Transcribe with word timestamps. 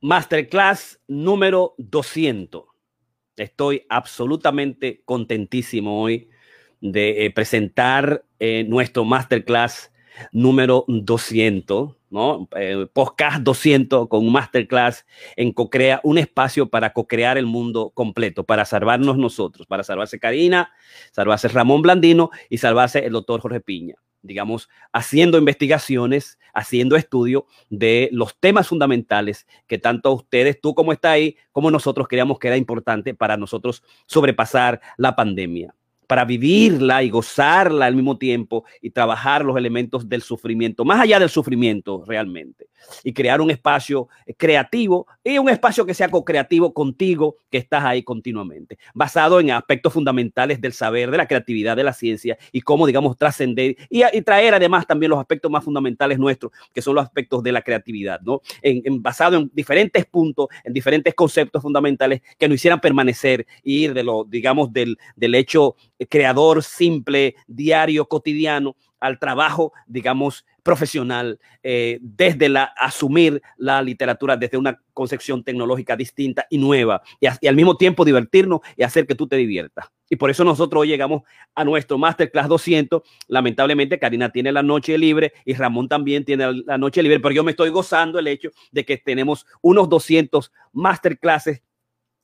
Masterclass 0.00 1.00
número 1.08 1.74
200. 1.78 2.64
Estoy 3.36 3.86
absolutamente 3.88 5.02
contentísimo 5.04 6.02
hoy 6.02 6.28
de 6.80 7.24
eh, 7.24 7.30
presentar 7.30 8.24
eh, 8.38 8.64
nuestro 8.68 9.04
Masterclass 9.04 9.90
número 10.32 10.84
200, 10.88 11.96
¿no? 12.10 12.48
Eh, 12.56 12.86
podcast 12.92 13.38
200 13.42 14.08
con 14.08 14.30
masterclass 14.30 15.06
en 15.36 15.52
CoCrea, 15.52 16.00
un 16.04 16.18
espacio 16.18 16.68
para 16.68 16.92
co-crear 16.92 17.36
el 17.38 17.46
mundo 17.46 17.90
completo, 17.94 18.44
para 18.44 18.64
salvarnos 18.64 19.18
nosotros, 19.18 19.66
para 19.66 19.82
salvarse 19.82 20.18
Karina, 20.18 20.72
salvarse 21.12 21.48
Ramón 21.48 21.82
Blandino 21.82 22.30
y 22.48 22.58
salvarse 22.58 23.04
el 23.04 23.12
doctor 23.12 23.40
Jorge 23.40 23.60
Piña 23.60 23.96
digamos, 24.26 24.68
haciendo 24.92 25.38
investigaciones, 25.38 26.38
haciendo 26.52 26.96
estudio 26.96 27.46
de 27.70 28.08
los 28.12 28.38
temas 28.38 28.68
fundamentales 28.68 29.46
que 29.66 29.78
tanto 29.78 30.12
ustedes, 30.12 30.60
tú 30.60 30.74
como 30.74 30.92
está 30.92 31.12
ahí, 31.12 31.36
como 31.52 31.70
nosotros 31.70 32.08
creíamos 32.08 32.38
que 32.38 32.48
era 32.48 32.56
importante 32.56 33.14
para 33.14 33.36
nosotros 33.36 33.82
sobrepasar 34.06 34.80
la 34.96 35.16
pandemia 35.16 35.74
para 36.06 36.24
vivirla 36.24 37.02
y 37.02 37.10
gozarla 37.10 37.86
al 37.86 37.94
mismo 37.94 38.18
tiempo 38.18 38.64
y 38.80 38.90
trabajar 38.90 39.44
los 39.44 39.56
elementos 39.56 40.08
del 40.08 40.22
sufrimiento, 40.22 40.84
más 40.84 41.00
allá 41.00 41.18
del 41.18 41.28
sufrimiento 41.28 42.04
realmente, 42.06 42.68
y 43.02 43.12
crear 43.12 43.40
un 43.40 43.50
espacio 43.50 44.08
creativo 44.36 45.06
y 45.24 45.38
un 45.38 45.48
espacio 45.48 45.84
que 45.84 45.94
sea 45.94 46.08
co-creativo 46.08 46.72
contigo, 46.72 47.36
que 47.50 47.58
estás 47.58 47.84
ahí 47.84 48.02
continuamente, 48.02 48.78
basado 48.94 49.40
en 49.40 49.50
aspectos 49.50 49.92
fundamentales 49.92 50.60
del 50.60 50.72
saber, 50.72 51.10
de 51.10 51.16
la 51.16 51.26
creatividad, 51.26 51.76
de 51.76 51.84
la 51.84 51.92
ciencia 51.92 52.38
y 52.52 52.60
cómo, 52.60 52.86
digamos, 52.86 53.16
trascender 53.16 53.76
y, 53.90 54.02
traer 54.22 54.54
además 54.54 54.86
también 54.86 55.10
los 55.10 55.20
aspectos 55.20 55.50
más 55.50 55.64
fundamentales 55.64 56.18
nuestros, 56.18 56.52
que 56.72 56.82
son 56.82 56.94
los 56.94 57.04
aspectos 57.04 57.42
de 57.42 57.52
la 57.52 57.62
creatividad, 57.62 58.20
¿no? 58.22 58.40
En, 58.62 59.02
basado 59.02 59.36
en 59.36 59.50
diferentes 59.54 60.04
puntos, 60.06 60.48
en 60.64 60.72
diferentes 60.72 61.14
conceptos 61.14 61.62
fundamentales 61.62 62.22
que 62.38 62.48
nos 62.48 62.56
hicieran 62.56 62.80
permanecer 62.80 63.46
y 63.62 63.84
ir 63.84 63.94
de 63.94 64.02
lo, 64.02 64.24
digamos, 64.24 64.72
del, 64.72 64.98
del 65.14 65.34
hecho 65.34 65.76
creador 66.08 66.62
simple, 66.62 67.34
diario, 67.46 68.06
cotidiano, 68.06 68.76
al 69.00 69.18
trabajo, 69.18 69.72
digamos, 69.86 70.44
profesional, 70.62 71.38
eh, 71.62 71.98
desde 72.00 72.48
la 72.48 72.64
asumir 72.64 73.40
la 73.56 73.80
literatura 73.82 74.36
desde 74.36 74.56
una 74.56 74.80
concepción 74.92 75.44
tecnológica 75.44 75.96
distinta 75.96 76.46
y 76.50 76.58
nueva, 76.58 77.02
y, 77.20 77.46
al 77.46 77.54
mismo 77.54 77.76
tiempo 77.76 78.04
divertirnos 78.04 78.60
y 78.76 78.82
hacer 78.82 79.06
que 79.06 79.14
tú 79.14 79.28
te 79.28 79.36
diviertas. 79.36 79.86
Y 80.08 80.16
por 80.16 80.30
eso 80.30 80.44
nosotros 80.44 80.82
hoy 80.82 80.88
llegamos 80.88 81.22
a 81.54 81.64
nuestro 81.64 81.98
Masterclass 81.98 82.48
200. 82.48 83.02
Lamentablemente, 83.28 83.98
Karina 83.98 84.30
tiene 84.30 84.50
la 84.52 84.62
noche 84.62 84.96
libre 84.98 85.32
y 85.44 85.54
Ramón 85.54 85.88
también 85.88 86.24
tiene 86.24 86.52
la 86.64 86.78
noche 86.78 87.02
libre, 87.02 87.20
pero 87.20 87.34
yo 87.34 87.44
me 87.44 87.50
estoy 87.50 87.70
gozando 87.70 88.18
el 88.18 88.26
hecho 88.26 88.50
de 88.72 88.84
que 88.84 88.96
tenemos 88.96 89.46
unos 89.62 89.88
200 89.88 90.52
Masterclasses 90.72 91.62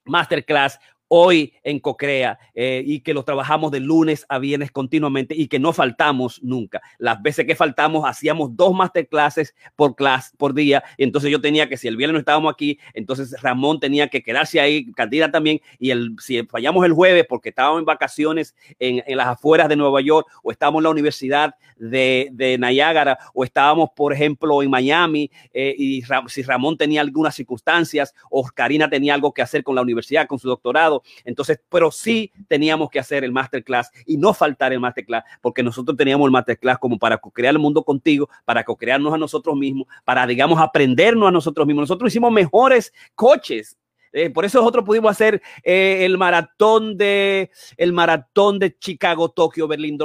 masterclass 0.05 0.79
hoy 1.15 1.53
en 1.63 1.79
Cocrea 1.79 2.39
eh, 2.55 2.83
y 2.87 3.01
que 3.01 3.13
lo 3.13 3.23
trabajamos 3.23 3.71
de 3.71 3.81
lunes 3.81 4.25
a 4.31 4.39
viernes 4.39 4.71
continuamente 4.71 5.35
y 5.37 5.47
que 5.47 5.59
no 5.59 5.75
faltamos 5.75 6.43
nunca. 6.43 6.81
Las 6.97 7.21
veces 7.21 7.45
que 7.45 7.55
faltamos 7.55 8.09
hacíamos 8.09 8.57
dos 8.57 8.73
masterclasses 8.73 9.55
por 9.77 9.95
clase 9.95 10.35
por 10.39 10.55
día. 10.55 10.83
Y 10.97 11.05
entonces 11.05 11.31
yo 11.31 11.43
tenía 11.43 11.69
que, 11.69 11.77
si 11.77 11.87
el 11.87 11.99
viernes 11.99 12.15
no 12.15 12.19
estábamos 12.21 12.51
aquí, 12.51 12.79
entonces 12.95 13.39
Ramón 13.43 13.79
tenía 13.79 14.09
que 14.09 14.23
quedarse 14.23 14.59
ahí, 14.59 14.91
Candida 14.93 15.31
también. 15.31 15.61
Y 15.79 15.91
el, 15.91 16.17
si 16.19 16.43
fallamos 16.45 16.83
el 16.87 16.95
jueves 16.95 17.27
porque 17.29 17.51
estábamos 17.51 17.81
en 17.81 17.85
vacaciones 17.85 18.57
en, 18.79 19.03
las 19.15 19.27
afueras 19.27 19.69
de 19.69 19.77
Nueva 19.77 20.01
York 20.01 20.27
o 20.43 20.51
estábamos 20.51 20.81
en 20.81 20.85
la 20.85 20.91
Universidad 20.91 21.55
de, 21.77 22.31
de 22.33 22.57
Niágara 22.57 23.19
o 23.35 23.45
estábamos, 23.45 23.91
por 23.95 24.15
ejemplo, 24.15 24.63
en 24.63 24.71
Miami 24.71 25.31
eh, 25.53 25.75
y 25.77 26.03
si 26.29 26.43
Ramón 26.43 26.79
tenía 26.79 27.03
algunas 27.03 27.35
circunstancias 27.35 28.15
o 28.31 28.49
Karina 28.55 28.89
tenía 28.89 29.13
algo 29.13 29.35
que 29.35 29.43
hacer 29.43 29.63
con 29.63 29.75
la 29.75 29.83
universidad, 29.83 30.27
con 30.27 30.39
su 30.39 30.49
doctorado, 30.49 31.02
entonces, 31.25 31.61
pero 31.69 31.91
sí 31.91 32.33
teníamos 32.49 32.91
que 32.91 32.99
hacer 32.99 33.25
el 33.25 33.33
masterclass 33.33 33.91
y 34.07 34.17
no 34.17 34.35
faltar 34.35 34.73
el 34.73 34.81
masterclass, 34.81 35.25
porque 35.41 35.63
nosotros 35.63 35.97
teníamos 35.97 36.27
el 36.27 36.33
masterclass 36.33 36.79
como 36.79 36.99
para 36.99 37.19
crear 37.19 37.55
el 37.55 37.59
mundo 37.59 37.83
contigo, 37.85 38.29
para 38.45 38.65
co-crearnos 38.65 39.13
a 39.13 39.19
nosotros 39.19 39.57
mismos, 39.57 39.87
para, 40.05 40.27
digamos, 40.27 40.61
aprendernos 40.61 41.29
a 41.29 41.33
nosotros 41.33 41.67
mismos. 41.67 41.83
Nosotros 41.83 42.13
hicimos 42.13 42.33
mejores 42.33 42.93
coches 43.15 43.77
eh, 44.13 44.31
por 44.31 44.45
eso 44.45 44.59
nosotros 44.59 44.85
pudimos 44.85 45.11
hacer 45.11 45.43
eh, 45.63 46.05
el 46.05 46.19
maratón 46.19 46.97
de 46.99 47.51
el 47.77 47.93
maratón 47.93 48.59
de 48.59 48.77
Chicago, 48.79 49.31
Tokio, 49.31 49.67
Berlín, 49.67 49.99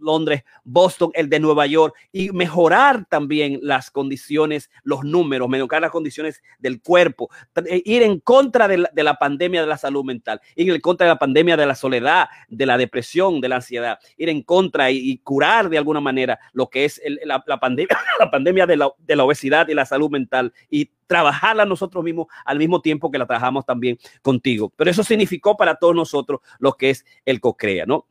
Londres, 0.00 0.44
Boston, 0.64 1.10
el 1.14 1.28
de 1.28 1.40
Nueva 1.40 1.66
York 1.66 1.94
y 2.10 2.30
mejorar 2.30 3.04
también 3.06 3.58
las 3.62 3.90
condiciones, 3.90 4.70
los 4.82 5.04
números, 5.04 5.48
mejorar 5.48 5.82
las 5.82 5.90
condiciones 5.90 6.42
del 6.58 6.80
cuerpo, 6.80 7.28
eh, 7.66 7.82
ir 7.84 8.02
en 8.02 8.20
contra 8.20 8.66
de 8.66 8.78
la, 8.78 9.14
pandemia 9.14 9.60
de 9.60 9.66
la 9.66 9.78
salud 9.78 10.04
mental, 10.04 10.40
ir 10.56 10.72
en 10.72 10.80
contra 10.80 11.06
de 11.06 11.12
la 11.12 11.18
pandemia 11.18 11.56
de 11.56 11.66
la 11.66 11.74
soledad, 11.74 12.28
de 12.48 12.66
la 12.66 12.78
depresión, 12.78 13.40
de 13.40 13.48
la 13.48 13.56
ansiedad, 13.56 13.98
ir 14.16 14.28
en 14.28 14.42
contra 14.42 14.90
y, 14.90 15.18
curar 15.18 15.68
de 15.68 15.78
alguna 15.78 16.00
manera 16.00 16.38
lo 16.52 16.68
que 16.68 16.84
es 16.84 17.00
la, 17.24 17.42
pandemia, 17.60 17.96
la 18.18 18.30
pandemia 18.30 18.66
de 18.66 18.76
la, 18.76 18.90
de 18.98 19.16
la 19.16 19.24
obesidad 19.24 19.68
y 19.68 19.74
la 19.74 19.86
salud 19.86 20.10
mental 20.10 20.52
y 20.70 20.90
trabajarla 21.06 21.64
nosotros 21.64 22.02
mismos 22.04 22.26
al 22.44 22.58
mismo 22.58 22.80
tiempo 22.80 23.10
que 23.10 23.18
la 23.18 23.26
trabajamos 23.26 23.64
también 23.64 23.98
contigo. 24.22 24.72
Pero 24.76 24.90
eso 24.90 25.04
significó 25.04 25.56
para 25.56 25.76
todos 25.76 25.94
nosotros 25.94 26.40
lo 26.58 26.74
que 26.74 26.90
es 26.90 27.04
el 27.24 27.40
CoCrea, 27.40 27.86
¿no? 27.86 28.06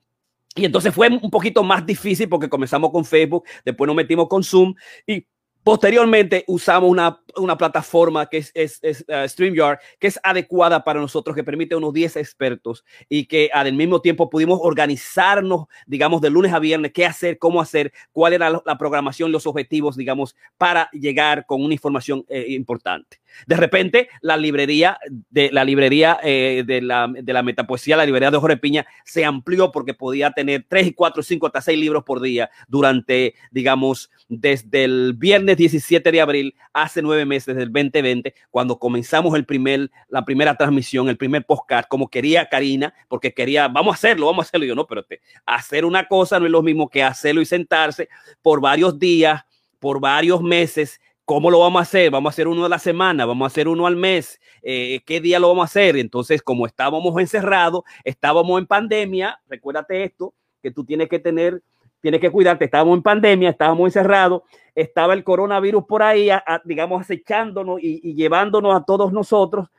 Y 0.56 0.66
entonces 0.66 0.94
fue 0.94 1.09
un 1.09 1.31
poquito 1.31 1.64
más 1.64 1.86
difícil 1.86 2.30
porque 2.30 2.48
comenzamos 2.48 2.92
con 2.92 3.06
Facebook, 3.06 3.44
después 3.66 3.88
nos 3.88 3.96
metimos 3.96 4.28
con 4.28 4.44
Zoom 4.44 4.76
y 5.08 5.26
Posteriormente 5.63 6.44
usamos 6.47 6.90
una, 6.90 7.22
una, 7.38 7.57
plataforma 7.57 8.28
que 8.28 8.44
es, 8.53 8.81
uh, 8.84 9.28
StreamYard, 9.28 9.79
que 9.97 10.07
es 10.07 10.19
adecuada 10.22 10.84
para 10.84 11.00
nosotros, 11.00 11.34
que 11.34 11.44
permite 11.44 11.74
unos 11.74 11.94
10 11.94 12.18
expertos 12.18 12.84
y 13.07 13.25
que 13.28 13.50
al 13.53 13.72
mismo 13.72 14.01
tiempo 14.01 14.29
pudimos 14.29 14.59
organizarnos, 14.62 15.68
digamos, 15.88 16.19
de 16.19 16.29
lunes 16.29 16.51
a 16.51 16.59
viernes, 16.59 16.91
qué 16.91 17.06
hacer, 17.06 17.38
cómo 17.38 17.62
hacer, 17.62 17.94
cuál 18.12 18.34
era 18.34 18.50
la, 18.50 18.78
programación, 18.78 19.31
los 19.31 19.47
objetivos, 19.47 19.96
digamos, 19.96 20.35
para 20.57 20.90
llegar 20.91 21.46
con 21.46 21.63
una 21.63 21.74
información 21.74 22.25
eh, 22.28 22.45
importante. 22.50 23.22
De 23.47 23.56
repente, 23.56 24.09
la 24.22 24.38
librería 24.38 24.97
de 25.30 25.50
la 25.51 25.63
librería 25.63 26.19
eh, 26.24 26.63
de, 26.66 26.81
la, 26.81 27.07
de 27.07 27.34
la 27.34 27.41
metapoesía, 27.41 27.97
la 27.97 28.06
librería 28.06 28.31
de 28.31 28.38
Jorge 28.38 28.57
Piña, 28.57 28.85
se 29.06 29.25
amplió 29.25 29.72
porque 29.72 29.94
podía 29.94 30.31
tener 30.31 30.66
tres 30.68 30.88
y 30.88 30.94
cuatro, 30.94 31.24
cinco, 31.24 31.47
hasta 31.47 31.62
seis 31.62 31.80
libros 31.80 32.03
por 32.03 32.22
día 32.22 32.50
durante, 32.68 33.35
digamos, 33.51 34.12
desde 34.28 34.84
el 34.84 35.13
viernes 35.13 35.53
17 35.56 36.12
de 36.12 36.22
abril, 36.22 36.56
hace 36.74 37.02
nueve 37.02 37.25
meses 37.25 37.56
del 37.56 37.72
2020, 37.72 38.34
cuando 38.52 38.78
comenzamos 38.80 39.36
el 39.36 39.46
primer, 39.46 39.91
la 40.09 40.25
primera 40.25 40.56
transmisión, 40.56 41.09
el 41.09 41.18
primer 41.18 41.46
podcast, 41.46 41.88
como 41.88 42.08
quería 42.08 42.47
Karina, 42.47 42.94
porque 43.08 43.34
quería, 43.34 43.68
vamos 43.68 43.94
a 43.94 43.96
hacerlo, 43.96 44.28
vamos 44.28 44.46
a 44.46 44.47
hacerlo. 44.47 44.66
yo, 44.66 44.75
no, 44.75 44.88
pero 44.88 45.03
te, 45.03 45.22
hacer 45.46 45.86
una 45.86 46.08
cosa 46.08 46.40
no 46.40 46.46
es 46.46 46.52
lo 46.52 46.62
mismo 46.62 46.90
que 46.90 47.03
hacerlo 47.03 47.42
y 47.42 47.46
sentarse 47.46 48.09
por 48.42 48.62
varios 48.62 48.97
días, 48.97 49.44
por 49.80 50.00
varios 50.00 50.42
meses 50.42 51.00
¿Cómo 51.25 51.50
lo 51.50 51.59
vamos 51.59 51.80
a 51.80 51.84
hacer? 51.84 52.12
¿Vamos 52.12 52.31
a 52.31 52.34
hacer 52.34 52.50
uno 52.50 52.66
a 52.66 52.69
la 52.69 52.80
semana? 52.80 53.25
¿Vamos 53.25 53.46
a 53.46 53.47
hacer 53.47 53.69
uno 53.69 53.88
al 53.88 53.96
mes? 53.96 54.42
Eh, 54.62 55.00
¿Qué 55.06 55.22
día 55.22 55.40
lo 55.40 55.47
vamos 55.47 55.63
a 55.63 55.66
hacer? 55.66 55.96
Entonces, 55.96 56.42
como 56.42 56.66
estábamos 56.66 57.18
encerrados, 57.18 57.84
estábamos 58.03 58.59
en 58.59 58.68
pandemia, 58.68 59.40
recuérdate 59.47 60.03
esto, 60.03 60.34
que 60.62 60.72
tú 60.72 60.84
tienes 60.84 61.08
que 61.08 61.19
tener, 61.19 61.63
tienes 62.03 62.19
que 62.19 62.30
cuidarte, 62.30 62.66
estábamos 62.66 62.97
en 62.97 63.02
pandemia, 63.02 63.52
estábamos 63.52 63.88
encerrados, 63.88 64.41
estaba 64.75 65.14
el 65.14 65.24
coronavirus 65.24 65.86
por 65.86 66.03
ahí, 66.03 66.28
digamos, 66.66 67.00
acechándonos 67.00 67.80
y, 67.81 68.14
llevándonos 68.14 68.75
a 68.75 68.84
todos 68.84 69.14
nosotros. 69.14 69.69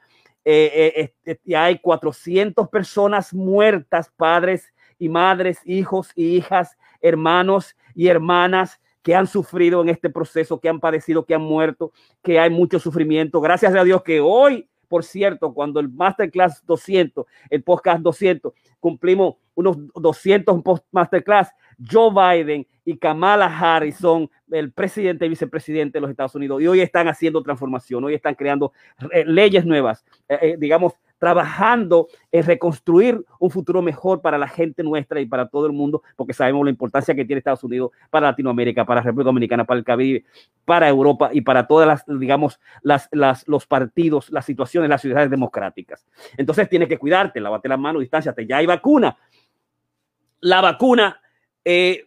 Eh, 0.43 1.13
eh, 1.27 1.55
hay 1.55 1.79
400 1.81 2.71
personas 2.71 3.35
muertas, 3.35 4.11
padres 4.17 4.73
y 4.99 5.11
madres, 5.11 5.61
hijos 5.67 6.13
y 6.15 6.37
hijas, 6.37 6.79
hermanos 7.03 7.77
y 7.95 8.09
hermanas 8.09 8.81
que 9.03 9.15
han 9.15 9.27
sufrido 9.27 9.83
en 9.83 9.91
este 9.91 10.09
proceso, 10.09 10.59
que 10.59 10.71
han 10.71 10.81
padecido, 10.81 11.27
que 11.27 11.35
han 11.35 11.43
muerto, 11.43 11.93
que 12.23 12.41
hay 12.41 12.49
mucho 12.49 12.79
sufrimiento. 12.79 13.39
Gracias 13.43 13.75
a 13.75 13.85
Dios 13.85 14.03
que 14.03 14.21
hoy, 14.21 14.67
por 14.89 15.05
cierto, 15.05 15.53
cuando 15.53 15.79
el 15.79 15.91
Masterclass 15.91 16.65
200, 16.65 17.27
el 17.51 17.63
podcast 17.63 18.01
200, 18.01 18.55
cumplimos 18.81 19.35
unos 19.55 19.77
200 19.95 20.63
post 20.63 20.87
Masterclass, 20.91 21.53
Joe 21.91 22.11
Biden 22.11 22.67
y 22.85 22.97
Kamala 22.97 23.47
Harris 23.47 23.97
son 23.97 24.31
el 24.51 24.73
presidente 24.73 25.27
y 25.27 25.29
vicepresidente 25.29 25.97
de 25.97 26.01
los 26.01 26.11
Estados 26.11 26.35
Unidos 26.35 26.61
y 26.63 26.67
hoy 26.67 26.81
están 26.81 27.09
haciendo 27.09 27.43
transformación, 27.43 28.05
hoy 28.05 28.15
están 28.15 28.35
creando 28.35 28.73
eh, 29.13 29.25
leyes 29.25 29.65
nuevas, 29.65 30.05
eh, 30.29 30.39
eh, 30.41 30.57
digamos, 30.59 30.95
trabajando 31.19 32.09
en 32.31 32.45
reconstruir 32.45 33.25
un 33.39 33.51
futuro 33.51 33.81
mejor 33.81 34.21
para 34.21 34.37
la 34.37 34.47
gente 34.47 34.83
nuestra 34.83 35.21
y 35.21 35.27
para 35.27 35.49
todo 35.49 35.67
el 35.67 35.73
mundo, 35.73 36.03
porque 36.17 36.35
sabemos 36.35 36.65
la 36.65 36.71
importancia 36.71 37.15
que 37.15 37.25
tiene 37.25 37.39
Estados 37.39 37.65
Unidos 37.65 37.93
para 38.11 38.27
Latinoamérica, 38.29 38.85
para 38.85 39.01
República 39.01 39.29
Dominicana, 39.29 39.65
para 39.65 39.79
el 39.79 39.85
Caribe, 39.85 40.25
para 40.67 40.87
Europa 40.87 41.31
y 41.33 41.41
para 41.41 41.67
todas 41.67 41.87
las, 41.87 42.05
digamos, 42.07 42.61
las, 42.83 43.09
los 43.47 43.67
partidos, 43.67 44.29
las 44.31 44.45
situaciones, 44.45 44.91
las 44.91 45.01
ciudades 45.01 45.31
democráticas. 45.31 46.07
Entonces 46.37 46.69
tienes 46.69 46.89
que 46.89 46.99
cuidarte, 46.99 47.41
lavate 47.41 47.69
las 47.69 47.79
manos, 47.79 48.01
distanciate, 48.01 48.47
ya 48.47 48.59
hay 48.59 48.67
vacuna. 48.67 49.17
La 50.41 50.61
vacuna, 50.61 51.23
eh, 51.65 52.05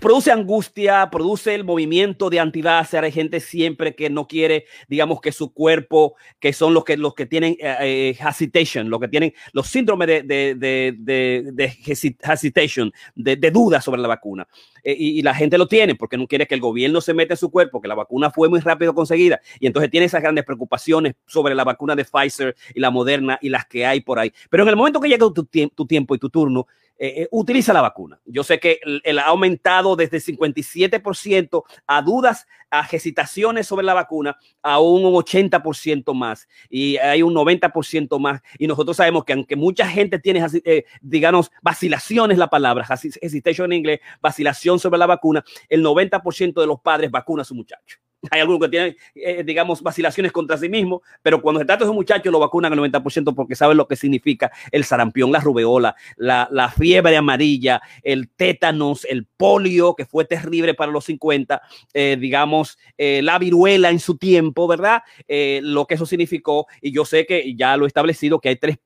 produce 0.00 0.32
angustia, 0.32 1.08
produce 1.10 1.54
el 1.54 1.64
movimiento 1.64 2.30
de 2.30 2.40
antivácer. 2.40 3.04
Hay 3.04 3.12
gente 3.12 3.40
siempre 3.40 3.94
que 3.94 4.08
no 4.08 4.26
quiere, 4.26 4.64
digamos, 4.88 5.20
que 5.20 5.32
su 5.32 5.52
cuerpo, 5.52 6.14
que 6.40 6.52
son 6.52 6.72
los 6.72 6.84
que, 6.84 6.96
los 6.96 7.14
que 7.14 7.26
tienen 7.26 7.56
eh, 7.60 7.76
eh, 7.80 8.18
hesitation, 8.18 8.88
los 8.88 9.00
que 9.00 9.08
tienen 9.08 9.34
los 9.52 9.66
síndromes 9.66 10.08
de, 10.08 10.22
de, 10.22 10.54
de, 10.98 11.50
de 11.52 11.76
hesitation, 11.86 12.92
de, 13.14 13.36
duda 13.50 13.80
sobre 13.80 14.00
la 14.00 14.08
vacuna. 14.08 14.48
Eh, 14.82 14.96
y, 14.98 15.22
la 15.22 15.34
gente 15.34 15.58
lo 15.58 15.66
tiene 15.66 15.94
porque 15.94 16.16
no 16.16 16.26
quiere 16.26 16.46
que 16.46 16.54
el 16.54 16.60
gobierno 16.60 17.00
se 17.00 17.14
meta 17.14 17.34
en 17.34 17.38
su 17.38 17.50
cuerpo, 17.50 17.80
que 17.80 17.88
la 17.88 17.94
vacuna 17.94 18.30
fue 18.30 18.48
muy 18.48 18.60
rápido 18.60 18.94
conseguida. 18.94 19.40
Y 19.60 19.66
entonces 19.66 19.90
tiene 19.90 20.06
esas 20.06 20.22
grandes 20.22 20.44
preocupaciones 20.44 21.14
sobre 21.26 21.54
la 21.54 21.64
vacuna 21.64 21.94
de 21.94 22.04
Pfizer 22.04 22.56
y 22.74 22.80
la 22.80 22.90
Moderna 22.90 23.38
y 23.40 23.50
las 23.50 23.66
que 23.66 23.84
hay 23.84 24.00
por 24.00 24.18
ahí. 24.18 24.32
Pero 24.50 24.62
en 24.62 24.70
el 24.70 24.76
momento 24.76 25.00
que 25.00 25.08
llega 25.08 25.26
tu 25.30 25.86
tiempo 25.86 26.14
y 26.14 26.18
tu 26.18 26.30
turno, 26.30 26.66
eh, 26.96 27.22
eh, 27.22 27.28
utiliza 27.32 27.72
la 27.72 27.80
vacuna. 27.80 28.20
Yo 28.24 28.44
sé 28.44 28.60
que 28.60 28.78
el, 29.02 29.18
ha 29.18 29.26
aumentado 29.26 29.96
desde 29.96 30.18
57% 30.18 31.64
a 31.88 32.02
dudas, 32.02 32.46
a 32.70 32.86
hesitaciones 32.90 33.66
sobre 33.66 33.84
la 33.84 33.94
vacuna, 33.94 34.36
a 34.62 34.78
un 34.78 35.02
80% 35.02 36.14
más 36.14 36.48
y 36.68 36.96
hay 36.98 37.22
un 37.22 37.34
90% 37.34 38.18
más. 38.20 38.40
Y 38.58 38.68
nosotros 38.68 38.96
sabemos 38.96 39.24
que 39.24 39.32
aunque 39.32 39.56
mucha 39.56 39.88
gente 39.88 40.20
tiene, 40.20 40.46
eh, 40.64 40.84
digamos, 41.00 41.50
vacilaciones, 41.62 42.38
la 42.38 42.48
palabra, 42.48 42.86
hesitation 43.20 43.72
en 43.72 43.78
inglés, 43.78 44.00
vacilación 44.20 44.78
sobre 44.78 44.98
la 44.98 45.06
vacuna, 45.06 45.44
el 45.68 45.82
90% 45.82 46.60
de 46.60 46.66
los 46.66 46.80
padres 46.80 47.10
vacuna 47.10 47.42
a 47.42 47.44
su 47.44 47.56
muchacho. 47.56 47.98
Hay 48.30 48.40
algunos 48.40 48.60
que 48.60 48.68
tienen, 48.68 48.96
eh, 49.14 49.42
digamos, 49.44 49.82
vacilaciones 49.82 50.32
contra 50.32 50.56
sí 50.56 50.68
mismos, 50.68 51.02
pero 51.22 51.40
cuando 51.40 51.60
se 51.60 51.66
trata 51.66 51.80
de 51.80 51.84
esos 51.84 51.94
muchachos 51.94 52.32
lo 52.32 52.38
vacunan 52.38 52.72
al 52.72 52.78
90% 52.78 53.34
porque 53.34 53.54
saben 53.54 53.76
lo 53.76 53.86
que 53.86 53.96
significa 53.96 54.50
el 54.70 54.84
sarampión, 54.84 55.32
la 55.32 55.40
rubeola, 55.40 55.96
la, 56.16 56.48
la 56.50 56.70
fiebre 56.70 57.16
amarilla, 57.16 57.82
el 58.02 58.28
tétanos, 58.28 59.04
el 59.04 59.26
polio, 59.26 59.94
que 59.94 60.06
fue 60.06 60.24
terrible 60.24 60.74
para 60.74 60.92
los 60.92 61.04
50, 61.04 61.62
eh, 61.92 62.16
digamos, 62.18 62.78
eh, 62.96 63.20
la 63.22 63.38
viruela 63.38 63.90
en 63.90 64.00
su 64.00 64.16
tiempo, 64.16 64.66
¿verdad? 64.66 65.02
lo 65.26 65.86
que 65.86 65.94
eso 65.94 66.06
significó, 66.06 66.66
y 66.80 66.92
yo 66.92 67.04
sé 67.04 67.26
que 67.26 67.54
ya 67.54 67.76
lo 67.76 67.84
he 67.84 67.88
establecido, 67.88 68.40
que 68.40 68.50
hay 68.50 68.56
tres, 68.56 68.78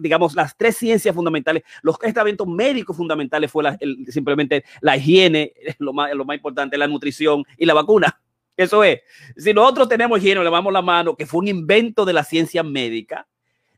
digamos, 0.00 0.34
las 0.34 0.56
tres 0.56 0.76
ciencias 0.76 1.14
fundamentales, 1.14 1.62
los 1.82 1.98
tratamientos 1.98 2.46
médicos 2.46 2.96
fundamentales 2.96 3.50
fue 3.50 3.64
simplemente 4.08 4.64
la 4.80 4.96
higiene, 4.96 5.52
lo 5.78 5.92
más, 5.92 6.14
lo 6.14 6.24
más 6.24 6.36
importante, 6.36 6.78
la 6.78 6.86
nutrición 6.86 7.44
y 7.56 7.66
la 7.66 7.74
vacuna. 7.74 8.20
Eso 8.58 8.82
es. 8.82 9.00
Si 9.36 9.54
nosotros 9.54 9.88
tenemos 9.88 10.18
higiene, 10.18 10.42
le 10.42 10.50
damos 10.50 10.72
la 10.72 10.82
mano, 10.82 11.14
que 11.14 11.26
fue 11.26 11.38
un 11.38 11.48
invento 11.48 12.04
de 12.04 12.12
la 12.12 12.24
ciencia 12.24 12.64
médica, 12.64 13.28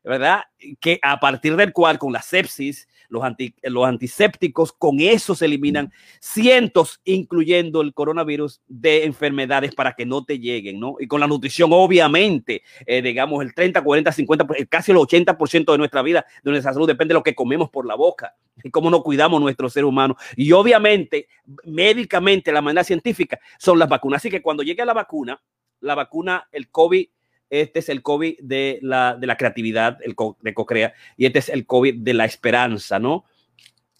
¿verdad? 0.02 0.44
Que 0.80 0.98
a 1.02 1.20
partir 1.20 1.54
del 1.54 1.74
cual 1.74 1.98
con 1.98 2.14
la 2.14 2.22
sepsis, 2.22 2.88
los, 3.10 3.22
los 3.62 3.84
antisépticos, 3.84 4.72
con 4.72 5.00
eso 5.00 5.34
se 5.34 5.44
eliminan 5.44 5.92
cientos, 6.20 7.00
incluyendo 7.04 7.82
el 7.82 7.92
coronavirus, 7.92 8.60
de 8.66 9.04
enfermedades 9.04 9.74
para 9.74 9.92
que 9.92 10.06
no 10.06 10.24
te 10.24 10.38
lleguen, 10.38 10.80
¿no? 10.80 10.96
Y 10.98 11.06
con 11.06 11.20
la 11.20 11.26
nutrición, 11.26 11.70
obviamente, 11.72 12.62
eh, 12.86 13.02
digamos, 13.02 13.42
el 13.42 13.54
30, 13.54 13.82
40, 13.82 14.12
50, 14.12 14.46
casi 14.68 14.92
el 14.92 14.98
80% 14.98 15.72
de 15.72 15.78
nuestra 15.78 16.02
vida, 16.02 16.24
de 16.42 16.50
nuestra 16.50 16.72
salud, 16.72 16.86
depende 16.86 17.12
de 17.12 17.18
lo 17.18 17.22
que 17.22 17.34
comemos 17.34 17.68
por 17.68 17.84
la 17.84 17.96
boca 17.96 18.34
y 18.62 18.70
cómo 18.70 18.90
nos 18.90 19.02
cuidamos 19.02 19.40
nuestro 19.40 19.68
ser 19.68 19.84
humano. 19.84 20.16
Y 20.36 20.52
obviamente, 20.52 21.28
médicamente, 21.64 22.52
la 22.52 22.62
manera 22.62 22.84
científica 22.84 23.40
son 23.58 23.78
las 23.78 23.88
vacunas. 23.88 24.18
Así 24.18 24.30
que 24.30 24.42
cuando 24.42 24.62
llegue 24.62 24.84
la 24.84 24.94
vacuna, 24.94 25.42
la 25.80 25.94
vacuna, 25.94 26.48
el 26.52 26.70
COVID 26.70 27.08
este 27.50 27.80
es 27.80 27.88
el 27.88 28.02
COVID 28.02 28.38
de 28.40 28.78
la, 28.82 29.16
de 29.16 29.26
la 29.26 29.36
creatividad, 29.36 29.98
el 30.02 30.14
de 30.40 30.54
Cocrea, 30.54 30.94
y 31.16 31.26
este 31.26 31.40
es 31.40 31.48
el 31.48 31.66
COVID 31.66 31.96
de 31.96 32.14
la 32.14 32.24
esperanza, 32.24 32.98
¿no? 32.98 33.24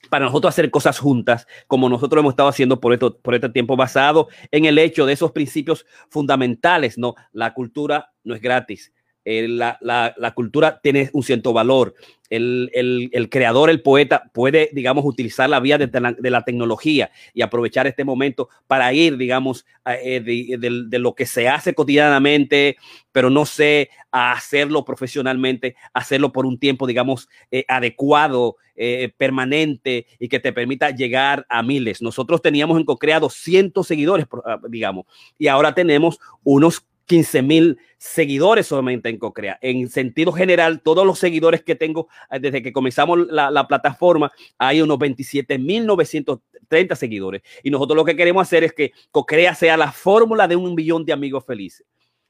Para 0.09 0.25
nosotros 0.25 0.55
hacer 0.55 0.71
cosas 0.71 0.99
juntas, 0.99 1.47
como 1.67 1.89
nosotros 1.89 2.21
hemos 2.21 2.33
estado 2.33 2.49
haciendo 2.49 2.81
por, 2.81 2.93
esto, 2.93 3.19
por 3.19 3.35
este 3.35 3.49
tiempo, 3.51 3.77
basado 3.77 4.29
en 4.51 4.65
el 4.65 4.79
hecho 4.79 5.05
de 5.05 5.13
esos 5.13 5.33
principios 5.33 5.85
fundamentales, 6.09 6.97
¿no? 6.97 7.15
La 7.33 7.53
cultura 7.53 8.13
no 8.25 8.35
es 8.35 8.41
gratis, 8.41 8.93
eh, 9.31 9.47
la, 9.47 9.79
la, 9.81 10.35
cultura 10.35 10.81
tiene 10.83 11.09
un 11.13 11.23
cierto 11.23 11.53
valor. 11.53 11.95
El, 12.31 12.71
el, 12.75 13.11
el, 13.13 13.29
creador, 13.29 13.71
el 13.71 13.81
poeta, 13.83 14.31
puede, 14.33 14.71
digamos, 14.73 15.05
utilizar 15.05 15.49
la 15.49 15.61
vía 15.61 15.79
de, 15.79 15.89
la, 16.01 16.13
de 16.13 16.31
la 16.31 16.45
tecnología 16.45 17.11
y 17.35 17.43
aprovechar 17.43 17.87
este 17.87 18.05
momento 18.05 18.49
para 18.67 18.93
ir, 18.93 19.17
digamos, 19.17 19.67
eh, 19.87 20.21
de, 20.21 20.57
de, 20.59 20.85
de, 20.89 20.99
lo 20.99 21.15
que 21.15 21.27
se 21.27 21.49
hace 21.49 21.75
cotidianamente, 21.75 22.77
pero 23.13 23.31
no 23.31 23.47
sé, 23.47 23.91
a 24.13 24.33
hacerlo 24.33 24.85
profesionalmente, 24.85 25.77
hacerlo 25.93 26.33
por 26.33 26.47
un 26.47 26.59
tiempo, 26.59 26.87
digamos, 26.87 27.29
eh, 27.51 27.65
adecuado, 27.69 28.57
eh, 28.77 29.13
permanente 29.17 30.07
y 30.19 30.29
que 30.29 30.41
te 30.41 30.53
permita 30.53 30.91
llegar 30.91 31.47
a 31.49 31.63
miles. 31.63 32.01
Nosotros 32.03 32.41
teníamos 32.43 32.79
en 32.79 32.85
Cocrea 32.85 33.21
200 33.21 33.87
seguidores, 33.87 34.27
ah, 34.45 34.59
digamos, 34.69 35.07
y 35.39 35.49
ahora 35.49 35.75
tenemos 35.75 36.19
unos 36.43 36.87
15 37.11 37.43
mil 37.43 37.79
seguidores 37.99 38.69
solamente 38.69 39.09
en 39.09 39.19
Cocrea. 39.19 39.59
En 39.63 39.89
sentido 39.89 40.31
general, 40.31 40.81
todos 40.81 41.05
los 41.05 41.19
seguidores 41.19 41.61
que 41.65 41.75
tengo 41.75 42.07
eh, 42.31 42.39
desde 42.39 42.63
que 42.63 42.73
comenzamos 42.73 43.27
la, 43.27 43.51
la 43.51 43.67
plataforma, 43.67 44.31
hay 44.59 44.81
unos 44.81 44.97
27 44.97 45.59
mil 45.59 45.87
930 45.87 46.95
seguidores. 46.95 47.43
Y 47.65 47.71
nosotros 47.71 47.97
lo 47.97 48.05
que 48.05 48.15
queremos 48.15 48.43
hacer 48.43 48.63
es 48.63 48.73
que 48.73 48.93
Cocrea 49.11 49.57
sea 49.57 49.77
la 49.77 49.91
fórmula 49.91 50.47
de 50.47 50.55
un 50.55 50.73
millón 50.77 51.05
de 51.05 51.13
amigos 51.13 51.45
felices 51.45 51.85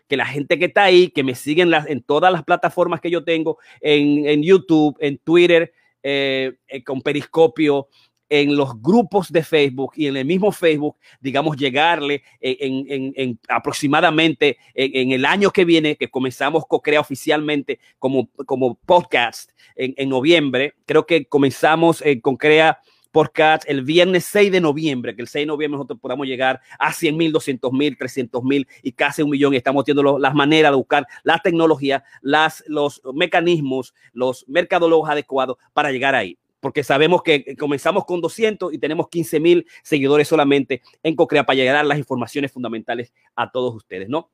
que 0.08 0.16
la 0.16 0.26
gente 0.26 0.58
que 0.58 0.64
está 0.64 0.84
ahí, 0.84 1.08
que 1.08 1.22
me 1.22 1.36
siguen 1.36 1.70
en 1.86 2.02
todas 2.02 2.32
las 2.32 2.42
plataformas 2.42 3.00
que 3.00 3.12
yo 3.12 3.22
tengo, 3.22 3.58
en, 3.80 4.26
en 4.26 4.42
YouTube, 4.42 4.96
en 4.98 5.18
Twitter, 5.18 5.72
eh, 6.02 6.54
eh, 6.66 6.82
con 6.82 7.02
Periscopio, 7.02 7.86
en 8.30 8.56
los 8.56 8.80
grupos 8.80 9.30
de 9.30 9.42
Facebook 9.42 9.92
y 9.96 10.06
en 10.06 10.16
el 10.16 10.24
mismo 10.24 10.52
Facebook, 10.52 10.96
digamos, 11.20 11.56
llegarle 11.56 12.22
en, 12.40 12.86
en, 12.88 13.12
en 13.16 13.38
aproximadamente 13.48 14.56
en, 14.74 15.10
el 15.12 15.24
año 15.24 15.50
que 15.50 15.64
viene, 15.64 15.96
que 15.96 16.08
comenzamos 16.08 16.64
Cocrea 16.66 17.00
oficialmente 17.00 17.80
como, 17.98 18.30
como 18.46 18.76
podcast 18.76 19.50
en, 19.74 20.08
noviembre. 20.08 20.74
Creo 20.86 21.04
que 21.06 21.26
comenzamos 21.26 22.02
eh, 22.02 22.20
con 22.20 22.36
Crea 22.36 22.78
podcast 23.10 23.64
el 23.66 23.82
viernes 23.82 24.24
6 24.26 24.52
de 24.52 24.60
noviembre, 24.60 25.16
que 25.16 25.22
el 25.22 25.28
6 25.28 25.42
de 25.42 25.46
noviembre 25.46 25.78
nosotros 25.78 25.98
podamos 26.00 26.28
llegar 26.28 26.60
a 26.78 26.92
100 26.92 27.16
mil, 27.16 27.32
200 27.32 27.72
mil, 27.72 27.98
300 27.98 28.44
mil 28.44 28.68
y 28.84 28.92
casi 28.92 29.22
un 29.22 29.30
millón. 29.30 29.54
Estamos 29.54 29.84
teniendo 29.84 30.18
las 30.20 30.34
maneras 30.34 30.70
de 30.70 30.76
buscar 30.76 31.06
la 31.24 31.40
tecnología, 31.40 32.04
las, 32.22 32.62
los 32.68 33.02
mecanismos, 33.12 33.94
los 34.12 34.44
mercadólogos 34.48 35.10
adecuados 35.10 35.56
para 35.72 35.90
llegar 35.90 36.14
ahí 36.14 36.38
porque 36.60 36.84
sabemos 36.84 37.22
que 37.22 37.56
comenzamos 37.56 38.04
con 38.04 38.20
200 38.20 38.72
y 38.72 38.78
tenemos 38.78 39.08
15 39.08 39.40
mil 39.40 39.66
seguidores 39.82 40.28
solamente 40.28 40.82
en 41.02 41.16
Cocrea 41.16 41.44
para 41.44 41.56
llegar 41.56 41.76
a 41.76 41.84
las 41.84 41.98
informaciones 41.98 42.52
fundamentales 42.52 43.12
a 43.34 43.50
todos 43.50 43.74
ustedes, 43.74 44.08
¿no? 44.08 44.30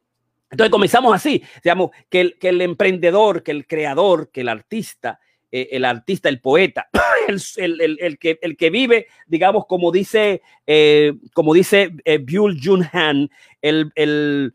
Entonces 0.51 0.71
comenzamos 0.71 1.15
así, 1.15 1.43
digamos, 1.63 1.91
que 2.09 2.21
el, 2.21 2.39
que 2.39 2.51
el 2.51 2.61
emprendedor, 2.61 3.43
que 3.43 3.51
el 3.51 3.67
creador, 3.67 4.31
que 4.31 4.43
el 4.43 4.49
artista, 4.49 5.19
eh, 5.51 5.69
el 5.73 5.85
artista, 5.85 6.29
el 6.29 6.41
poeta, 6.41 6.89
el, 7.57 7.81
el, 7.81 7.99
el, 8.01 8.19
que, 8.19 8.39
el 8.43 8.57
que 8.57 8.71
vive, 8.71 9.07
digamos, 9.27 9.67
como 9.67 9.91
dice, 9.91 10.43
eh, 10.67 11.15
como 11.35 11.55
dice 11.55 11.93
eh, 12.05 12.19
Byul 12.19 12.61
Jun 12.63 12.89
Han, 12.93 13.31
el, 13.63 14.53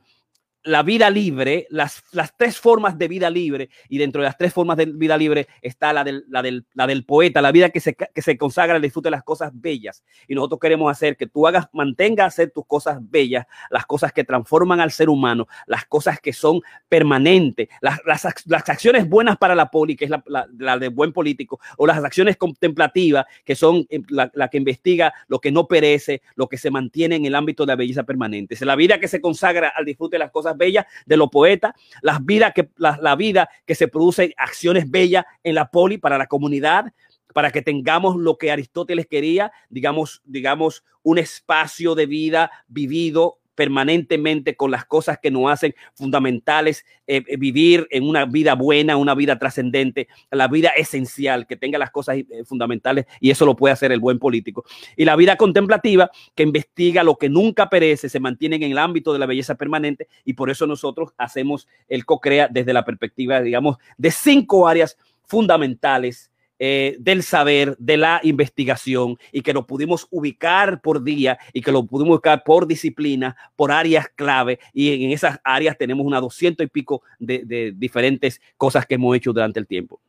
la 0.64 0.84
vida 0.84 1.10
libre, 1.10 1.68
las, 1.70 2.04
las, 2.12 2.36
tres 2.38 2.58
formas 2.58 2.98
de 2.98 3.08
vida 3.08 3.30
libre, 3.30 3.70
y 3.90 3.98
dentro 3.98 4.22
de 4.22 4.28
las 4.28 4.38
tres 4.38 4.54
formas 4.54 4.78
de 4.78 4.86
vida 4.86 5.18
libre 5.18 5.48
está 5.62 5.92
la 5.94 6.04
del, 6.04 6.26
la 6.30 6.42
del, 6.42 6.66
la 6.74 6.88
del 6.88 7.04
poeta, 7.06 7.42
la 7.42 7.52
vida 7.52 7.70
que 7.70 7.80
se, 7.80 7.96
que 7.96 8.22
se 8.22 8.38
consagra 8.38 8.76
al 8.76 8.82
disfrute 8.82 9.08
de 9.08 9.12
las 9.12 9.24
cosas 9.24 9.52
bellas. 9.54 10.04
Y 10.28 10.36
nosotros 10.36 10.60
queremos 10.60 10.92
hacer 10.92 11.18
que 11.18 11.28
tú 11.28 11.48
hagas, 11.48 11.68
mantengas 11.74 12.28
hacer 12.28 12.52
tus 12.52 12.66
cosas 12.66 13.00
bellas, 13.02 13.46
las 13.70 13.86
cosas 13.86 14.14
que 14.14 14.24
transforman 14.24 14.80
al 14.80 14.92
ser 14.92 15.10
humano, 15.10 15.48
las 15.66 15.86
cosas 15.86 16.20
que 16.20 16.34
son 16.34 16.62
permanentes, 16.88 17.68
las, 17.82 18.00
las, 18.06 18.26
las 18.46 18.70
acciones 18.70 19.10
buenas 19.10 19.38
para 19.38 19.56
la 19.56 19.72
poli, 19.72 19.96
que 19.96 20.06
es 20.06 20.12
la, 20.12 20.24
la, 20.28 20.48
la, 20.58 20.78
de 20.78 20.90
buen 20.90 21.12
político, 21.12 21.60
o 21.78 21.88
las 21.88 22.04
acciones 22.04 22.38
contemplativas, 22.38 23.26
que 23.44 23.56
son 23.56 23.86
eh, 23.90 24.02
la, 24.10 24.30
la 24.34 24.48
que 24.50 24.58
investiga 24.58 25.14
lo 25.28 25.40
que 25.40 25.52
no 25.52 25.68
perece, 25.68 26.22
lo 26.36 26.48
que 26.48 26.58
se 26.58 26.70
mantiene 26.70 27.16
en 27.16 27.26
el 27.26 27.36
ámbito 27.36 27.64
de 27.64 27.68
la 27.68 27.76
belleza 27.76 28.04
permanente. 28.04 28.54
Es 28.54 28.62
la 28.62 28.76
vida 28.76 29.00
que 29.00 29.08
se 29.08 29.22
consagra 29.22 29.70
al 29.76 29.86
disfrute 29.86 30.16
de 30.16 30.20
las 30.20 30.32
cosas 30.32 30.51
bellas 30.58 30.86
de 31.06 31.18
los 31.18 31.30
poetas, 31.30 31.74
las 32.02 32.24
vidas 32.26 32.54
que, 32.54 32.70
la, 32.78 32.98
la 33.02 33.16
vida 33.16 33.50
que 33.66 33.76
se 33.76 33.88
produce 33.88 34.34
acciones 34.38 34.90
bellas 34.90 35.26
en 35.44 35.56
la 35.56 35.70
poli 35.70 35.98
para 35.98 36.18
la 36.18 36.28
comunidad, 36.28 36.94
para 37.34 37.52
que 37.52 37.62
tengamos 37.62 38.16
lo 38.18 38.38
que 38.38 38.52
Aristóteles 38.52 39.08
quería, 39.08 39.52
digamos, 39.70 40.22
digamos, 40.26 40.84
un 41.04 41.18
espacio 41.18 41.96
de 41.96 42.06
vida 42.06 42.52
vivido 42.68 43.41
permanentemente 43.62 44.56
con 44.56 44.72
las 44.72 44.86
cosas 44.86 45.20
que 45.22 45.30
nos 45.30 45.52
hacen 45.52 45.76
fundamentales, 45.94 46.84
eh, 47.06 47.22
eh, 47.28 47.38
vivir 47.38 47.88
en 47.92 48.10
una 48.10 48.26
vida 48.26 48.56
buena, 48.56 48.98
una 48.98 49.14
vida 49.14 49.38
trascendente, 49.38 50.08
la 50.32 50.48
vida 50.48 50.70
esencial, 50.70 51.46
que 51.46 51.58
tenga 51.58 51.78
las 51.78 51.92
cosas 51.92 52.18
eh, 52.18 52.26
fundamentales 52.44 53.06
y 53.20 53.30
eso 53.30 53.46
lo 53.46 53.56
puede 53.56 53.74
hacer 53.74 53.92
el 53.92 54.00
buen 54.00 54.18
político. 54.18 54.66
Y 54.98 55.06
la 55.06 55.16
vida 55.16 55.36
contemplativa, 55.36 56.10
que 56.34 56.42
investiga 56.42 57.04
lo 57.04 57.18
que 57.18 57.30
nunca 57.30 57.70
perece, 57.70 58.10
se 58.10 58.20
mantiene 58.20 58.56
en 58.56 58.64
el 58.64 58.80
ámbito 58.80 59.14
de 59.14 59.20
la 59.20 59.28
belleza 59.28 59.54
permanente 59.54 60.08
y 60.26 60.34
por 60.34 60.50
eso 60.50 60.66
nosotros 60.66 61.12
hacemos 61.20 61.68
el 61.88 62.04
COCREA 62.04 62.48
desde 62.48 62.74
la 62.74 62.84
perspectiva, 62.84 63.44
digamos, 63.44 63.78
de 63.96 64.10
cinco 64.10 64.68
áreas 64.68 64.98
fundamentales 65.28 66.31
eh, 66.64 66.96
del 67.00 67.24
saber, 67.24 67.76
de 67.80 67.98
la 67.98 68.20
investigación 68.22 69.18
y 69.32 69.42
que 69.42 69.52
lo 69.52 69.66
pudimos 69.66 70.06
ubicar 70.12 70.80
por 70.80 71.04
día 71.04 71.40
y 71.54 71.62
que 71.62 71.72
lo 71.72 71.88
pudimos 71.88 72.18
ubicar 72.18 72.44
por 72.44 72.68
disciplina, 72.68 73.36
por 73.56 73.72
áreas 73.72 74.10
clave 74.14 74.60
y 74.72 75.04
en 75.04 75.10
esas 75.10 75.40
áreas 75.44 75.76
tenemos 75.76 76.06
una 76.06 76.22
doscientos 76.22 76.64
y 76.64 76.70
pico 76.70 77.02
de, 77.18 77.42
de 77.46 77.74
diferentes 77.76 78.40
cosas 78.58 78.86
que 78.86 78.94
hemos 78.94 79.18
hecho 79.18 79.34
durante 79.34 79.60
el 79.60 79.66
tiempo. 79.66 80.00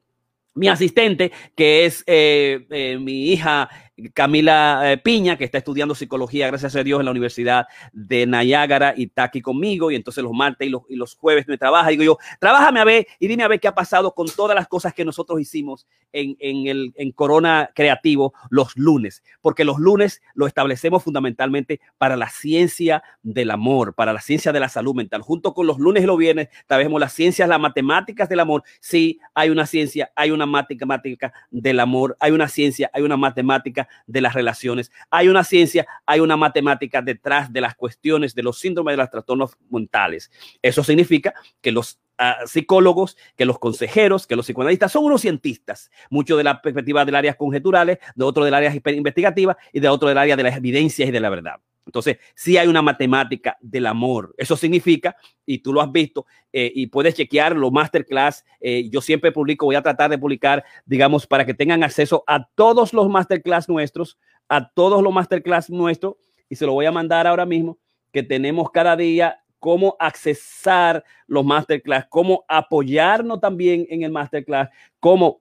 Mi 0.55 0.69
asistente, 0.69 1.33
que 1.57 1.87
es 1.87 2.05
eh, 2.07 2.67
eh, 2.69 2.99
mi 2.99 3.31
hija 3.31 3.71
Camila 4.15 4.93
eh, 4.93 4.99
Piña, 4.99 5.37
que 5.37 5.45
está 5.45 5.59
estudiando 5.59 5.95
psicología, 5.95 6.47
gracias 6.47 6.75
a 6.77 6.83
Dios, 6.83 7.01
en 7.01 7.05
la 7.05 7.11
Universidad 7.11 7.67
de 7.93 8.27
Niágara 8.27 8.95
y 8.97 9.05
está 9.05 9.25
aquí 9.25 9.41
conmigo. 9.41 9.91
Y 9.91 9.97
entonces 9.97 10.25
los 10.25 10.33
martes 10.33 10.67
y 10.67 10.71
los, 10.71 10.83
y 10.89 10.97
los 10.97 11.15
jueves 11.15 11.47
me 11.47 11.59
trabaja. 11.59 11.91
Digo 11.91 12.03
yo, 12.03 12.19
trabájame 12.41 12.81
a 12.81 12.85
ver 12.85 13.07
y 13.19 13.29
dime 13.29 13.43
a 13.43 13.49
ver 13.49 13.61
qué 13.61 13.69
ha 13.69 13.75
pasado 13.75 14.15
con 14.15 14.29
todas 14.29 14.55
las 14.55 14.69
cosas 14.69 14.95
que 14.95 15.05
nosotros 15.05 15.41
hicimos 15.41 15.87
en, 16.13 16.37
en 16.41 16.67
el 16.67 16.93
en 16.97 17.13
Corona 17.13 17.71
Creativo 17.75 18.33
los 18.51 18.77
lunes, 18.77 19.23
porque 19.41 19.65
los 19.65 19.79
lunes 19.79 20.23
lo 20.35 20.47
establecemos 20.47 21.03
fundamentalmente 21.03 21.81
para 21.99 22.17
la 22.17 22.29
ciencia 22.29 23.03
del 23.23 23.51
amor, 23.51 23.95
para 23.95 24.13
la 24.13 24.21
ciencia 24.21 24.53
de 24.53 24.61
la 24.61 24.69
salud 24.69 24.95
mental. 24.95 25.23
Junto 25.23 25.55
con 25.55 25.67
los 25.67 25.79
lunes 25.79 26.03
y 26.03 26.07
los 26.07 26.19
viernes, 26.19 26.49
trabajemos 26.67 27.01
las 27.01 27.13
ciencias, 27.13 27.49
las 27.49 27.61
matemáticas 27.61 28.29
del 28.29 28.41
amor. 28.41 28.63
Sí, 28.81 29.21
hay 29.35 29.51
una 29.51 29.67
ciencia, 29.67 30.13
hay 30.17 30.31
una 30.31 30.47
matemática 30.47 31.33
del 31.51 31.81
amor, 31.81 32.17
hay 32.21 32.33
una 32.33 32.49
ciencia, 32.49 32.91
hay 32.93 33.03
una 33.03 33.17
matemática 33.17 33.82
de 34.07 34.21
las 34.21 34.35
relaciones. 34.35 34.91
Hay 35.11 35.29
una 35.29 35.45
ciencia, 35.45 35.87
hay 36.07 36.21
una 36.21 36.37
matemática 36.37 37.03
detrás 37.03 37.53
de 37.53 37.61
las 37.61 37.75
cuestiones 37.75 38.35
de 38.35 38.43
los 38.43 38.59
síndromes 38.59 38.93
de 38.93 38.97
los 38.99 39.11
trastornos 39.11 39.57
mentales. 39.71 40.31
Eso 40.61 40.85
significa 40.85 41.35
que 41.61 41.73
los 41.73 42.01
ah, 42.19 42.39
psicólogos, 42.47 43.17
que 43.37 43.45
los 43.45 43.59
consejeros, 43.59 44.27
que 44.27 44.37
los 44.37 44.47
psicoanalistas 44.47 44.93
son 44.93 45.05
unos 45.05 45.23
cientistas, 45.23 45.91
mucho 46.11 46.37
de 46.37 46.45
la 46.45 46.61
perspectiva 46.61 47.05
del 47.05 47.15
área 47.15 47.35
conjeturales, 47.35 47.99
de 48.15 48.25
otro 48.25 48.45
del 48.45 48.55
área 48.55 48.73
investigativa 48.75 49.57
y 49.73 49.81
de 49.81 49.89
otro 49.89 50.09
del 50.09 50.19
área 50.19 50.37
de 50.37 50.43
las 50.43 50.57
evidencias 50.57 51.09
y 51.09 51.13
de 51.13 51.21
la 51.21 51.31
verdad. 51.31 51.61
Entonces, 51.87 52.19
sí 52.35 52.57
hay 52.57 52.69
una 52.69 52.83
matemática 52.83 53.57
del 53.61 53.87
amor. 53.87 54.35
Eso 54.37 54.57
significa, 54.57 55.17
y 55.45 55.59
tú 55.59 55.73
lo 55.73 55.81
has 55.81 55.91
visto, 55.91 56.27
eh, 56.53 56.71
y 56.75 56.87
puedes 56.87 57.15
chequear 57.15 57.57
los 57.57 57.73
masterclass. 57.73 58.45
Eh, 58.61 58.89
yo 58.91 59.01
siempre 59.01 59.33
publico, 59.33 59.67
voy 59.67 59.75
a 59.75 59.83
tratar 59.83 60.11
de 60.11 60.19
publicar, 60.19 60.65
digamos, 60.87 61.27
para 61.27 61.45
que 61.45 61.55
tengan 61.55 61.83
acceso 61.83 62.23
a 62.27 62.47
todos 62.55 62.93
los 62.93 63.09
masterclass 63.09 63.69
nuestros, 63.69 64.19
a 64.49 64.71
todos 64.71 65.03
los 65.03 65.13
masterclass 65.13 65.71
nuestros, 65.71 66.15
y 66.49 66.57
se 66.57 66.67
lo 66.67 66.73
voy 66.73 66.87
a 66.87 66.93
mandar 66.93 67.27
ahora 67.27 67.47
mismo, 67.47 67.79
que 68.13 68.23
tenemos 68.23 68.71
cada 68.71 68.97
día 68.97 69.43
cómo 69.59 69.97
accesar 70.01 71.05
los 71.27 71.45
masterclass, 71.45 72.07
cómo 72.09 72.45
apoyarnos 72.49 73.41
también 73.41 73.87
en 73.91 74.03
el 74.03 74.11
masterclass, 74.11 74.69
cómo 74.99 75.41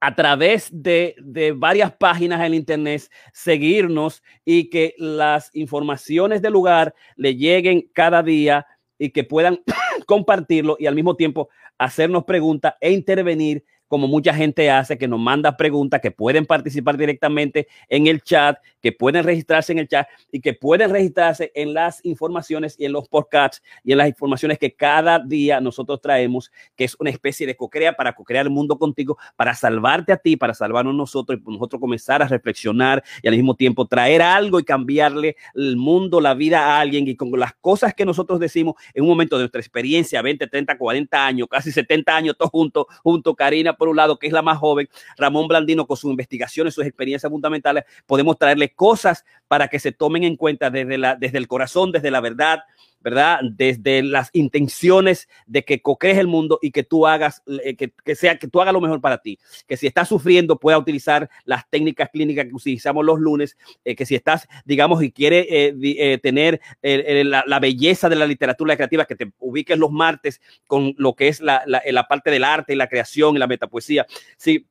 a 0.00 0.14
través 0.14 0.68
de, 0.70 1.14
varias 1.56 1.92
páginas 1.96 2.40
en 2.42 2.54
internet, 2.54 3.08
seguirnos 3.32 4.22
y 4.44 4.68
que 4.68 4.94
las 4.98 5.50
informaciones 5.54 6.42
del 6.42 6.52
lugar 6.52 6.94
le 7.16 7.34
lleguen 7.34 7.88
cada 7.92 8.22
día 8.22 8.66
y 8.98 9.10
que 9.10 9.24
puedan 9.24 9.62
compartirlo 10.06 10.76
y 10.78 10.86
al 10.86 10.94
mismo 10.94 11.16
tiempo 11.16 11.48
hacernos 11.78 12.24
preguntas 12.24 12.74
e 12.80 12.92
intervenir 12.92 13.64
como 13.88 14.08
mucha 14.08 14.34
gente 14.34 14.70
hace, 14.70 14.98
que 14.98 15.08
nos 15.08 15.20
manda 15.20 15.56
preguntas, 15.56 16.00
que 16.00 16.10
pueden 16.10 16.46
participar 16.46 16.96
directamente 16.96 17.68
en 17.88 18.06
el 18.06 18.22
chat, 18.22 18.58
que 18.80 18.92
pueden 18.92 19.24
registrarse 19.24 19.72
en 19.72 19.78
el 19.78 19.88
chat 19.88 20.06
y 20.30 20.40
que 20.40 20.54
pueden 20.54 20.90
registrarse 20.90 21.52
en 21.54 21.74
las 21.74 22.04
informaciones 22.04 22.76
y 22.78 22.84
en 22.84 22.92
los 22.92 23.08
podcasts 23.08 23.62
y 23.84 23.92
en 23.92 23.98
las 23.98 24.08
informaciones 24.08 24.58
que 24.58 24.74
cada 24.74 25.18
día 25.18 25.60
nosotros 25.60 26.00
traemos, 26.00 26.50
que 26.76 26.84
es 26.84 26.96
una 26.98 27.10
especie 27.10 27.46
de 27.46 27.56
cocrea 27.56 27.94
para 27.94 28.14
co-crear 28.14 28.46
el 28.46 28.50
mundo 28.50 28.78
contigo, 28.78 29.18
para 29.36 29.54
salvarte 29.54 30.12
a 30.12 30.16
ti, 30.16 30.36
para 30.36 30.54
salvarnos 30.54 30.94
nosotros 30.94 31.38
y 31.38 31.50
nosotros 31.50 31.80
comenzar 31.80 32.22
a 32.22 32.28
reflexionar 32.28 33.02
y 33.22 33.28
al 33.28 33.34
mismo 33.34 33.54
tiempo 33.54 33.86
traer 33.86 34.22
algo 34.22 34.60
y 34.60 34.64
cambiarle 34.64 35.36
el 35.54 35.76
mundo, 35.76 36.20
la 36.20 36.34
vida 36.34 36.60
a 36.60 36.80
alguien. 36.80 37.06
Y 37.08 37.16
con 37.16 37.30
las 37.38 37.54
cosas 37.60 37.94
que 37.94 38.04
nosotros 38.04 38.40
decimos 38.40 38.74
en 38.94 39.02
un 39.02 39.08
momento 39.08 39.36
de 39.36 39.42
nuestra 39.42 39.60
experiencia, 39.60 40.22
20, 40.22 40.46
30, 40.46 40.78
40 40.78 41.26
años, 41.26 41.48
casi 41.50 41.72
70 41.72 42.16
años, 42.16 42.36
todos 42.36 42.50
juntos, 42.50 42.86
junto, 43.02 43.34
Karina, 43.34 43.75
por 43.76 43.88
un 43.88 43.96
lado, 43.96 44.18
que 44.18 44.26
es 44.26 44.32
la 44.32 44.42
más 44.42 44.58
joven, 44.58 44.88
Ramón 45.16 45.48
Blandino 45.48 45.86
con 45.86 45.96
sus 45.96 46.10
investigaciones, 46.10 46.74
sus 46.74 46.84
experiencias 46.84 47.30
fundamentales, 47.30 47.84
podemos 48.06 48.38
traerle 48.38 48.74
cosas 48.74 49.24
para 49.48 49.68
que 49.68 49.78
se 49.78 49.92
tomen 49.92 50.24
en 50.24 50.36
cuenta 50.36 50.70
desde, 50.70 50.98
la, 50.98 51.16
desde 51.16 51.38
el 51.38 51.48
corazón, 51.48 51.92
desde 51.92 52.10
la 52.10 52.20
verdad, 52.20 52.60
¿verdad? 53.06 53.38
Desde 53.52 54.02
las 54.02 54.30
intenciones 54.32 55.28
de 55.46 55.64
que 55.64 55.80
coquees 55.80 56.18
el 56.18 56.26
mundo 56.26 56.58
y 56.60 56.72
que 56.72 56.82
tú 56.82 57.06
hagas, 57.06 57.40
eh, 57.62 57.76
que, 57.76 58.16
sea, 58.16 58.36
que 58.36 58.48
tú 58.48 58.60
hagas 58.60 58.74
lo 58.74 58.80
mejor 58.80 59.00
para 59.00 59.18
ti. 59.18 59.38
Que 59.68 59.76
si 59.76 59.86
estás 59.86 60.08
sufriendo, 60.08 60.58
pueda 60.58 60.76
utilizar 60.76 61.30
las 61.44 61.70
técnicas 61.70 62.10
clínicas 62.10 62.46
que 62.46 62.52
utilizamos 62.52 63.04
los 63.04 63.20
lunes. 63.20 63.56
Eh, 63.84 63.94
que 63.94 64.04
si 64.06 64.16
estás, 64.16 64.48
digamos, 64.64 65.04
y 65.04 65.12
quieres 65.12 65.46
eh, 65.48 66.18
tener 66.20 66.60
la, 66.82 67.60
belleza 67.60 68.08
de 68.08 68.16
la 68.16 68.26
literatura 68.26 68.74
creativa, 68.74 69.04
que 69.04 69.14
te 69.14 69.30
ubiques 69.38 69.78
los 69.78 69.92
martes 69.92 70.40
con 70.66 70.92
lo 70.98 71.14
que 71.14 71.28
es 71.28 71.40
la, 71.40 71.62
la 71.64 72.08
parte 72.08 72.32
del 72.32 72.42
arte 72.42 72.72
y 72.72 72.76
la 72.76 72.88
creación 72.88 73.36
y 73.36 73.38
la 73.38 73.46
metapoesía. 73.46 74.04
Si 74.36 74.66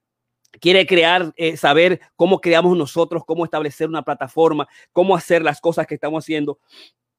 quiere 0.60 0.86
crear, 0.86 1.34
saber 1.56 2.01
cómo 2.18 2.42
creamos 2.42 2.77
nosotros, 2.77 3.24
cómo 3.25 3.46
establecer 3.46 3.88
una 3.88 4.04
plataforma, 4.04 4.68
cómo 4.92 5.15
hacer 5.15 5.42
las 5.42 5.62
cosas 5.62 5.88
que 5.88 5.96
estamos 5.96 6.25
haciendo. 6.25 6.60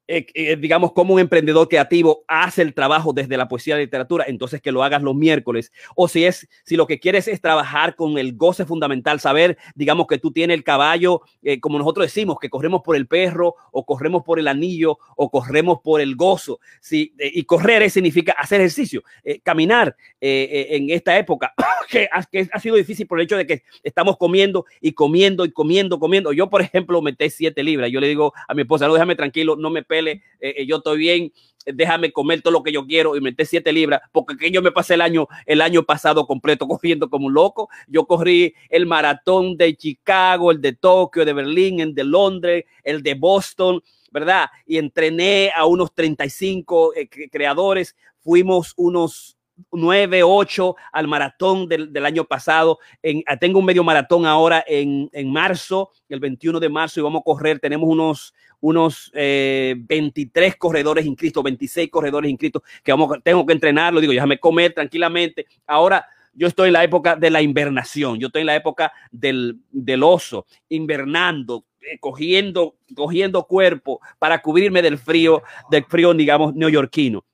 Eh, 0.09 0.27
eh, 0.35 0.57
digamos, 0.57 0.93
como 0.93 1.15
un 1.15 1.21
emprendedor 1.21 1.69
creativo 1.69 2.25
hace 2.29 2.63
el 2.63 2.75
trabajo 2.75 3.13
desde 3.13 3.37
la 3.37 3.49
poesía 3.49 3.75
y 3.75 3.79
la 3.79 3.83
literatura, 3.83 4.25
entonces 4.29 4.63
que 4.63 4.71
lo 4.71 4.85
hagas 4.85 5.03
los 5.03 5.17
miércoles. 5.17 5.73
O 5.97 6.07
si 6.07 6.25
es, 6.25 6.49
si 6.65 6.77
lo 6.77 6.87
que 6.87 7.01
quieres 7.01 7.27
es 7.27 7.41
trabajar 7.41 7.97
con 7.97 8.17
el 8.17 8.37
goce 8.37 8.65
fundamental, 8.65 9.19
saber, 9.19 9.59
digamos, 9.75 10.07
que 10.07 10.19
tú 10.19 10.31
tienes 10.31 10.57
el 10.57 10.63
caballo, 10.63 11.23
eh, 11.43 11.59
como 11.59 11.79
nosotros 11.79 12.07
decimos, 12.07 12.39
que 12.41 12.49
corremos 12.49 12.83
por 12.83 12.95
el 12.95 13.09
perro, 13.09 13.57
o 13.73 13.85
corremos 13.85 14.23
por 14.23 14.39
el 14.39 14.47
anillo, 14.47 14.99
o 15.17 15.29
corremos 15.29 15.81
por 15.83 16.01
el 16.01 16.15
gozo. 16.15 16.61
Sí, 16.81 17.13
y 17.19 17.43
correr 17.45 17.91
significa 17.91 18.33
hacer 18.33 18.61
ejercicio, 18.61 19.03
caminar 19.43 19.97
en 20.21 20.91
esta 20.91 21.19
época, 21.19 21.53
que, 21.91 22.09
ha 22.11 22.61
sido 22.61 22.77
difícil 22.77 23.07
por 23.07 23.19
el 23.19 23.25
hecho 23.25 23.37
de 23.37 23.47
que 23.47 23.63
estamos 23.83 24.17
comiendo 24.17 24.67
y 24.81 24.93
comiendo 24.93 25.45
y 25.45 25.51
comiendo, 25.51 25.99
comiendo. 25.99 26.33
Yo, 26.33 26.49
por 26.49 26.63
ejemplo, 26.63 27.03
metí 27.03 27.29
siete 27.29 27.63
libras. 27.63 27.91
Yo 27.91 28.01
le 28.01 28.09
digo 28.09 28.33
a 28.47 28.55
mi 28.55 28.63
esposa, 28.63 28.87
no, 28.87 28.95
déjame 28.95 29.17
tranquilo, 29.17 29.57
no 29.57 29.71
me 29.71 29.83
eh, 29.99 30.21
eh, 30.41 30.67
yo 30.67 30.77
estoy 30.77 30.99
bien, 30.99 31.33
déjame 31.65 32.13
comer 32.13 32.43
todo 32.43 32.53
lo 32.53 32.63
que 32.63 32.73
yo 32.73 32.87
quiero 32.87 33.17
y 33.17 33.21
meter 33.21 33.47
siete 33.47 33.73
libras, 33.73 34.01
porque 34.13 34.37
que 34.37 34.51
yo 34.51 34.63
me 34.63 34.73
pasé 34.73 34.95
el 34.95 35.01
año, 35.01 35.27
el 35.47 35.61
año 35.61 35.83
pasado 35.83 36.27
completo 36.27 36.67
corriendo 36.69 37.11
como 37.11 37.27
un 37.27 37.35
loco. 37.35 37.69
Yo 37.89 38.07
corrí 38.07 38.55
el 38.69 38.87
maratón 38.87 39.57
de 39.57 39.77
Chicago, 39.77 40.51
el 40.51 40.61
de 40.61 40.73
Tokio, 40.73 41.25
de 41.25 41.33
Berlín, 41.33 41.81
el 41.81 41.95
de 41.95 42.05
Londres, 42.05 42.65
el 42.83 43.03
de 43.03 43.15
Boston, 43.15 43.83
¿verdad? 44.11 44.49
Y 44.67 44.79
entrené 44.79 45.51
a 45.55 45.67
unos 45.67 45.95
35 45.95 46.95
eh, 46.95 47.09
creadores, 47.31 47.97
fuimos 48.19 48.73
unos 48.77 49.36
9, 49.73 50.23
8 50.23 50.77
al 50.93 51.09
maratón 51.09 51.69
del, 51.69 52.05
año 52.05 52.25
pasado. 52.25 52.79
En, 53.03 53.23
tengo 53.41 53.59
un 53.59 53.65
medio 53.65 53.85
maratón 53.85 54.27
ahora 54.27 54.65
en, 54.67 55.09
en, 55.13 55.33
marzo, 55.33 55.91
el 56.09 56.21
21 56.21 56.61
de 56.61 56.69
marzo, 56.69 57.01
y 57.01 57.03
vamos 57.03 57.21
a 57.21 57.25
correr. 57.25 57.59
Tenemos 57.59 57.89
unos 57.89 58.35
unos 58.61 59.11
23 59.13 60.53
eh, 60.53 60.57
corredores 60.59 61.07
inscritos, 61.07 61.43
26 61.43 61.91
corredores 61.91 62.31
inscritos, 62.31 62.63
que 62.83 62.93
vamos, 62.93 63.19
tengo 63.23 63.45
que 63.45 63.53
entrenarlo, 63.53 64.01
digo, 64.01 64.13
déjame 64.13 64.39
comer 64.39 64.73
tranquilamente. 64.73 65.47
Ahora 65.67 66.07
yo 66.33 66.49
estoy 66.49 66.69
en 66.69 66.75
la 66.75 66.85
época 66.85 67.17
de 67.17 67.31
la 67.31 67.43
invernación, 67.43 68.19
yo 68.19 68.27
estoy 68.27 68.41
en 68.41 68.47
la 68.47 68.57
época 68.57 68.93
del, 69.11 69.59
del 69.71 70.03
oso, 70.03 70.47
invernando, 70.69 71.65
eh, 71.81 71.99
cogiendo, 71.99 72.77
cogiendo 72.95 73.45
cuerpo 73.45 74.01
para 74.19 74.43
cubrirme 74.43 74.83
del 74.83 74.99
frío, 74.99 75.43
del 75.71 75.85
frío, 75.85 76.13
digamos, 76.15 76.55
neoyorquino. 76.55 77.25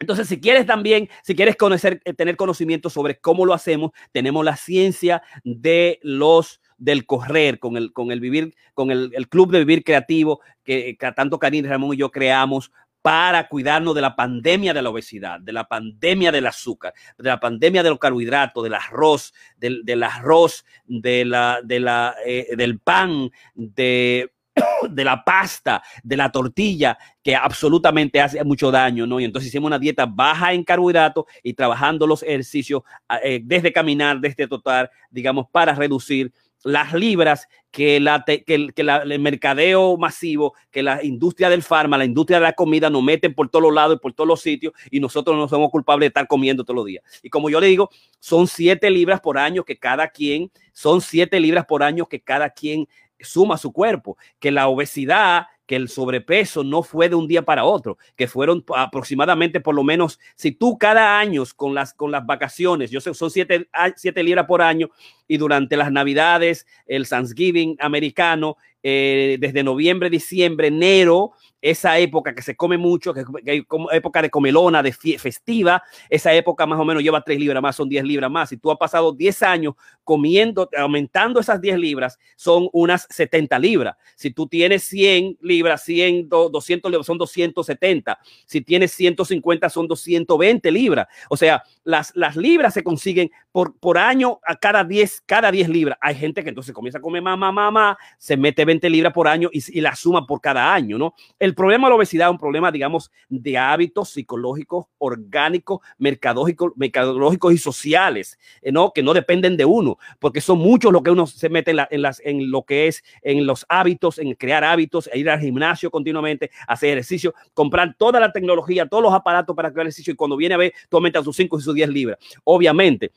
Entonces, 0.00 0.28
si 0.28 0.40
quieres 0.40 0.64
también, 0.64 1.10
si 1.22 1.36
quieres 1.36 1.56
conocer, 1.56 2.00
eh, 2.06 2.14
tener 2.14 2.36
conocimiento 2.36 2.88
sobre 2.88 3.20
cómo 3.20 3.44
lo 3.44 3.52
hacemos, 3.52 3.90
tenemos 4.12 4.44
la 4.44 4.56
ciencia 4.56 5.22
de 5.44 6.00
los 6.02 6.60
del 6.78 7.04
correr, 7.04 7.58
con 7.58 7.76
el, 7.76 7.92
con 7.92 8.10
el 8.10 8.20
vivir, 8.20 8.54
con 8.72 8.90
el, 8.90 9.12
club 9.28 9.52
de 9.52 9.58
vivir 9.58 9.84
creativo 9.84 10.40
que, 10.64 10.96
tanto 11.14 11.38
Karina 11.38 11.68
Ramón 11.68 11.92
y 11.92 11.98
yo 11.98 12.10
creamos 12.10 12.72
para 13.02 13.48
cuidarnos 13.48 13.94
de 13.94 14.00
la 14.00 14.16
pandemia 14.16 14.72
de 14.72 14.80
la 14.80 14.88
obesidad, 14.88 15.40
de 15.40 15.52
la 15.52 15.68
pandemia 15.68 16.32
del 16.32 16.46
azúcar, 16.46 16.94
de 17.18 17.28
la 17.28 17.38
pandemia 17.38 17.82
de 17.82 17.90
los 17.90 17.98
carbohidratos, 17.98 18.64
del 18.64 18.74
arroz, 18.74 19.34
del, 19.58 19.84
del 19.84 20.02
arroz, 20.02 20.64
de 20.86 21.26
la, 21.26 21.60
de 21.62 21.80
la, 21.80 22.14
eh, 22.24 22.56
del 22.56 22.78
pan, 22.78 23.30
de, 23.54 24.32
de 24.90 25.04
la 25.04 25.24
pasta, 25.24 25.82
de 26.02 26.16
la 26.16 26.30
tortilla, 26.30 26.98
que 27.22 27.34
absolutamente 27.34 28.20
hace 28.20 28.42
mucho 28.44 28.70
daño, 28.70 29.06
¿no? 29.06 29.20
Y 29.20 29.24
entonces 29.24 29.48
hicimos 29.48 29.68
una 29.68 29.78
dieta 29.78 30.06
baja 30.06 30.52
en 30.52 30.64
carbohidratos 30.64 31.24
y 31.42 31.54
trabajando 31.54 32.06
los 32.06 32.22
ejercicios 32.22 32.82
eh, 33.22 33.40
desde 33.42 33.72
caminar, 33.72 34.20
desde 34.20 34.46
total, 34.46 34.90
digamos, 35.10 35.46
para 35.50 35.74
reducir 35.74 36.32
las 36.64 36.92
libras 36.92 37.48
que, 37.70 38.00
la, 38.00 38.24
que, 38.24 38.42
el, 38.48 38.74
que 38.74 38.82
el 38.82 39.18
mercadeo 39.20 39.96
masivo, 39.96 40.54
que 40.70 40.82
la 40.82 41.02
industria 41.04 41.48
del 41.48 41.62
farma, 41.62 41.96
la 41.96 42.04
industria 42.04 42.38
de 42.38 42.44
la 42.44 42.52
comida 42.52 42.90
nos 42.90 43.02
meten 43.02 43.34
por 43.34 43.48
todos 43.48 43.72
lados 43.72 43.96
y 43.96 44.00
por 44.00 44.12
todos 44.12 44.28
los 44.28 44.40
sitios 44.40 44.72
y 44.90 45.00
nosotros 45.00 45.36
no 45.36 45.48
somos 45.48 45.70
culpables 45.70 46.06
de 46.06 46.08
estar 46.08 46.26
comiendo 46.26 46.64
todos 46.64 46.76
los 46.76 46.86
días. 46.86 47.04
Y 47.22 47.30
como 47.30 47.48
yo 47.48 47.60
le 47.60 47.68
digo, 47.68 47.90
son 48.18 48.46
siete 48.46 48.90
libras 48.90 49.20
por 49.20 49.38
año 49.38 49.64
que 49.64 49.78
cada 49.78 50.08
quien, 50.08 50.50
son 50.72 51.00
siete 51.00 51.38
libras 51.40 51.64
por 51.66 51.82
año 51.82 52.06
que 52.06 52.20
cada 52.20 52.50
quien 52.50 52.88
suma 53.22 53.56
su 53.56 53.72
cuerpo, 53.72 54.16
que 54.38 54.50
la 54.50 54.68
obesidad 54.68 55.46
que 55.70 55.76
el 55.76 55.88
sobrepeso 55.88 56.64
no 56.64 56.82
fue 56.82 57.08
de 57.08 57.14
un 57.14 57.28
día 57.28 57.42
para 57.42 57.62
otro, 57.62 57.96
que 58.16 58.26
fueron 58.26 58.64
aproximadamente 58.74 59.60
por 59.60 59.76
lo 59.76 59.84
menos, 59.84 60.18
si 60.34 60.50
tú 60.50 60.76
cada 60.76 61.20
año 61.20 61.44
con 61.54 61.76
las, 61.76 61.94
con 61.94 62.10
las 62.10 62.26
vacaciones, 62.26 62.90
yo 62.90 63.00
sé, 63.00 63.14
son 63.14 63.30
siete, 63.30 63.68
siete 63.94 64.24
libras 64.24 64.46
por 64.46 64.62
año, 64.62 64.90
y 65.28 65.36
durante 65.36 65.76
las 65.76 65.92
navidades, 65.92 66.66
el 66.86 67.08
Thanksgiving 67.08 67.76
americano, 67.78 68.56
eh, 68.82 69.36
desde 69.38 69.62
noviembre, 69.62 70.10
diciembre, 70.10 70.66
enero, 70.66 71.34
esa 71.62 71.98
época 71.98 72.34
que 72.34 72.42
se 72.42 72.56
come 72.56 72.78
mucho, 72.78 73.12
que, 73.12 73.24
hay 73.46 73.64
época 73.92 74.22
de 74.22 74.30
comelona, 74.30 74.82
de 74.82 74.92
festiva, 74.92 75.82
esa 76.08 76.32
época 76.32 76.66
más 76.66 76.80
o 76.80 76.84
menos 76.84 77.02
lleva 77.02 77.22
3 77.22 77.38
libras 77.38 77.62
más, 77.62 77.76
son 77.76 77.88
10 77.88 78.04
libras 78.04 78.30
más. 78.30 78.48
Si 78.48 78.56
tú 78.56 78.70
has 78.70 78.78
pasado 78.78 79.12
10 79.12 79.42
años 79.42 79.74
comiendo, 80.02 80.68
aumentando 80.76 81.40
esas 81.40 81.60
10 81.60 81.78
libras, 81.78 82.18
son 82.36 82.68
unas 82.72 83.06
70 83.10 83.58
libras. 83.58 83.96
Si 84.16 84.30
tú 84.30 84.48
tienes 84.48 84.84
100 84.84 85.38
libras, 85.42 85.59
100, 85.60 86.28
200 86.28 86.90
libras, 86.90 87.06
son 87.06 87.18
270. 87.18 88.18
Si 88.46 88.60
tienes 88.60 88.92
150, 88.92 89.68
son 89.70 89.86
220 89.86 90.70
libras. 90.70 91.06
O 91.28 91.36
sea, 91.36 91.62
las, 91.84 92.12
las 92.14 92.36
libras 92.36 92.74
se 92.74 92.82
consiguen 92.82 93.30
por, 93.52 93.76
por 93.78 93.98
año 93.98 94.38
a 94.46 94.56
cada 94.56 94.84
10, 94.84 95.22
cada 95.26 95.50
10 95.50 95.68
libras. 95.68 95.98
Hay 96.00 96.14
gente 96.14 96.42
que 96.42 96.50
entonces 96.50 96.74
comienza 96.74 96.98
a 96.98 97.02
comer 97.02 97.22
más, 97.22 97.38
más, 97.38 97.72
más, 97.72 97.96
se 98.18 98.36
mete 98.36 98.64
20 98.64 98.88
libras 98.90 99.12
por 99.12 99.28
año 99.28 99.48
y, 99.52 99.80
la 99.80 99.96
suma 99.96 100.26
por 100.26 100.40
cada 100.40 100.72
año, 100.72 100.98
¿no? 100.98 101.14
El 101.38 101.54
problema 101.54 101.86
de 101.86 101.90
la 101.90 101.96
obesidad 101.96 102.28
es 102.28 102.32
un 102.32 102.38
problema, 102.38 102.70
digamos, 102.70 103.10
de 103.28 103.56
hábitos 103.56 104.10
psicológicos, 104.10 104.86
orgánicos, 104.98 105.80
mercadológicos 105.98 107.54
y 107.54 107.58
sociales, 107.58 108.38
eh, 108.62 108.70
¿no? 108.70 108.92
Que 108.92 109.02
no 109.02 109.14
dependen 109.14 109.56
de 109.56 109.64
uno, 109.64 109.98
porque 110.18 110.40
son 110.40 110.58
muchos 110.58 110.92
lo 110.92 111.02
que 111.02 111.10
uno 111.10 111.26
se 111.26 111.48
mete 111.48 111.70
en, 111.70 112.02
las, 112.02 112.20
en 112.24 112.50
lo 112.50 112.62
que 112.62 112.88
es, 112.88 113.02
en 113.22 113.46
los 113.46 113.64
hábitos, 113.68 114.18
en 114.18 114.34
crear 114.34 114.64
hábitos, 114.64 115.08
ir 115.14 115.30
al 115.30 115.40
gimnasio 115.40 115.90
continuamente, 115.90 116.50
hacer 116.66 116.90
ejercicio, 116.90 117.34
comprar 117.54 117.94
toda 117.96 118.20
la 118.20 118.32
tecnología, 118.32 118.86
todos 118.86 119.02
los 119.02 119.14
aparatos 119.14 119.56
para 119.56 119.72
crear 119.72 119.86
ejercicio 119.86 120.12
y 120.12 120.16
cuando 120.16 120.36
viene 120.36 120.54
a 120.54 120.58
ver, 120.58 120.74
tú 120.88 121.00
sus 121.24 121.36
5 121.36 121.58
y 121.58 121.62
sus 121.62 121.69
10 121.72 121.88
libras. 121.88 122.18
Obviamente, 122.44 123.12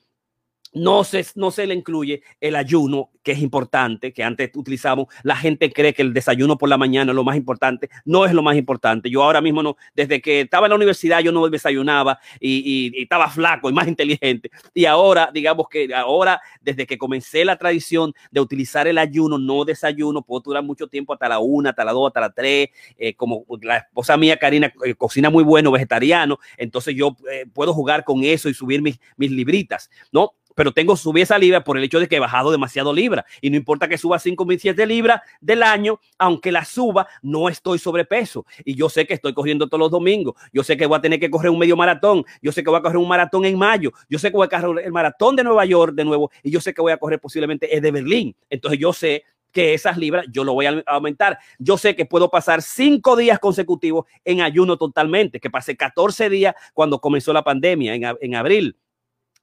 no 0.74 1.04
se, 1.04 1.26
no 1.36 1.52
se 1.52 1.68
le 1.68 1.74
incluye 1.74 2.24
el 2.42 2.56
ayuno, 2.56 3.10
que 3.24 3.32
es 3.32 3.40
importante, 3.40 4.12
que 4.12 4.24
antes 4.24 4.52
utilizamos. 4.56 5.08
La 5.24 5.36
gente 5.36 5.72
cree 5.72 5.94
que 5.94 6.02
el 6.02 6.14
desayuno 6.14 6.58
por 6.58 6.70
la 6.70 6.78
mañana 6.78 7.12
es 7.12 7.16
lo 7.16 7.24
más 7.24 7.38
importante. 7.38 7.90
No 8.06 8.26
es 8.26 8.34
lo 8.34 8.44
más 8.44 8.58
importante. 8.58 9.10
Yo 9.10 9.24
ahora 9.24 9.42
mismo 9.42 9.64
no, 9.64 9.78
desde 9.96 10.22
que 10.22 10.42
estaba 10.42 10.68
en 10.68 10.72
la 10.72 10.76
universidad, 10.76 11.22
yo 11.22 11.32
no 11.32 11.48
desayunaba 11.48 12.20
y, 12.40 12.92
y, 12.96 13.02
estaba 13.02 13.30
flaco 13.30 13.70
y 13.70 13.74
más 13.74 13.88
inteligente. 13.94 14.52
Y 14.74 14.86
ahora, 14.86 15.30
digamos 15.34 15.68
que 15.70 15.94
ahora, 15.96 16.42
desde 16.62 16.86
que 16.86 16.98
comencé 16.98 17.46
la 17.46 17.58
tradición 17.58 18.14
de 18.32 18.42
utilizar 18.42 18.88
el 18.88 18.98
ayuno, 18.98 19.38
no 19.38 19.66
desayuno, 19.66 20.22
puedo 20.22 20.42
durar 20.42 20.64
mucho 20.64 20.88
tiempo 20.88 21.14
hasta 21.14 21.30
la 21.30 21.40
una, 21.40 21.70
hasta 21.70 21.86
la 21.86 21.92
dos, 21.94 22.08
hasta 22.08 22.20
la 22.20 22.32
tres. 22.32 22.70
Eh, 22.98 23.16
como 23.16 23.46
la 23.62 23.78
esposa 23.78 24.18
mía, 24.18 24.38
Karina, 24.38 24.74
eh, 24.86 24.96
cocina 24.96 25.30
muy 25.30 25.44
bueno, 25.44 25.72
vegetariano. 25.72 26.40
Entonces 26.58 26.96
yo 26.96 27.16
eh, 27.32 27.46
puedo 27.54 27.74
jugar 27.74 28.04
con 28.04 28.24
eso 28.24 28.50
y 28.50 28.54
subir 28.54 28.82
mis, 28.82 29.00
mis 29.18 29.32
libritas, 29.32 29.90
¿no? 30.12 30.34
Pero 30.56 30.72
tengo 30.72 30.96
subir 30.96 31.24
esa 31.24 31.38
libra 31.38 31.64
por 31.64 31.78
el 31.78 31.84
hecho 31.84 32.00
de 32.00 32.08
que 32.08 32.18
he 32.18 32.20
bajado 32.20 32.52
demasiado 32.52 32.94
libra. 32.94 33.26
Y 33.42 33.50
no 33.50 33.58
importa 33.58 33.88
que 33.88 33.98
suba 33.98 34.20
5 34.20 34.46
mil, 34.46 34.60
7 34.60 34.86
libras 34.86 35.22
del 35.42 35.64
año, 35.64 36.00
aunque 36.18 36.52
la 36.52 36.66
suba, 36.66 37.08
no 37.22 37.50
estoy 37.50 37.80
sobrepeso. 37.80 38.46
Y 38.66 38.76
yo 38.76 38.90
sé 38.90 39.06
que 39.06 39.14
estoy 39.14 39.34
cogiendo 39.34 39.68
todos 39.68 39.80
los 39.80 39.92
domingos. 39.92 40.36
Yo 40.52 40.64
sé 40.64 40.78
que 40.78 40.86
voy 40.86 40.98
a 40.98 41.02
tener 41.02 41.20
que 41.20 41.30
correr 41.30 41.50
un 41.50 41.60
medio 41.60 41.76
maratón. 41.76 42.26
Yo 42.42 42.52
sé 42.52 42.64
que 42.64 42.70
voy 42.70 42.80
a 42.80 42.82
correr 42.82 42.98
un 42.98 43.08
maratón 43.08 43.46
en 43.46 43.58
mayo. 43.58 43.92
Yo 44.10 44.20
sé 44.20 44.30
que 44.30 44.38
voy 44.38 44.48
a 44.50 44.62
correr 44.62 44.86
el 44.86 44.92
maratón 44.92 45.36
de 45.36 45.44
Nueva 45.44 45.66
York 45.66 45.94
de 45.94 46.06
nuevo. 46.06 46.32
Y 46.42 46.52
yo 46.52 46.62
sé 46.62 46.74
que 46.74 46.82
voy 46.82 46.92
a 46.92 46.98
correr 46.98 47.20
posiblemente 47.20 47.76
el 47.76 47.82
de 47.82 47.92
Berlín. 47.92 48.36
Entonces 48.50 48.80
yo 48.80 48.94
sé 48.94 49.24
que 49.52 49.74
esas 49.74 49.98
libras 49.98 50.26
yo 50.32 50.44
lo 50.44 50.54
voy 50.54 50.66
a 50.66 50.84
aumentar. 50.88 51.38
Yo 51.60 51.78
sé 51.78 51.96
que 51.96 52.06
puedo 52.06 52.30
pasar 52.30 52.62
cinco 52.62 53.16
días 53.16 53.40
consecutivos 53.40 54.06
en 54.26 54.42
ayuno 54.42 54.78
totalmente, 54.78 55.40
que 55.40 55.50
pasé 55.50 55.78
14 55.78 56.30
días 56.30 56.56
cuando 56.74 57.00
comenzó 57.00 57.32
la 57.32 57.44
pandemia 57.44 57.94
en, 57.94 58.04
en 58.20 58.36
abril 58.36 58.76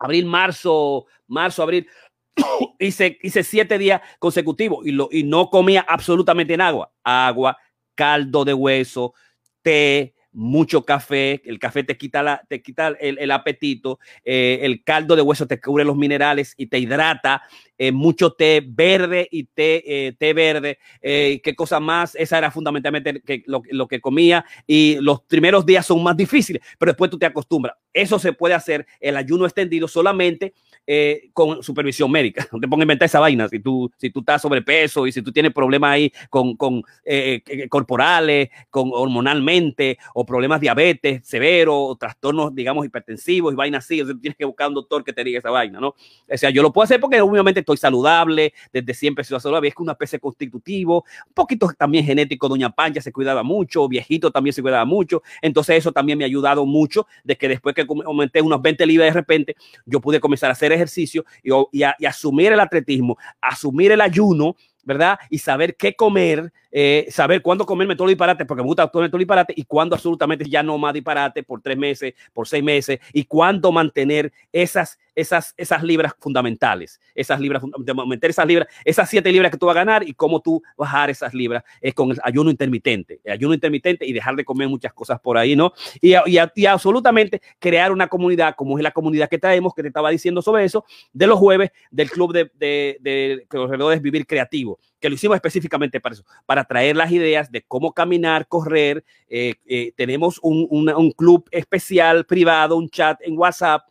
abril, 0.01 0.27
marzo, 0.27 1.07
marzo, 1.29 1.63
abril, 1.63 1.87
hice, 2.81 3.19
hice 3.23 3.45
siete 3.45 3.79
días 3.79 4.01
consecutivos 4.19 4.85
y, 4.85 4.91
lo, 4.91 5.09
y 5.13 5.23
no 5.23 5.51
comía 5.51 5.85
absolutamente 5.87 6.55
en 6.55 6.63
agua. 6.63 6.93
Agua, 7.05 7.57
caldo 7.95 8.45
de 8.45 8.55
hueso, 8.55 9.15
té, 9.63 10.15
mucho 10.33 10.85
café, 10.85 11.43
el 11.45 11.59
café 11.59 11.83
te 11.85 11.97
quita, 11.97 12.23
la, 12.23 12.43
te 12.49 12.63
quita 12.63 12.89
el, 13.01 13.31
apetito, 13.31 13.99
eh, 14.25 14.61
el 14.63 14.85
caldo 14.85 15.17
de 15.17 15.23
hueso 15.23 15.47
te 15.47 15.61
cubre 15.61 15.85
los 15.85 15.97
minerales 15.97 16.55
y 16.57 16.67
te 16.67 16.79
hidrata, 16.79 17.43
eh, 17.79 17.93
mucho 17.93 18.33
té 18.33 18.63
verde 18.67 19.29
y 19.31 19.45
té, 19.45 19.83
eh, 19.87 20.13
té 20.19 20.33
verde, 20.33 20.79
qué 21.03 21.55
cosa 21.57 21.81
más, 21.81 22.15
esa 22.15 22.39
era 22.39 22.51
fundamentalmente 22.51 23.21
que, 23.23 23.43
lo, 23.47 23.63
lo, 23.71 23.89
que 23.89 24.01
comía 24.01 24.45
y 24.67 24.99
los 25.01 25.23
primeros 25.23 25.67
días 25.67 25.87
son 25.87 26.03
más 26.03 26.17
difíciles, 26.17 26.63
pero 26.79 26.93
después 26.93 27.11
tú 27.11 27.19
te 27.19 27.27
acostumbras. 27.27 27.77
Eso 27.93 28.19
se 28.19 28.33
puede 28.33 28.55
hacer, 28.55 28.87
el 29.01 29.17
ayuno 29.17 29.47
extendido 29.47 29.89
solamente 29.89 30.55
eh, 30.87 31.31
con 31.33 31.63
supervisión 31.63 32.11
médica. 32.11 32.47
No 32.53 32.59
te 32.59 32.67
pongas 32.67 32.83
a 32.83 32.87
inventar 32.87 33.07
esa 33.07 33.21
vaina. 33.21 33.49
Si 33.49 33.61
tú, 33.61 33.91
si 33.97 34.11
tú 34.11 34.21
estás 34.21 34.43
sobrepeso 34.43 35.07
y 35.07 35.13
si 35.13 35.23
tú 35.23 35.33
tienes 35.33 35.53
problemas 35.53 35.93
ahí 35.93 36.13
con, 36.29 36.83
eh, 37.05 37.43
eh, 37.47 37.69
corporales, 37.69 38.51
con 38.71 38.91
hormonalmente, 38.93 39.99
o 40.15 40.27
problemas 40.27 40.61
diabetes 40.61 41.27
severo, 41.27 41.79
o 41.79 41.97
trastornos, 41.97 42.55
digamos, 42.55 42.85
hipertensivos 42.85 43.53
y 43.53 43.57
vainas 43.57 43.85
así, 43.85 44.03
o 44.03 44.19
tienes 44.19 44.37
que 44.37 44.45
buscar 44.45 44.69
un 44.69 44.75
doctor 44.75 45.05
que 45.05 45.13
te 45.13 45.23
diga 45.23 45.39
esa 45.39 45.51
vaina, 45.51 45.79
¿no? 45.81 45.89
O 45.89 46.37
sea, 46.37 46.51
yo 46.51 46.63
lo 46.63 46.73
puedo 46.73 46.85
hacer 46.85 47.01
porque 47.01 47.21
obviamente 47.21 47.61
estoy 47.61 47.77
saludable, 47.77 48.53
desde 48.73 48.95
siempre 48.95 49.25
sido 49.25 49.39
saludable, 49.39 49.69
es 49.69 49.75
que 49.75 49.83
una 49.83 49.93
especie 49.93 50.19
constitutivo, 50.19 51.05
un 51.29 51.35
poquito 51.35 51.71
también 51.79 52.05
genético, 52.05 52.49
doña 52.49 52.71
Pancha 52.71 53.01
se 53.01 53.13
cuidaba 53.13 53.43
mucho, 53.43 53.89
viejito 53.89 54.31
también 54.31 54.53
se 54.53 54.63
cuidaba 54.63 54.85
mucho, 54.85 55.23
entonces 55.41 55.77
eso 55.77 55.93
también 55.93 56.19
me 56.19 56.25
ha 56.25 56.27
ayudado 56.27 56.67
mucho 56.67 57.07
de 57.25 57.37
que 57.37 57.49
después 57.49 57.75
que 57.75 57.87
aumenté 58.05 58.43
unos 58.43 58.61
20 58.61 58.87
libras 58.87 59.09
de 59.09 59.13
repente, 59.13 59.57
yo 59.87 60.01
pude 60.01 60.21
comenzar 60.21 60.51
a 60.51 60.53
hacer 60.53 60.70
ejercicio 60.73 61.25
y, 61.43 61.51
y 61.73 62.07
asumir 62.07 62.53
el 62.53 62.61
atletismo, 62.61 63.17
asumir 63.41 63.93
el 63.93 64.01
ayuno, 64.01 64.57
¿verdad? 64.85 65.19
Y 65.29 65.39
saber 65.39 65.77
qué 65.77 65.95
comer 65.95 66.53
eh, 66.73 67.07
saber 67.11 67.43
cuándo 67.43 67.67
comerme 67.67 67.97
todo 67.97 68.09
el 68.09 68.13
disparate, 68.13 68.45
porque 68.45 68.63
me 68.63 68.67
gusta 68.67 68.87
comer 68.89 69.11
todo 69.11 69.17
el 69.17 69.23
disparate, 69.23 69.55
y 69.57 69.65
cuándo 69.65 69.95
absolutamente 69.95 70.49
ya 70.49 70.63
no 70.63 70.79
más 70.79 70.95
disparate 70.95 71.43
por 71.43 71.61
tres 71.61 71.77
meses, 71.77 72.15
por 72.33 72.47
seis 72.47 72.63
meses, 72.63 73.01
y 73.13 73.25
cuándo 73.25 73.73
mantener 73.73 74.33
esas, 74.53 74.99
esas, 75.15 75.55
esas 75.57 75.83
libras 75.83 76.15
fundamentales, 76.19 77.01
esas 77.15 77.41
libras, 77.41 77.63
mantener 77.63 78.31
esas 78.31 78.47
libras, 78.47 78.69
esas 78.85 79.09
siete 79.09 79.33
libras 79.33 79.51
que 79.51 79.59
tú 79.59 79.67
vas 79.67 79.77
a 79.77 79.81
ganar 79.81 80.07
y 80.07 80.15
cómo 80.15 80.41
tú 80.41 80.63
bajar 80.77 81.11
esas 81.11 81.35
libras 81.35 81.65
es 81.81 81.95
con 81.95 82.11
el 82.11 82.19
ayuno 82.23 82.51
intermitente, 82.51 83.21
el 83.25 83.33
ayuno 83.33 83.55
intermitente 83.55 84.07
y 84.07 84.13
dejar 84.13 84.37
de 84.37 84.45
comer 84.45 84.69
muchas 84.69 84.93
cosas 84.93 85.21
por 85.21 85.37
ahí, 85.37 85.57
¿no? 85.57 85.73
Y, 86.01 86.15
y, 86.15 86.39
y 86.55 86.67
absolutamente 86.67 87.41
crear 87.59 87.93
una 87.93 88.09
comunidad, 88.09 88.55
como 88.55 88.79
es 88.79 88.85
la 88.85 88.91
comunidad 88.91 89.29
que 89.29 89.39
traemos, 89.39 89.75
que 89.75 89.83
te 89.83 89.89
estaba 89.89 90.11
diciendo 90.11 90.43
sobre 90.43 90.65
eso, 90.65 90.85
de 91.13 91.27
los 91.27 91.39
jueves 91.39 91.71
del 91.91 92.11
club 92.11 92.33
de, 92.33 92.51
de, 92.55 92.99
de, 93.01 93.47
de 93.51 94.01
Vivir 94.01 94.27
Creativo 94.27 94.79
que 95.01 95.09
lo 95.09 95.15
hicimos 95.15 95.35
específicamente 95.35 96.01
para 96.01 96.15
eso, 96.15 96.25
para 96.47 96.65
traer 96.65 96.97
las 96.97 97.11
ideas 97.11 97.51
de 97.51 97.63
cómo 97.63 97.93
caminar, 97.93 98.47
correr. 98.47 99.05
Eh, 99.29 99.55
eh, 99.67 99.93
tenemos 99.97 100.39
un, 100.43 100.69
un 100.71 101.11
club 101.13 101.49
especial 101.51 102.27
privado, 102.27 102.77
un 102.77 102.89
chat 102.89 103.19
en 103.23 103.37
WhatsApp 103.37 103.83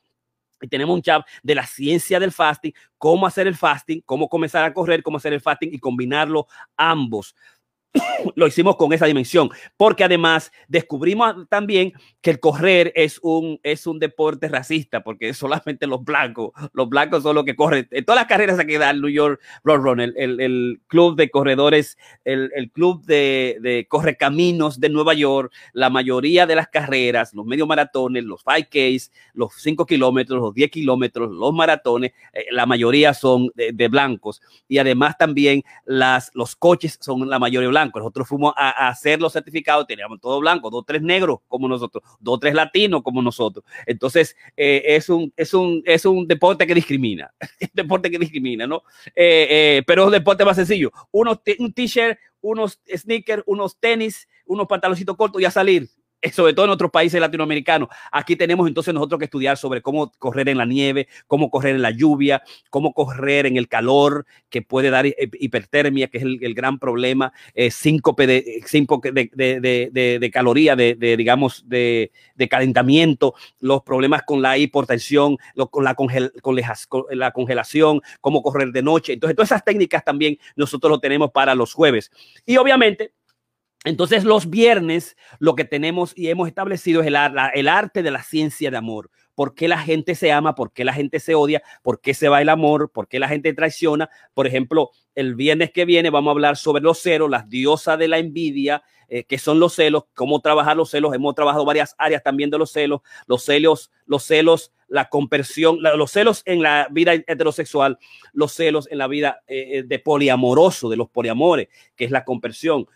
y 0.62 0.68
tenemos 0.68 0.94
un 0.94 1.02
chat 1.02 1.26
de 1.42 1.56
la 1.56 1.66
ciencia 1.66 2.20
del 2.20 2.32
fasting, 2.32 2.74
cómo 2.98 3.26
hacer 3.26 3.48
el 3.48 3.56
fasting, 3.56 4.02
cómo 4.06 4.28
comenzar 4.28 4.66
a 4.66 4.74
correr, 4.74 5.02
cómo 5.02 5.18
hacer 5.18 5.34
el 5.34 5.42
fasting 5.42 5.74
y 5.74 5.80
combinarlo 5.80 6.48
ambos. 6.76 7.36
lo 8.36 8.48
hicimos 8.48 8.76
con 8.76 8.94
esa 8.94 9.06
dimensión, 9.06 9.50
porque 9.78 10.04
además 10.04 10.52
descubrimos 10.68 11.48
también 11.50 11.94
que 12.22 12.32
el 12.32 12.40
correr 12.40 12.92
es 12.96 13.20
un, 13.24 13.60
es 13.64 13.88
un 13.88 14.00
deporte 14.00 14.48
racista, 14.48 15.02
porque 15.04 15.34
solamente 15.34 15.88
los 15.88 16.04
blancos, 16.04 16.52
los 16.74 16.90
blancos 16.90 17.24
son 17.24 17.36
los 17.36 17.46
que 17.46 17.56
corren. 17.56 17.88
En 17.92 18.06
todas 18.06 18.22
las 18.22 18.28
carreras 18.28 18.64
que 18.64 18.78
da 18.78 18.90
el 18.92 19.02
New 19.02 19.10
York 19.10 19.42
Road 19.64 19.80
Run, 19.80 20.00
el, 20.02 20.14
el, 20.18 20.40
el, 20.40 20.82
club 20.88 21.16
de 21.16 21.30
corredores, 21.30 21.98
el, 22.26 22.52
el 22.56 22.72
club 22.72 23.04
de, 23.06 23.58
de 23.62 23.88
correcaminos 23.88 24.80
de 24.80 24.90
Nueva 24.90 25.14
York, 25.14 25.52
la 25.74 25.90
mayoría 25.90 26.46
de 26.46 26.56
las 26.56 26.68
carreras, 26.68 27.34
los 27.34 27.46
medio 27.46 27.66
maratones, 27.66 28.24
los 28.24 28.44
5Ks, 28.44 29.12
los 29.34 29.54
5 29.56 29.86
kilómetros, 29.86 30.40
los 30.40 30.54
10 30.54 30.70
kilómetros, 30.70 31.32
los 31.32 31.54
maratones, 31.54 32.12
eh, 32.34 32.46
la 32.52 32.66
mayoría 32.66 33.14
son 33.14 33.50
de, 33.56 33.72
de, 33.72 33.88
blancos. 33.88 34.42
Y 34.68 34.78
además 34.78 35.18
también 35.18 35.64
las, 35.86 36.32
los 36.34 36.56
coches 36.56 36.98
son 37.02 37.30
la 37.30 37.40
mayoría 37.40 37.70
blancos 37.70 37.79
Nosotros 37.86 38.28
fuimos 38.28 38.54
a, 38.56 38.90
hacer 38.90 39.20
los 39.20 39.34
certificados, 39.34 39.88
teníamos 39.88 40.20
todo 40.20 40.40
blanco, 40.40 40.70
dos, 40.70 40.86
tres 40.86 41.02
negros 41.02 41.40
como 41.48 41.68
nosotros, 41.68 42.04
dos, 42.20 42.40
tres 42.40 42.54
latinos 42.54 43.02
como 43.04 43.22
nosotros. 43.22 43.66
Entonces, 43.86 44.36
eh, 44.58 44.84
es, 44.86 45.10
un, 45.10 45.32
es, 45.36 45.54
un, 45.54 45.82
es 45.86 46.06
un 46.06 46.28
deporte 46.28 46.66
que 46.66 46.76
discrimina, 46.76 47.34
un 47.62 47.70
deporte 47.74 48.10
que 48.10 48.20
discrimina, 48.20 48.68
¿no? 48.68 48.84
Eh, 49.16 49.48
eh, 49.50 49.84
pero 49.86 50.04
es 50.04 50.08
un 50.08 50.14
deporte 50.14 50.46
más 50.46 50.56
sencillo. 50.56 50.92
Unos 51.12 51.40
un 51.60 51.74
t-shirt, 51.74 52.18
unos 52.42 52.80
sneakers, 52.96 53.44
unos 53.46 53.78
tenis, 53.80 54.28
unos 54.46 54.68
pantaloncitos 54.68 55.16
cortos 55.16 55.42
y 55.42 55.46
a 55.46 55.52
salir. 55.52 55.90
Eh, 56.22 56.32
sobre 56.32 56.54
todo 56.54 56.66
en 56.66 56.72
otros 56.72 56.92
países 56.92 57.22
latinoamericanos. 57.22 57.88
Aquí 58.12 58.36
tenemos 58.36 58.68
entonces 58.68 58.94
nosotros 58.94 59.20
que 59.20 59.26
estudiar 59.26 59.56
sobre 59.56 59.82
cómo 59.82 60.12
correr 60.20 60.50
en 60.50 60.58
la 60.58 60.66
nieve, 60.66 61.08
cómo 61.28 61.50
correr 61.50 61.76
en 61.76 61.82
la 61.82 61.92
lluvia, 61.92 62.44
cómo 62.70 62.94
correr 62.94 63.46
en 63.46 63.56
el 63.56 63.70
calor 63.70 64.26
que 64.50 64.62
puede 64.62 64.90
dar 64.90 65.06
hipertermia, 65.06 66.08
que 66.08 66.18
es 66.18 66.24
el, 66.26 66.54
gran 66.54 66.78
problema, 66.78 67.32
eh, 67.54 67.72
síncope 67.72 68.28
de, 68.28 68.62
de, 69.34 69.90
de, 69.94 70.20
de, 70.20 70.32
caloría, 70.32 70.76
de, 70.76 70.96
digamos, 70.96 71.64
de, 71.70 72.12
calentamiento, 72.50 73.36
los 73.62 73.84
problemas 73.84 74.24
con 74.24 74.42
la 74.42 74.58
hipertensión, 74.58 75.38
con, 75.70 75.86
la 75.86 75.96
con, 75.96 76.10
la 77.12 77.32
congelación, 77.32 78.02
cómo 78.20 78.44
correr 78.44 78.72
de 78.74 78.82
noche. 78.82 79.14
Entonces, 79.14 79.38
todas 79.38 79.52
esas 79.52 79.64
técnicas 79.64 80.04
también 80.04 80.38
nosotros 80.58 80.92
lo 80.92 81.00
tenemos 81.00 81.32
para 81.32 81.56
los 81.56 81.74
jueves. 81.74 82.12
Y 82.46 82.58
obviamente, 82.58 83.14
entonces 83.86 84.26
los 84.26 84.50
viernes 84.50 85.16
lo 85.40 85.56
que 85.56 85.64
tenemos 85.64 86.14
y 86.16 86.28
hemos 86.28 86.48
establecido 86.48 87.02
es 87.02 87.08
el, 87.08 87.16
arte 87.68 88.04
de 88.04 88.12
la 88.12 88.24
ciencia 88.24 88.70
de 88.70 88.78
amor. 88.78 89.10
¿Por 89.36 89.56
qué 89.56 89.70
la 89.70 89.78
gente 89.78 90.16
se 90.16 90.34
ama? 90.34 90.54
¿Por 90.54 90.74
qué 90.74 90.84
la 90.84 90.92
gente 90.92 91.22
se 91.22 91.34
odia? 91.34 91.64
¿Por 91.82 92.02
qué 92.02 92.14
se 92.14 92.28
va 92.28 92.42
el 92.42 92.50
amor? 92.50 92.92
¿Por 92.92 93.08
qué 93.08 93.20
la 93.20 93.30
gente 93.30 93.54
traiciona? 93.54 94.10
Por 94.34 94.48
ejemplo, 94.48 94.90
el 95.16 95.36
viernes 95.36 95.72
que 95.72 95.86
viene 95.86 96.10
vamos 96.10 96.32
a 96.32 96.34
hablar 96.34 96.58
sobre 96.58 96.84
los 96.84 97.00
celos, 97.00 97.30
las 97.30 97.48
diosas 97.48 97.98
de 97.98 98.10
la 98.10 98.18
envidia, 98.18 98.84
eh, 99.08 99.24
que 99.24 99.38
son 99.38 99.60
los 99.62 99.74
celos, 99.76 100.04
cómo 100.14 100.42
trabajar 100.42 100.76
los 100.76 100.90
celos. 100.90 101.16
Hemos 101.16 101.34
trabajado 101.36 101.64
varias 101.64 101.96
áreas 101.98 102.22
también 102.22 102.50
de 102.50 102.58
los 102.58 102.72
celos, 102.72 103.00
los 103.28 103.46
celos, 103.46 103.92
los 104.06 104.24
celos, 104.24 104.74
la 104.90 105.08
conversión, 105.08 105.80
los 105.82 106.12
celos 106.12 106.42
en 106.46 106.62
la 106.62 106.90
vida 106.92 107.14
heterosexual, 107.14 107.98
los 108.34 108.52
celos 108.52 108.90
en 108.92 108.98
la 108.98 109.08
vida 109.08 109.42
eh, 109.48 109.80
eh, 109.80 109.84
de 109.84 110.00
poliamoroso, 110.00 110.90
de 110.90 110.98
los 110.98 111.10
poliamores, 111.10 111.70
que 111.96 112.04
es 112.04 112.12
la 112.12 112.26
conversión 112.26 112.88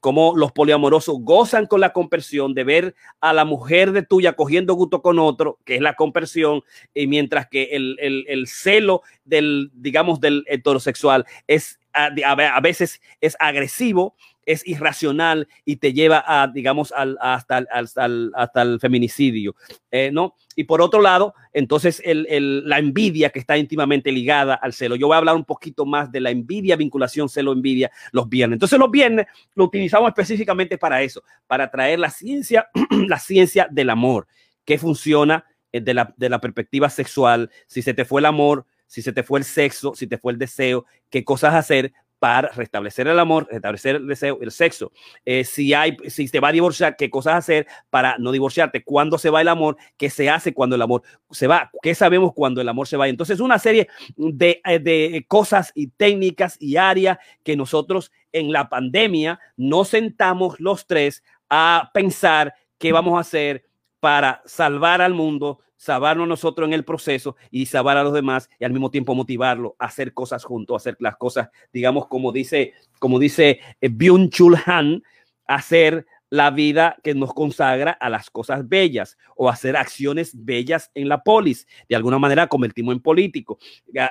cómo 0.00 0.36
los 0.36 0.52
poliamorosos 0.52 1.16
gozan 1.20 1.66
con 1.66 1.80
la 1.80 1.92
conversión 1.92 2.54
de 2.54 2.64
ver 2.64 2.94
a 3.20 3.32
la 3.32 3.44
mujer 3.44 3.92
de 3.92 4.02
tuya 4.02 4.34
cogiendo 4.34 4.74
gusto 4.74 5.02
con 5.02 5.18
otro, 5.18 5.58
que 5.64 5.76
es 5.76 5.80
la 5.80 5.94
conversión, 5.94 6.62
y 6.94 7.06
mientras 7.06 7.48
que 7.48 7.70
el, 7.72 7.96
el, 8.00 8.46
celo 8.46 9.02
del, 9.24 9.70
digamos, 9.74 10.20
del 10.20 10.44
heterosexual 10.46 11.24
es 11.46 11.78
a, 11.92 12.60
veces 12.60 13.00
es 13.20 13.36
agresivo, 13.40 14.14
es 14.46 14.66
irracional 14.66 15.48
y 15.64 15.76
te 15.76 15.92
lleva 15.92 16.24
a, 16.26 16.48
digamos, 16.48 16.92
al, 16.92 17.18
hasta, 17.20 17.58
al, 17.58 18.50
el 18.54 18.80
feminicidio, 18.80 19.54
eh, 19.90 20.10
¿no? 20.12 20.34
Y 20.56 20.64
por 20.64 20.82
otro 20.82 21.00
lado, 21.00 21.34
entonces 21.52 22.02
el, 22.04 22.68
la 22.68 22.78
envidia 22.78 23.30
que 23.30 23.38
está 23.38 23.56
íntimamente 23.56 24.12
ligada 24.12 24.54
al 24.54 24.72
celo. 24.72 24.96
Yo 24.96 25.06
voy 25.06 25.14
a 25.14 25.18
hablar 25.18 25.36
un 25.36 25.44
poquito 25.44 25.86
más 25.86 26.10
de 26.10 26.20
la 26.20 26.30
envidia, 26.30 26.76
vinculación, 26.76 27.28
celo, 27.28 27.52
envidia 27.52 27.90
los 28.12 28.28
viernes. 28.28 28.56
Entonces 28.56 28.78
los 28.78 28.90
viernes 28.90 29.26
lo 29.54 29.64
utilizamos 29.64 30.08
específicamente 30.08 30.78
para 30.78 31.02
eso, 31.02 31.22
para 31.46 31.70
traer 31.70 31.98
la 31.98 32.10
ciencia, 32.10 32.68
la 33.08 33.18
ciencia 33.18 33.68
del 33.70 33.90
amor, 33.90 34.26
que 34.64 34.78
funciona 34.78 35.44
eh, 35.72 35.80
de 35.80 35.94
la, 35.94 36.14
de 36.16 36.28
la 36.28 36.40
perspectiva 36.40 36.90
sexual, 36.90 37.50
si 37.66 37.82
se 37.82 37.94
te 37.94 38.04
fue 38.04 38.20
el 38.20 38.26
amor, 38.26 38.66
si 38.86 39.02
se 39.02 39.12
te 39.12 39.22
fue 39.22 39.38
el 39.38 39.44
sexo, 39.44 39.94
si 39.94 40.08
te 40.08 40.18
fue 40.18 40.32
el 40.32 40.38
deseo, 40.38 40.84
qué 41.10 41.24
cosas 41.24 41.54
hacer 41.54 41.92
para 42.20 42.48
restablecer 42.50 43.08
el 43.08 43.18
amor, 43.18 43.48
restablecer 43.50 43.96
el 43.96 44.06
deseo, 44.06 44.38
el 44.40 44.52
sexo. 44.52 44.92
Eh, 45.24 45.42
si 45.42 45.74
hay, 45.74 45.96
si 46.08 46.28
te 46.28 46.38
va 46.38 46.48
a 46.48 46.52
divorciar, 46.52 46.94
qué 46.96 47.10
cosas 47.10 47.34
hacer 47.34 47.66
para 47.88 48.16
no 48.18 48.30
divorciarte. 48.30 48.84
¿Cuándo 48.84 49.18
se 49.18 49.30
va 49.30 49.40
el 49.40 49.48
amor? 49.48 49.76
¿Qué 49.96 50.10
se 50.10 50.28
hace 50.30 50.52
cuando 50.52 50.76
el 50.76 50.82
amor 50.82 51.02
se 51.30 51.46
va? 51.46 51.70
¿Qué 51.82 51.94
sabemos 51.94 52.32
cuando 52.34 52.60
el 52.60 52.68
amor 52.68 52.86
se 52.86 52.98
va? 52.98 53.08
Entonces, 53.08 53.40
una 53.40 53.58
serie 53.58 53.88
de, 54.16 54.60
eh, 54.64 54.78
de 54.78 55.24
cosas 55.26 55.72
y 55.74 55.88
técnicas 55.88 56.56
y 56.60 56.76
áreas 56.76 57.18
que 57.42 57.56
nosotros 57.56 58.12
en 58.32 58.52
la 58.52 58.68
pandemia 58.68 59.40
nos 59.56 59.88
sentamos 59.88 60.60
los 60.60 60.86
tres 60.86 61.24
a 61.48 61.90
pensar 61.94 62.54
qué 62.78 62.92
vamos 62.92 63.16
a 63.16 63.20
hacer 63.20 63.64
para 63.98 64.42
salvar 64.44 65.00
al 65.00 65.14
mundo, 65.14 65.60
salvarnos 65.80 66.28
nosotros 66.28 66.68
en 66.68 66.74
el 66.74 66.84
proceso 66.84 67.36
y 67.50 67.64
salvar 67.64 67.96
a 67.96 68.04
los 68.04 68.12
demás 68.12 68.50
y 68.58 68.64
al 68.66 68.72
mismo 68.72 68.90
tiempo 68.90 69.14
motivarlo 69.14 69.76
a 69.78 69.86
hacer 69.86 70.12
cosas 70.12 70.44
juntos, 70.44 70.74
a 70.74 70.76
hacer 70.76 70.96
las 71.00 71.16
cosas, 71.16 71.48
digamos, 71.72 72.06
como 72.06 72.32
dice, 72.32 72.74
como 72.98 73.18
dice 73.18 73.60
eh, 73.80 73.88
Byung-Chul 73.88 74.62
Han, 74.66 75.02
hacer 75.46 76.04
la 76.30 76.50
vida 76.50 76.96
que 77.02 77.14
nos 77.14 77.34
consagra 77.34 77.90
a 77.90 78.08
las 78.08 78.30
cosas 78.30 78.68
bellas 78.68 79.18
o 79.36 79.50
hacer 79.50 79.76
acciones 79.76 80.32
bellas 80.44 80.90
en 80.94 81.08
la 81.08 81.22
polis. 81.22 81.66
De 81.88 81.96
alguna 81.96 82.18
manera 82.18 82.46
convertimos 82.46 82.94
en 82.94 83.00
político. 83.00 83.58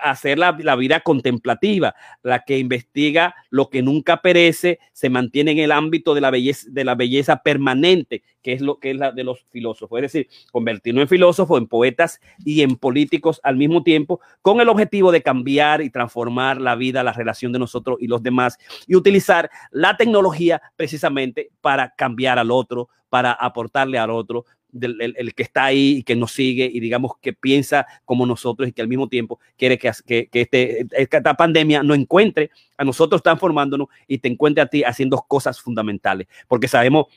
Hacer 0.04 0.38
la, 0.38 0.52
vida 0.52 1.00
contemplativa, 1.00 1.96
la 2.22 2.44
que 2.44 2.60
investiga 2.60 3.36
lo 3.50 3.70
que 3.70 3.82
nunca 3.82 4.22
perece, 4.22 4.80
se 4.92 5.10
mantiene 5.10 5.52
en 5.52 5.60
el 5.60 5.72
ámbito 5.72 6.14
de 6.14 6.22
la 6.22 6.30
belleza, 6.30 6.68
de 6.70 6.84
la 6.84 6.96
belleza 6.96 7.42
permanente, 7.42 8.24
que 8.44 8.54
es 8.54 8.62
lo 8.62 8.80
que 8.80 8.92
es 8.92 8.98
la 8.98 9.12
de 9.12 9.24
los 9.24 9.46
filósofos. 9.50 10.00
Es 10.00 10.12
decir, 10.12 10.28
convertirnos 10.52 11.04
en 11.04 11.08
filósofos, 11.08 11.58
en 11.58 11.68
poetas 11.68 12.20
y 12.44 12.62
en 12.62 12.76
políticos 12.76 13.40
al 13.44 13.56
mismo 13.56 13.84
tiempo, 13.84 14.20
con 14.42 14.60
el 14.60 14.68
objetivo 14.68 15.12
de 15.14 15.22
cambiar 15.22 15.82
y 15.82 15.90
transformar 15.90 16.60
la 16.60 16.76
vida, 16.76 17.04
la 17.04 17.14
relación 17.14 17.54
de 17.54 17.60
nosotros 17.60 17.98
y 18.02 18.08
los 18.08 18.22
demás, 18.22 18.58
y 18.88 18.96
utilizar 18.96 19.50
la 19.72 19.96
tecnología 19.96 20.62
precisamente 20.76 21.52
para 21.62 21.94
cambiar 21.96 22.09
cambiar 22.10 22.40
al 22.40 22.52
otro, 22.52 22.90
para 23.10 23.32
aportarle 23.32 23.98
al 23.98 24.12
otro, 24.12 24.46
el, 24.82 25.34
que 25.34 25.44
está 25.44 25.66
ahí 25.66 25.98
y 25.98 26.04
que 26.04 26.16
nos 26.16 26.32
sigue 26.32 26.70
y 26.72 26.80
digamos 26.80 27.14
que 27.22 27.34
piensa 27.34 27.88
como 28.06 28.26
nosotros 28.26 28.70
y 28.70 28.72
que 28.72 28.82
al 28.82 28.88
mismo 28.88 29.08
tiempo 29.08 29.40
quiere 29.58 29.78
que, 29.78 29.92
que, 30.06 30.30
este, 30.32 30.86
esta 30.92 31.34
pandemia 31.34 31.82
no 31.82 31.96
encuentre 31.96 32.52
a 32.78 32.84
nosotros 32.84 33.24
transformándonos 33.24 33.88
y 34.08 34.20
te 34.20 34.28
encuentre 34.28 34.62
a 34.62 34.68
ti 34.68 34.84
haciendo 34.84 35.18
cosas 35.28 35.60
fundamentales, 35.60 36.28
porque 36.48 36.68
sabemos 36.68 37.08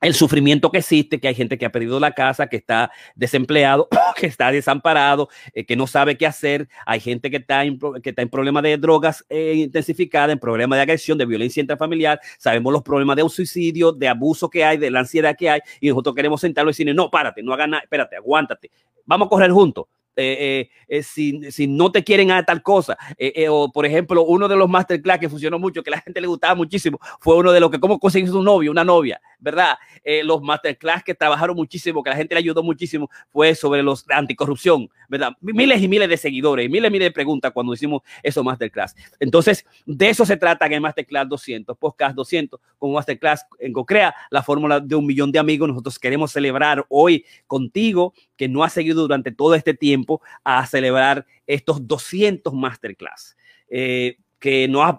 el 0.00 0.14
sufrimiento 0.14 0.70
que 0.70 0.78
existe, 0.78 1.20
que 1.20 1.28
hay 1.28 1.34
gente 1.34 1.58
que 1.58 1.66
ha 1.66 1.72
perdido 1.72 2.00
la 2.00 2.12
casa, 2.12 2.48
que 2.48 2.56
está 2.56 2.90
desempleado, 3.14 3.88
que 4.16 4.26
está 4.26 4.50
desamparado, 4.50 5.28
eh, 5.52 5.64
que 5.64 5.76
no 5.76 5.86
sabe 5.86 6.16
qué 6.16 6.26
hacer. 6.26 6.68
Hay 6.86 7.00
gente 7.00 7.30
que 7.30 7.36
está 7.38 7.64
en, 7.64 7.78
que 8.02 8.10
está 8.10 8.22
en 8.22 8.30
problemas 8.30 8.62
de 8.62 8.76
drogas 8.78 9.24
eh, 9.28 9.54
intensificadas, 9.56 10.32
en 10.32 10.38
problemas 10.38 10.78
de 10.78 10.82
agresión, 10.82 11.18
de 11.18 11.26
violencia 11.26 11.60
intrafamiliar. 11.60 12.20
Sabemos 12.38 12.72
los 12.72 12.82
problemas 12.82 13.16
de 13.16 13.28
suicidio, 13.28 13.92
de 13.92 14.08
abuso 14.08 14.48
que 14.48 14.64
hay, 14.64 14.76
de 14.76 14.90
la 14.90 15.00
ansiedad 15.00 15.36
que 15.36 15.50
hay. 15.50 15.60
Y 15.80 15.88
nosotros 15.88 16.14
queremos 16.14 16.40
sentarlo 16.40 16.70
y 16.70 16.72
decirle, 16.72 16.94
no, 16.94 17.10
párate, 17.10 17.42
no 17.42 17.52
hagas 17.52 17.68
nada, 17.68 17.82
espérate, 17.82 18.16
aguántate. 18.16 18.70
Vamos 19.04 19.26
a 19.26 19.28
correr 19.28 19.50
juntos. 19.50 19.86
Eh, 20.22 20.70
eh, 20.88 21.02
si, 21.02 21.50
si, 21.50 21.66
no 21.66 21.90
te 21.90 22.04
quieren 22.04 22.30
a 22.30 22.44
tal 22.44 22.62
cosa. 22.62 22.98
Eh, 23.16 23.48
o, 23.48 23.72
por 23.72 23.86
ejemplo, 23.86 24.24
uno 24.24 24.48
de 24.48 24.56
los 24.56 24.68
masterclass 24.68 25.18
que 25.18 25.28
funcionó 25.28 25.58
mucho, 25.58 25.82
que 25.82 25.90
la 25.90 26.00
gente 26.00 26.20
le 26.20 26.26
gustaba 26.26 26.54
muchísimo, 26.54 26.98
fue 27.20 27.36
uno 27.36 27.52
de 27.52 27.60
los 27.60 27.70
que 27.70 27.80
cómo 27.80 27.98
conseguir 27.98 28.30
un 28.32 28.44
novio, 28.44 28.70
una 28.70 28.84
novia, 28.84 29.20
¿verdad? 29.38 29.78
los 30.24 30.40
masterclass 30.42 31.04
que 31.04 31.14
trabajaron 31.14 31.54
muchísimo, 31.54 32.02
que 32.02 32.10
la 32.10 32.16
gente 32.16 32.34
le 32.34 32.38
ayudó 32.38 32.62
muchísimo, 32.62 33.10
fue 33.30 33.54
sobre 33.54 33.82
los 33.82 34.04
anticorrupción, 34.08 34.88
¿verdad? 35.08 35.32
Miles 35.40 35.82
y 35.82 35.88
miles 35.88 36.08
de 36.08 36.16
seguidores, 36.16 36.70
miles 36.70 36.88
y 36.88 36.92
miles 36.92 37.06
de 37.06 37.12
preguntas 37.12 37.52
cuando 37.52 37.74
hicimos 37.74 38.02
esos 38.22 38.44
masterclass. 38.44 38.94
Entonces, 39.18 39.66
de 39.86 40.08
eso 40.08 40.24
se 40.24 40.36
trata 40.36 40.66
en 40.66 40.72
el 40.72 40.80
masterclass 40.80 41.28
200, 41.28 41.76
podcast 41.76 42.14
200, 42.16 42.60
con 42.78 42.92
masterclass 42.92 43.46
en 43.58 43.72
CoCrea, 43.72 44.14
la 44.30 44.42
fórmula 44.42 44.80
de 44.80 44.94
un 44.94 45.06
millón 45.06 45.30
de 45.30 45.38
amigos. 45.38 45.68
Nosotros 45.68 45.98
queremos 45.98 46.32
celebrar 46.32 46.84
hoy 46.88 47.24
contigo, 47.46 48.14
que 48.40 48.48
no 48.48 48.64
ha 48.64 48.70
seguido 48.70 49.02
durante 49.02 49.32
todo 49.32 49.54
este 49.54 49.74
tiempo 49.74 50.22
a 50.44 50.64
celebrar 50.64 51.26
estos 51.46 51.86
200 51.86 52.54
masterclass. 52.54 53.36
Eh, 53.68 54.16
que 54.38 54.66
nos 54.66 54.88
ha 54.88 54.98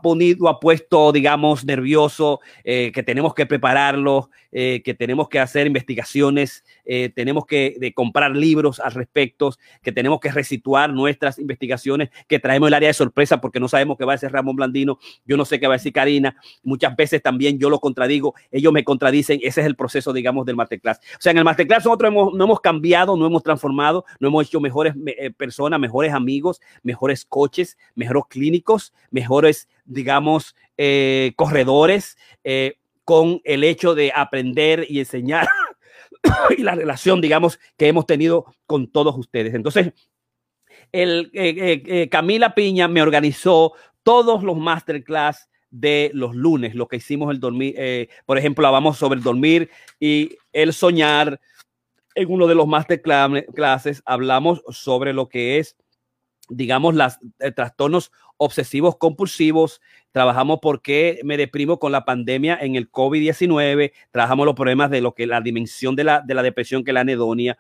puesto, 0.60 1.12
digamos, 1.12 1.66
nervioso, 1.66 2.40
eh, 2.64 2.92
que 2.94 3.02
tenemos 3.02 3.34
que 3.34 3.48
prepararlo, 3.48 4.30
eh, 4.52 4.84
que 4.86 4.94
tenemos 4.94 5.28
que 5.28 5.40
hacer 5.40 5.66
investigaciones, 5.66 6.64
eh, 6.94 7.10
tenemos 7.16 7.46
que 7.46 7.94
comprar 7.96 8.36
libros 8.36 8.82
al 8.82 8.92
respecto, 8.92 9.54
que 9.82 9.94
tenemos 9.94 10.20
que 10.20 10.30
resituar 10.32 10.92
nuestras 10.92 11.40
investigaciones, 11.40 12.10
que 12.28 12.40
traemos 12.40 12.68
el 12.68 12.74
área 12.74 12.90
de 12.90 12.94
sorpresa 12.94 13.40
porque 13.40 13.62
no 13.62 13.70
sabemos 13.70 13.98
qué 13.98 14.04
va 14.04 14.12
a 14.14 14.16
decir 14.16 14.30
Ramón 14.32 14.58
Blandino, 14.58 15.00
yo 15.26 15.38
no 15.38 15.46
sé 15.46 15.60
qué 15.60 15.68
va 15.68 15.76
a 15.76 15.78
decir 15.78 15.94
Karina, 15.94 16.36
muchas 16.64 16.96
veces 16.96 17.22
también 17.22 17.60
yo 17.60 17.70
lo 17.70 17.80
contradigo, 17.80 18.36
ellos 18.52 18.74
me 18.74 18.84
contradicen, 18.84 19.40
ese 19.42 19.62
es 19.62 19.68
el 19.68 19.76
proceso, 19.76 20.12
digamos, 20.12 20.46
del 20.46 20.56
masterclass. 20.58 20.98
O 20.98 21.22
sea, 21.22 21.32
en 21.32 21.38
el 21.38 21.46
masterclass 21.46 21.86
nosotros 21.86 22.12
no 22.12 22.44
hemos 22.44 22.60
cambiado, 22.60 23.16
no 23.16 23.26
hemos 23.26 23.44
transformado, 23.44 24.04
no 24.20 24.28
hemos 24.28 24.48
hecho 24.48 24.60
mejores 24.60 24.94
personas, 25.38 25.80
mejores 25.80 26.14
amigos, 26.14 26.60
mejores 26.84 27.24
coches, 27.24 27.78
mejores 27.96 28.24
clínicos, 28.28 28.94
mejores 29.12 29.70
digamos, 29.86 30.56
eh, 30.78 31.34
corredores 31.36 32.18
eh, 32.44 32.78
con 33.04 33.42
el 33.44 33.64
hecho 33.64 33.94
de 33.94 34.12
aprender 34.16 34.86
y 34.90 35.00
enseñar 35.00 35.48
y 36.58 36.64
la 36.64 36.76
relación, 36.76 37.22
digamos, 37.22 37.60
que 37.78 37.88
hemos 37.88 38.06
tenido 38.06 38.46
con 38.66 38.92
todos 38.92 39.18
ustedes. 39.18 39.54
Entonces, 39.54 39.94
el, 40.92 41.32
eh, 41.34 42.10
Camila 42.10 42.56
Piña 42.56 42.88
me 42.88 43.02
organizó 43.02 43.74
todos 44.04 44.44
los 44.44 44.58
masterclass 44.58 45.50
de 45.72 46.12
los 46.14 46.36
lunes, 46.36 46.76
lo 46.76 46.88
que 46.88 46.98
hicimos 46.98 47.32
el 47.32 47.40
dormir, 47.40 47.74
eh, 47.78 48.10
por 48.26 48.38
ejemplo, 48.38 48.68
hablamos 48.68 48.98
sobre 48.98 49.18
el 49.18 49.24
dormir 49.24 49.70
y 50.00 50.38
el 50.52 50.74
soñar. 50.74 51.40
En 52.14 52.30
uno 52.30 52.46
de 52.46 52.56
los 52.56 52.68
masterclasses 52.68 54.04
hablamos 54.06 54.62
sobre 54.70 55.14
lo 55.14 55.30
que 55.30 55.60
es, 55.60 55.78
digamos, 56.50 56.94
los 56.94 57.18
eh, 57.40 57.52
trastornos 57.54 58.12
obsesivos 58.42 58.98
compulsivos. 58.98 59.82
Trabajamos 60.12 60.60
por 60.62 60.82
qué 60.82 61.22
me 61.24 61.38
deprimo 61.38 61.78
con 61.78 61.92
la 61.92 62.06
pandemia 62.06 62.58
en 62.60 62.76
el 62.76 62.92
COVID-19. 62.92 63.92
Trabajamos 64.10 64.46
los 64.48 64.56
problemas 64.56 64.90
de 64.90 65.02
lo 65.02 65.14
que 65.14 65.28
la 65.28 65.42
dimensión 65.42 65.96
de 65.96 66.04
la, 66.04 66.22
de 66.22 66.34
depresión 66.42 66.84
que 66.84 66.90
es 66.90 66.96
la 66.96 67.02
anedonia 67.02 67.58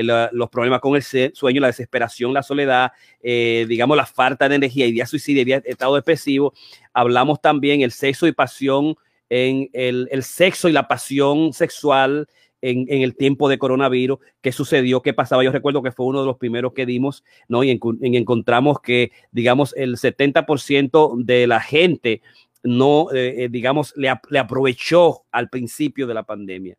los 0.00 0.48
problemas 0.48 0.80
con 0.80 0.94
el 0.94 1.02
sueño, 1.02 1.60
la 1.60 1.66
desesperación, 1.66 2.32
la 2.32 2.44
soledad, 2.44 2.92
eh, 3.20 3.66
digamos, 3.68 3.96
la 3.96 4.06
falta 4.06 4.48
de 4.48 4.54
energía, 4.54 4.86
idea 4.86 5.06
suicidio, 5.06 5.60
estado 5.64 5.96
depresivo. 5.96 6.52
Hablamos 6.92 7.40
también 7.40 7.80
el 7.80 7.90
sexo 7.90 8.28
y 8.28 8.32
pasión, 8.32 8.94
en 9.28 9.68
el, 9.72 10.22
sexo 10.22 10.68
y 10.68 10.72
la 10.72 10.86
pasión 10.86 11.52
sexual 11.52 12.28
en, 12.60 12.86
el 12.88 13.16
tiempo 13.16 13.48
de 13.48 13.58
coronavirus, 13.58 14.18
qué 14.40 14.52
sucedió, 14.52 15.02
qué 15.02 15.12
pasaba. 15.14 15.44
Yo 15.44 15.52
recuerdo 15.52 15.82
que 15.82 15.92
fue 15.92 16.06
uno 16.06 16.20
de 16.20 16.26
los 16.26 16.36
primeros 16.36 16.72
que 16.72 16.86
dimos, 16.86 17.24
¿no? 17.48 17.64
Y 17.64 17.70
encontramos 17.70 18.80
que, 18.80 19.12
digamos, 19.32 19.74
el 19.76 19.96
70% 19.96 21.24
de 21.24 21.46
la 21.46 21.60
gente 21.60 22.22
no, 22.62 23.08
eh, 23.12 23.44
eh, 23.44 23.48
digamos, 23.48 23.94
le, 23.96 24.08
aprovechó 24.08 25.22
al 25.30 25.48
principio 25.48 26.06
de 26.06 26.14
la 26.14 26.24
pandemia. 26.24 26.76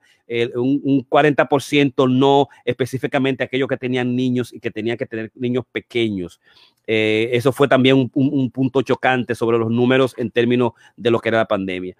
un, 0.55 1.05
40% 1.09 2.09
no 2.09 2.47
específicamente 2.65 3.43
aquellos 3.43 3.67
que 3.67 3.77
tenían 3.77 4.15
niños 4.15 4.53
y 4.53 4.59
que 4.59 4.71
tenían 4.71 4.97
que 4.97 5.05
tener 5.05 5.31
niños 5.35 5.65
pequeños. 5.71 6.39
Eh, 6.85 7.29
eso 7.33 7.51
fue 7.51 7.67
también 7.67 8.09
un, 8.13 8.51
punto 8.51 8.81
chocante 8.81 9.35
sobre 9.35 9.57
los 9.57 9.71
números 9.71 10.13
en 10.17 10.31
términos 10.31 10.73
de 10.97 11.11
lo 11.11 11.19
que 11.19 11.29
era 11.29 11.39
la 11.39 11.45
pandemia. 11.45 11.95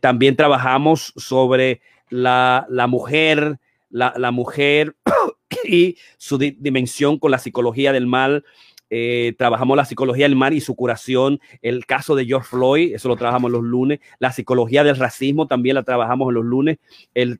también 0.00 0.36
trabajamos 0.36 1.12
sobre 1.16 1.82
la, 2.10 2.66
mujer, 2.88 3.58
la, 3.88 4.12
la 4.16 4.30
mujer 4.30 4.96
y 5.64 5.96
su 6.18 6.38
dimensión 6.38 7.18
con 7.18 7.30
la 7.30 7.38
psicología 7.38 7.92
del 7.92 8.06
mal. 8.06 8.44
Eh, 8.92 9.34
trabajamos 9.38 9.76
la 9.76 9.84
psicología 9.84 10.24
del 10.24 10.34
mal 10.34 10.52
y 10.52 10.60
su 10.60 10.74
curación, 10.74 11.38
el 11.62 11.86
caso 11.86 12.16
de 12.16 12.26
George 12.26 12.48
Floyd, 12.48 12.92
eso 12.92 13.06
lo 13.06 13.14
trabajamos 13.14 13.52
los 13.52 13.62
lunes, 13.62 14.00
la 14.18 14.32
psicología 14.32 14.82
del 14.82 14.96
racismo 14.96 15.46
también 15.46 15.76
la 15.76 15.84
trabajamos 15.84 16.32
los 16.32 16.44
lunes, 16.44 16.78
el, 17.14 17.38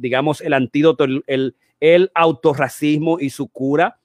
digamos, 0.00 0.40
el 0.40 0.54
antídoto, 0.54 1.04
el, 1.04 1.54
el, 1.80 2.10
autorracismo 2.14 3.20
y 3.20 3.28
su 3.28 3.48
cura, 3.48 3.98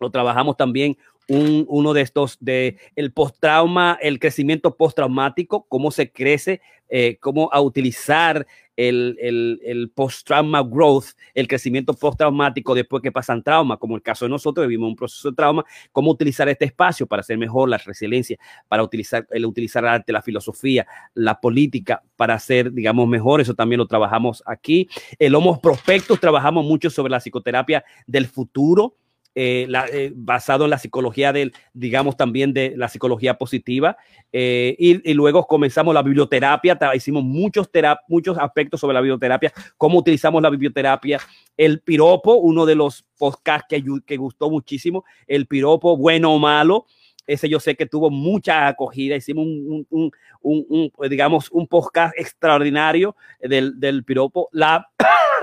lo 0.00 0.10
trabajamos 0.10 0.56
también. 0.56 0.96
Un, 1.28 1.66
uno 1.68 1.92
de 1.92 2.00
estos 2.00 2.36
de 2.40 2.78
el 2.96 3.12
post-trauma, 3.12 3.96
el 4.02 4.18
crecimiento 4.18 4.76
postraumático, 4.76 5.66
cómo 5.68 5.90
se 5.92 6.10
crece, 6.10 6.60
eh, 6.88 7.16
cómo 7.20 7.48
a 7.52 7.60
utilizar 7.60 8.46
el, 8.76 9.16
el, 9.20 9.60
el 9.64 9.90
post-trauma 9.90 10.62
growth, 10.62 11.06
el 11.34 11.48
crecimiento 11.48 11.94
post-traumático 11.94 12.74
después 12.74 13.02
que 13.02 13.12
pasan 13.12 13.42
trauma, 13.42 13.76
como 13.76 13.96
el 13.96 14.02
caso 14.02 14.24
de 14.24 14.30
nosotros, 14.30 14.66
vivimos 14.66 14.90
un 14.90 14.96
proceso 14.96 15.30
de 15.30 15.36
trauma, 15.36 15.64
cómo 15.90 16.10
utilizar 16.10 16.48
este 16.48 16.64
espacio 16.64 17.06
para 17.06 17.20
hacer 17.20 17.38
mejor 17.38 17.68
la 17.68 17.78
resiliencia, 17.78 18.38
para 18.68 18.82
utilizar 18.82 19.26
el 19.30 19.46
utilizar 19.46 19.84
arte, 19.84 20.12
la 20.12 20.22
filosofía, 20.22 20.86
la 21.14 21.40
política 21.40 22.02
para 22.16 22.34
hacer, 22.34 22.72
digamos, 22.72 23.08
mejor. 23.08 23.40
Eso 23.40 23.54
también 23.54 23.78
lo 23.78 23.86
trabajamos 23.86 24.42
aquí. 24.46 24.88
El 25.18 25.34
Homo 25.34 25.60
Prospectus, 25.60 26.20
trabajamos 26.20 26.64
mucho 26.64 26.90
sobre 26.90 27.10
la 27.10 27.20
psicoterapia 27.20 27.84
del 28.06 28.26
futuro 28.26 28.96
eh, 29.34 29.66
eh, 29.92 30.12
basado 30.14 30.64
en 30.64 30.70
la 30.70 30.78
psicología 30.78 31.32
del, 31.32 31.54
digamos, 31.72 32.18
también 32.18 32.52
de 32.52 32.74
la 32.76 32.88
psicología 32.88 33.38
positiva. 33.38 33.96
Eh, 34.30 34.76
y, 34.78 35.14
luego 35.14 35.46
comenzamos 35.46 35.94
la 35.94 36.02
biblioterapia, 36.02 36.78
hicimos 36.94 37.24
muchos, 37.24 37.70
muchos 38.08 38.36
aspectos 38.38 38.80
sobre 38.80 38.94
la 38.94 39.00
biblioterapia, 39.00 39.50
cómo 39.78 39.98
utilizamos 39.98 40.42
la 40.42 40.50
biblioterapia, 40.50 41.18
el 41.56 41.80
piropo, 41.80 42.34
uno 42.34 42.66
de 42.66 42.74
los 42.74 43.06
podcasts 43.18 43.66
que, 43.68 43.82
que 44.04 44.16
gustó 44.18 44.50
muchísimo, 44.50 45.04
el 45.26 45.46
piropo 45.46 45.96
bueno 45.96 46.34
o 46.34 46.38
malo. 46.38 46.86
Ese 47.26 47.48
yo 47.48 47.60
sé 47.60 47.76
que 47.76 47.86
tuvo 47.86 48.10
mucha 48.10 48.66
acogida. 48.66 49.16
Hicimos 49.16 49.46
un, 49.46 49.86
un, 49.88 50.10
un, 50.42 50.92
digamos, 51.08 51.50
un 51.52 51.68
podcast 51.68 52.12
extraordinario 52.18 53.16
del, 53.40 53.78
del 53.78 54.04
piropo. 54.04 54.48
La 54.52 54.88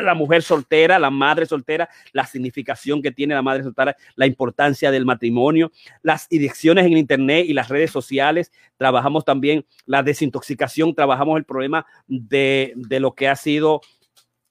la 0.03 0.13
mujer 0.13 0.41
soltera, 0.41 0.99
la 0.99 1.09
madre 1.09 1.45
soltera, 1.45 1.89
la 2.13 2.25
significación 2.25 3.01
que 3.01 3.11
tiene 3.11 3.33
la 3.35 3.41
madre 3.41 3.63
soltera, 3.63 3.95
la 4.15 4.25
importancia 4.25 4.91
del 4.91 5.05
matrimonio, 5.05 5.71
las 6.01 6.25
adicciones 6.25 6.85
en 6.85 6.97
Internet 6.97 7.45
y 7.47 7.53
las 7.53 7.69
redes 7.69 7.91
sociales. 7.91 8.51
Trabajamos 8.77 9.25
también 9.25 9.65
la 9.85 10.03
desintoxicación, 10.03 10.95
trabajamos 10.95 11.37
el 11.37 11.45
problema 11.45 11.85
de, 12.07 12.73
de 12.75 12.99
lo 12.99 13.13
que 13.13 13.27
ha 13.27 13.35
sido 13.35 13.81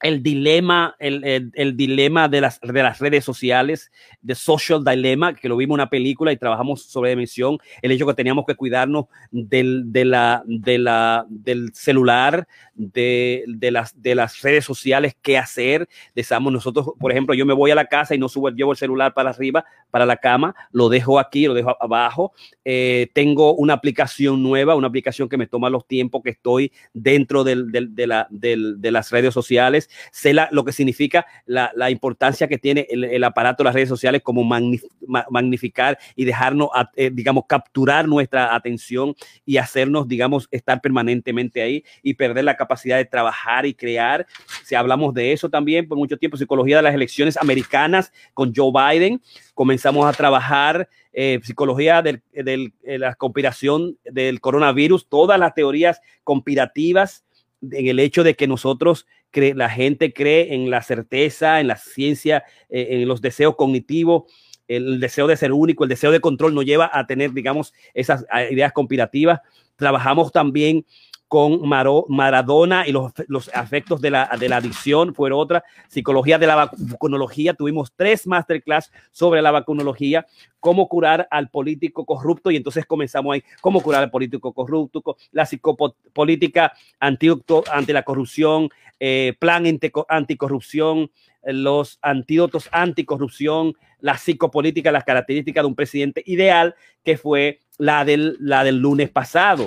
el 0.00 0.22
dilema, 0.22 0.94
el, 0.98 1.50
el, 1.54 1.76
dilema 1.76 2.28
de 2.28 2.40
las, 2.40 2.60
de 2.60 2.82
las 2.82 2.98
redes 3.00 3.24
sociales, 3.24 3.90
de 4.22 4.34
Social 4.34 4.84
Dilemma, 4.84 5.34
que 5.34 5.48
lo 5.48 5.56
vimos 5.56 5.74
en 5.74 5.80
una 5.80 5.90
película 5.90 6.32
y 6.32 6.36
trabajamos 6.36 6.82
sobre 6.82 7.10
dimensión, 7.10 7.58
el 7.82 7.90
hecho 7.90 8.06
que 8.06 8.14
teníamos 8.14 8.44
que 8.46 8.54
cuidarnos 8.54 9.06
del, 9.30 9.92
de 9.92 10.04
la, 10.04 10.42
de 10.46 10.78
la, 10.78 11.26
del 11.28 11.74
celular, 11.74 12.46
de, 12.74 13.44
de, 13.48 13.70
las, 13.72 14.00
de 14.00 14.14
las 14.14 14.40
redes 14.42 14.64
sociales, 14.64 15.16
qué 15.20 15.36
hacer. 15.36 15.88
Deseamos 16.14 16.52
nosotros, 16.52 16.90
por 16.98 17.10
ejemplo, 17.10 17.34
yo 17.34 17.44
me 17.44 17.54
voy 17.54 17.72
a 17.72 17.74
la 17.74 17.86
casa 17.86 18.14
y 18.14 18.18
no 18.18 18.28
subo, 18.28 18.50
llevo 18.50 18.72
el 18.72 18.78
celular 18.78 19.14
para 19.14 19.30
arriba, 19.30 19.64
para 19.90 20.06
la 20.06 20.16
cama, 20.16 20.54
lo 20.70 20.88
dejo 20.88 21.18
aquí, 21.18 21.46
lo 21.46 21.54
dejo 21.54 21.76
abajo. 21.80 22.32
Eh, 22.64 23.08
tengo 23.14 23.54
una 23.54 23.74
aplicación 23.74 24.42
nueva, 24.42 24.76
una 24.76 24.86
aplicación 24.86 25.28
que 25.28 25.36
me 25.36 25.48
toma 25.48 25.70
los 25.70 25.86
tiempos 25.88 26.22
que 26.22 26.30
estoy 26.30 26.72
dentro 26.94 27.42
del, 27.42 27.72
del, 27.72 27.94
de 27.94 28.90
las 28.92 29.10
redes 29.10 29.34
sociales 29.34 29.87
sé 30.10 30.34
lo 30.50 30.64
que 30.64 30.72
significa 30.72 31.26
la, 31.46 31.90
importancia 31.90 32.48
que 32.48 32.58
tiene 32.58 32.86
el, 32.90 33.24
aparato 33.24 33.62
de 33.62 33.68
las 33.68 33.74
redes 33.74 33.88
sociales 33.88 34.22
como 34.22 34.44
magnificar 35.30 35.98
y 36.14 36.24
dejarnos, 36.24 36.68
eh, 36.96 37.10
digamos, 37.12 37.44
capturar 37.46 38.06
nuestra 38.06 38.54
atención 38.54 39.14
y 39.44 39.56
hacernos, 39.56 40.06
digamos, 40.06 40.48
estar 40.50 40.80
permanentemente 40.80 41.62
ahí 41.62 41.84
y 42.02 42.14
perder 42.14 42.44
la 42.44 42.56
capacidad 42.56 42.96
de 42.96 43.04
trabajar 43.04 43.66
y 43.66 43.74
crear. 43.74 44.26
Si 44.64 44.74
hablamos 44.74 45.14
de 45.14 45.32
eso 45.32 45.48
también 45.48 45.88
por 45.88 45.98
mucho 45.98 46.16
tiempo, 46.16 46.36
psicología 46.36 46.76
de 46.76 46.82
las 46.82 46.94
elecciones 46.94 47.36
americanas 47.36 48.12
con 48.34 48.52
Joe 48.54 48.72
Biden, 48.72 49.20
comenzamos 49.54 50.06
a 50.06 50.12
trabajar 50.12 50.88
eh, 51.12 51.40
psicología 51.42 52.02
de 52.02 52.20
la 52.84 53.14
conspiración 53.14 53.98
del 54.04 54.40
coronavirus, 54.40 55.08
todas 55.08 55.38
las 55.38 55.54
teorías 55.54 56.00
conspirativas 56.22 57.24
en 57.62 57.88
el 57.88 57.98
hecho 57.98 58.24
de 58.24 58.34
que 58.34 58.46
nosotros 58.46 59.06
la 59.32 59.68
gente 59.68 60.12
cree 60.12 60.54
en 60.54 60.70
la 60.70 60.82
certeza, 60.82 61.60
en 61.60 61.68
la 61.68 61.76
ciencia, 61.76 62.44
eh, 62.68 62.88
en 62.90 63.08
los 63.08 63.20
deseos 63.20 63.56
cognitivos, 63.56 64.24
el 64.66 65.00
deseo 65.00 65.26
de 65.26 65.36
ser 65.36 65.52
único, 65.52 65.84
el 65.84 65.90
deseo 65.90 66.10
de 66.10 66.20
control 66.20 66.54
nos 66.54 66.64
lleva 66.64 66.90
a 66.92 67.06
tener, 67.06 67.32
digamos, 67.32 67.72
esas 67.94 68.26
ideas 68.50 68.72
conspirativas. 68.72 69.40
Trabajamos 69.76 70.30
también 70.30 70.84
con 71.28 71.60
Maradona 71.68 72.88
y 72.88 72.92
los, 72.92 73.12
los 73.28 73.50
afectos 73.54 74.00
de 74.00 74.10
la, 74.10 74.30
de 74.40 74.48
la 74.48 74.56
adicción, 74.56 75.14
fue 75.14 75.30
otra. 75.30 75.62
Psicología 75.88 76.38
de 76.38 76.46
la 76.46 76.70
vacunología, 76.74 77.52
tuvimos 77.52 77.92
tres 77.94 78.26
masterclass 78.26 78.90
sobre 79.12 79.42
la 79.42 79.50
vacunología, 79.50 80.26
cómo 80.58 80.88
curar 80.88 81.28
al 81.30 81.50
político 81.50 82.06
corrupto, 82.06 82.50
y 82.50 82.56
entonces 82.56 82.86
comenzamos 82.86 83.34
ahí, 83.34 83.44
cómo 83.60 83.82
curar 83.82 84.02
al 84.02 84.10
político 84.10 84.52
corrupto, 84.54 85.02
la 85.32 85.44
psicopolítica 85.44 86.72
antídoto 86.98 87.62
ante 87.70 87.92
la 87.92 88.04
corrupción, 88.04 88.70
eh, 88.98 89.34
plan 89.38 89.64
anticorrupción, 90.08 91.10
los 91.42 91.98
antídotos 92.02 92.68
anticorrupción, 92.72 93.74
la 94.00 94.16
psicopolítica, 94.16 94.92
las 94.92 95.04
características 95.04 95.62
de 95.62 95.68
un 95.68 95.74
presidente 95.74 96.22
ideal, 96.26 96.74
que 97.04 97.18
fue 97.18 97.60
la 97.76 98.04
del, 98.04 98.36
la 98.40 98.64
del 98.64 98.78
lunes 98.78 99.10
pasado. 99.10 99.66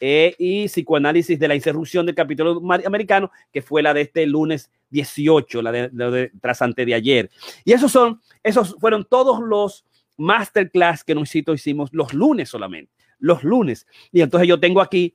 Eh, 0.00 0.34
y 0.38 0.66
psicoanálisis 0.66 1.38
de 1.38 1.48
la 1.48 1.54
insurrección 1.54 2.06
del 2.06 2.14
capítulo 2.14 2.62
americano, 2.86 3.30
que 3.52 3.62
fue 3.62 3.82
la 3.82 3.92
de 3.92 4.02
este 4.02 4.26
lunes 4.26 4.70
18, 4.90 5.62
la 5.62 5.72
de, 5.72 5.88
de, 5.88 6.30
tras 6.40 6.62
ante 6.62 6.86
de 6.86 6.94
ayer. 6.94 7.30
Y 7.64 7.72
esos 7.72 7.90
son, 7.90 8.20
esos 8.42 8.76
fueron 8.78 9.04
todos 9.04 9.40
los 9.40 9.84
masterclass 10.16 11.04
que 11.04 11.14
nosotros 11.14 11.60
hicimos 11.60 11.90
los 11.92 12.12
lunes 12.12 12.48
solamente, 12.48 12.92
los 13.18 13.42
lunes. 13.42 13.86
Y 14.12 14.20
entonces 14.20 14.48
yo 14.48 14.60
tengo 14.60 14.80
aquí 14.80 15.14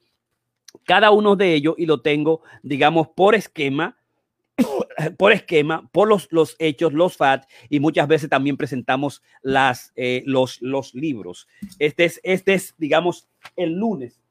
cada 0.85 1.11
uno 1.11 1.35
de 1.35 1.53
ellos 1.53 1.75
y 1.77 1.85
lo 1.85 2.01
tengo, 2.01 2.41
digamos, 2.63 3.09
por 3.09 3.35
esquema, 3.35 3.97
por 5.17 5.31
esquema, 5.31 5.89
por 5.91 6.07
los, 6.07 6.27
los 6.31 6.55
hechos, 6.59 6.93
los 6.93 7.17
FAT, 7.17 7.45
y 7.69 7.79
muchas 7.79 8.07
veces 8.07 8.29
también 8.29 8.57
presentamos 8.57 9.21
las, 9.41 9.91
eh, 9.95 10.23
los, 10.25 10.61
los 10.61 10.93
libros. 10.93 11.47
Este 11.79 12.05
es, 12.05 12.19
este 12.23 12.53
es, 12.53 12.73
digamos, 12.77 13.27
el 13.55 13.73
lunes. 13.73 14.22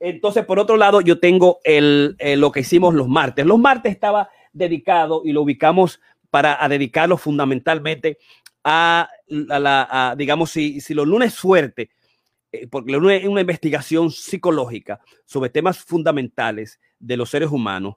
Entonces, 0.00 0.44
por 0.44 0.58
otro 0.58 0.76
lado, 0.76 1.00
yo 1.00 1.18
tengo 1.18 1.58
el, 1.64 2.16
eh, 2.18 2.36
lo 2.36 2.52
que 2.52 2.60
hicimos 2.60 2.94
los 2.94 3.08
martes. 3.08 3.44
Los 3.44 3.58
martes 3.58 3.92
estaba 3.92 4.30
dedicado 4.52 5.22
y 5.24 5.32
lo 5.32 5.42
ubicamos 5.42 6.00
para 6.30 6.66
dedicarlo 6.68 7.16
fundamentalmente 7.16 8.18
a, 8.62 9.08
la, 9.28 10.14
digamos, 10.16 10.50
si, 10.50 10.80
si 10.80 10.94
los 10.94 11.06
lunes 11.06 11.34
fuerte 11.34 11.90
eh, 12.50 12.66
porque 12.66 12.92
es 12.92 13.26
una 13.26 13.40
investigación 13.42 14.10
psicológica 14.10 15.00
sobre 15.26 15.50
temas 15.50 15.78
fundamentales 15.78 16.80
de 16.98 17.16
los 17.16 17.28
seres 17.28 17.50
humanos 17.50 17.96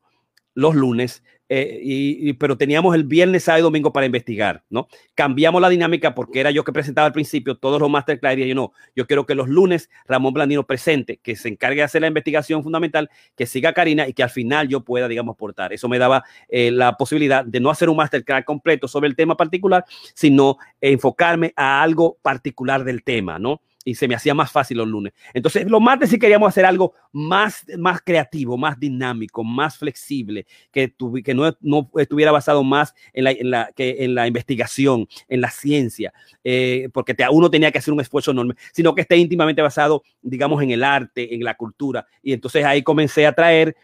los 0.53 0.75
lunes, 0.75 1.23
eh, 1.53 1.81
y, 1.83 2.31
pero 2.33 2.57
teníamos 2.57 2.95
el 2.95 3.03
viernes, 3.03 3.43
sábado 3.43 3.59
y 3.59 3.63
domingo 3.63 3.91
para 3.91 4.05
investigar, 4.05 4.63
¿no? 4.69 4.87
Cambiamos 5.15 5.61
la 5.61 5.67
dinámica 5.67 6.15
porque 6.15 6.39
era 6.39 6.49
yo 6.49 6.63
que 6.63 6.71
presentaba 6.71 7.07
al 7.07 7.11
principio 7.11 7.57
todos 7.57 7.77
los 7.81 7.89
masterclass 7.89 8.37
y 8.37 8.47
yo 8.47 8.55
no, 8.55 8.71
yo 8.95 9.05
quiero 9.05 9.25
que 9.25 9.35
los 9.35 9.49
lunes 9.49 9.89
Ramón 10.07 10.33
Blandino 10.33 10.65
presente, 10.65 11.17
que 11.17 11.35
se 11.35 11.49
encargue 11.49 11.79
de 11.79 11.83
hacer 11.83 12.03
la 12.03 12.07
investigación 12.07 12.63
fundamental, 12.63 13.09
que 13.35 13.45
siga 13.45 13.73
Karina 13.73 14.07
y 14.07 14.13
que 14.13 14.23
al 14.23 14.29
final 14.29 14.69
yo 14.69 14.85
pueda, 14.85 15.09
digamos, 15.09 15.33
aportar. 15.33 15.73
Eso 15.73 15.89
me 15.89 15.99
daba 15.99 16.23
eh, 16.47 16.71
la 16.71 16.95
posibilidad 16.95 17.43
de 17.43 17.59
no 17.59 17.69
hacer 17.69 17.89
un 17.89 17.97
masterclass 17.97 18.45
completo 18.45 18.87
sobre 18.87 19.09
el 19.09 19.17
tema 19.17 19.35
particular, 19.35 19.83
sino 20.13 20.57
enfocarme 20.79 21.51
a 21.57 21.83
algo 21.83 22.17
particular 22.21 22.85
del 22.85 23.03
tema, 23.03 23.39
¿no? 23.39 23.59
Y 23.83 23.95
se 23.95 24.07
me 24.07 24.15
hacía 24.15 24.33
más 24.33 24.51
fácil 24.51 24.77
los 24.77 24.87
lunes. 24.87 25.13
Entonces, 25.33 25.69
los 25.69 25.81
martes 25.81 26.09
sí 26.09 26.19
queríamos 26.19 26.49
hacer 26.49 26.65
algo 26.65 26.93
más, 27.11 27.65
más 27.77 28.01
creativo, 28.01 28.57
más 28.57 28.79
dinámico, 28.79 29.43
más 29.43 29.77
flexible, 29.77 30.45
que, 30.71 30.93
que 31.23 31.33
no, 31.33 31.55
no, 31.61 31.89
estuviera 31.97 32.31
basado 32.31 32.63
más 32.63 32.93
en 33.13 33.23
la, 33.23 33.31
en 33.31 33.51
la, 33.51 33.71
que 33.75 34.03
en 34.03 34.15
la 34.15 34.27
investigación, 34.27 35.07
en 35.27 35.41
la 35.41 35.49
ciencia, 35.49 36.13
eh, 36.43 36.89
porque 36.93 37.13
te, 37.13 37.27
uno 37.29 37.49
tenía 37.49 37.71
que 37.71 37.79
hacer 37.79 37.93
un 37.93 38.01
esfuerzo 38.01 38.31
enorme, 38.31 38.55
sino 38.73 38.93
que 38.93 39.01
esté 39.01 39.17
íntimamente 39.17 39.61
basado, 39.61 40.03
digamos, 40.21 40.61
en 40.61 40.71
el 40.71 40.83
arte, 40.83 41.33
en 41.33 41.43
la 41.43 41.55
cultura. 41.55 42.05
Y 42.21 42.33
entonces 42.33 42.63
ahí 42.65 42.83
comencé 42.83 43.25
a 43.25 43.33
traer 43.33 43.75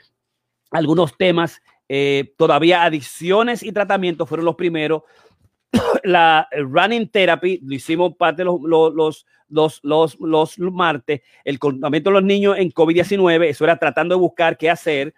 algunos 0.71 1.17
temas, 1.17 1.62
eh, 1.89 2.33
todavía 2.38 2.83
adicciones 2.83 3.63
y 3.63 3.71
tratamientos 3.71 4.27
fueron 4.27 4.45
los 4.45 4.55
primeros. 4.55 5.03
la 6.03 6.47
running 6.51 7.10
therapy 7.10 7.60
lo 7.63 7.75
hicimos 7.75 8.15
parte 8.15 8.43
los, 8.43 8.60
los 8.62 9.25
los, 9.49 9.80
los, 9.84 10.17
los 10.19 10.60
martes, 10.60 11.21
el 11.45 11.60
comportamiento 11.60 12.10
de 12.10 12.15
los 12.15 12.23
niños 12.23 12.58
en 12.58 12.71
COVID-19, 12.71 13.45
eso 13.45 13.63
era 13.63 13.77
tratando 13.77 14.15
de 14.15 14.19
buscar 14.19 14.58
qué 14.58 14.69
hacer, 14.69 15.13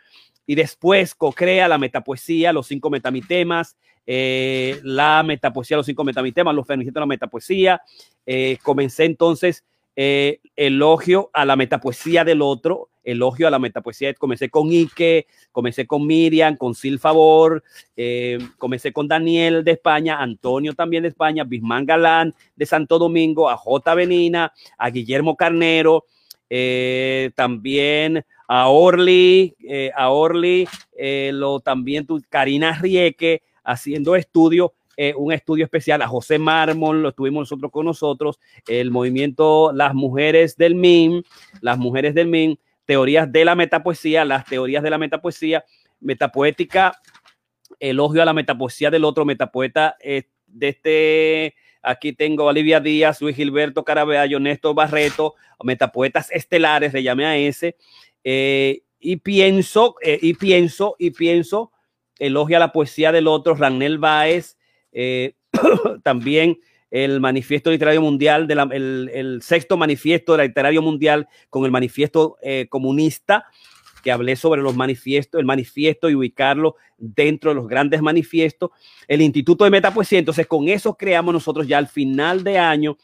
y 0.45 0.55
después 0.55 1.15
co-crea 1.15 1.67
la 1.67 1.77
metapoesía, 1.77 2.53
los 2.53 2.67
cinco 2.67 2.89
metamitemas, 2.89 3.77
eh, 4.07 4.79
la 4.83 5.21
metapoesía, 5.21 5.77
los 5.77 5.85
cinco 5.85 6.03
metamitemas, 6.03 6.55
los 6.55 6.65
feministas 6.65 6.95
de 6.95 6.99
la 6.99 7.05
metapoesía. 7.05 7.81
Eh, 8.25 8.57
comencé 8.63 9.05
entonces 9.05 9.63
eh, 9.95 10.39
elogio 10.55 11.29
a 11.33 11.45
la 11.45 11.55
metapoesía 11.55 12.23
del 12.23 12.41
otro, 12.41 12.88
elogio 13.03 13.47
a 13.47 13.51
la 13.51 13.59
metapoesía. 13.59 14.13
Comencé 14.13 14.49
con 14.49 14.71
Ike, 14.71 15.27
comencé 15.51 15.87
con 15.87 16.05
Miriam, 16.05 16.55
con 16.55 16.75
Sil 16.75 16.99
Favor, 16.99 17.63
eh, 17.95 18.39
comencé 18.57 18.91
con 18.91 19.07
Daniel 19.07 19.63
de 19.63 19.71
España, 19.71 20.21
Antonio 20.21 20.73
también 20.73 21.03
de 21.03 21.09
España, 21.09 21.43
Bismán 21.43 21.85
Galán 21.85 22.33
de 22.55 22.65
Santo 22.65 22.99
Domingo, 22.99 23.49
a 23.49 23.57
J. 23.57 23.95
Benina, 23.95 24.53
a 24.77 24.89
Guillermo 24.89 25.35
Carnero, 25.35 26.05
eh, 26.49 27.31
también 27.35 28.25
a 28.47 28.69
Orly, 28.69 29.55
eh, 29.63 29.91
a 29.95 30.09
Orly, 30.09 30.67
lo, 31.31 31.59
también 31.59 32.05
tu, 32.05 32.21
Karina 32.29 32.73
Rieke, 32.79 33.43
haciendo 33.63 34.15
estudios 34.15 34.71
un 35.15 35.31
estudio 35.31 35.63
especial 35.63 36.01
a 36.01 36.09
José 36.09 36.37
Mármol, 36.39 37.01
lo 37.01 37.13
tuvimos 37.13 37.43
nosotros 37.43 37.71
con 37.71 37.85
nosotros, 37.85 38.37
el 38.67 38.91
movimiento 38.91 39.71
Las 39.71 39.93
Mujeres 39.93 40.57
del 40.57 40.75
MIM, 40.75 41.23
las 41.61 41.77
Mujeres 41.77 42.13
del 42.13 42.27
MIM, 42.27 42.57
teorías 42.89 43.31
de 43.31 43.45
la 43.45 43.53
metapoesía, 43.53 44.25
las 44.25 44.45
teorías 44.45 44.81
de 44.81 44.89
la 44.89 44.97
metapoesía, 44.97 45.63
metapoética, 45.99 46.99
elogio 47.79 48.23
a 48.23 48.25
la 48.25 48.33
metapoesía 48.33 48.89
del 48.89 49.05
otro 49.05 49.25
metapoeta 49.25 49.95
eh, 49.99 50.23
de 50.47 50.69
este, 50.69 51.55
aquí 51.83 52.13
tengo 52.13 52.45
Olivia 52.45 52.79
Díaz, 52.79 53.21
Luis 53.21 53.35
Gilberto 53.35 53.83
Caraballo, 53.83 54.39
Néstor 54.39 54.73
Barreto, 54.73 55.35
metapoetas 55.63 56.31
estelares, 56.31 56.91
le 56.91 57.03
llamé 57.03 57.27
a 57.27 57.37
ese, 57.37 57.75
eh, 58.23 58.81
y 58.99 59.17
pienso, 59.17 59.93
eh, 60.01 60.17
y 60.19 60.33
pienso, 60.33 60.95
y 60.97 61.11
pienso, 61.11 61.71
elogio 62.17 62.57
a 62.57 62.59
la 62.59 62.71
poesía 62.71 63.11
del 63.11 63.27
otro, 63.27 63.53
Ranel 63.53 63.99
Báez, 63.99 64.57
también 66.01 66.59
el 66.91 67.19
manifiesto 67.19 67.71
literario 67.71 68.01
mundial, 68.01 68.47
de 68.47 68.53
el, 69.13 69.41
sexto 69.41 69.77
manifiesto 69.77 70.37
literario 70.37 70.81
mundial 70.81 71.27
con 71.49 71.65
el 71.65 71.71
manifiesto 71.71 72.37
eh, 72.41 72.67
comunista, 72.69 73.45
que 74.03 74.11
hablé 74.11 74.35
sobre 74.35 74.61
los 74.61 74.75
manifiestos, 74.75 75.39
el 75.39 75.45
manifiesto 75.45 76.09
y 76.09 76.15
ubicarlo 76.15 76.75
dentro 76.97 77.51
de 77.51 77.55
los 77.55 77.67
grandes 77.67 78.01
manifiestos, 78.01 78.71
el 79.07 79.21
Instituto 79.21 79.65
de 79.65 79.71
Metapoesía. 79.71 80.19
Entonces, 80.19 80.47
con 80.47 80.67
eso 80.67 80.95
creamos 80.95 81.33
nosotros 81.33 81.67
ya 81.67 81.77
al 81.77 81.87
final 81.87 82.43
de 82.43 82.57
año, 82.57 82.97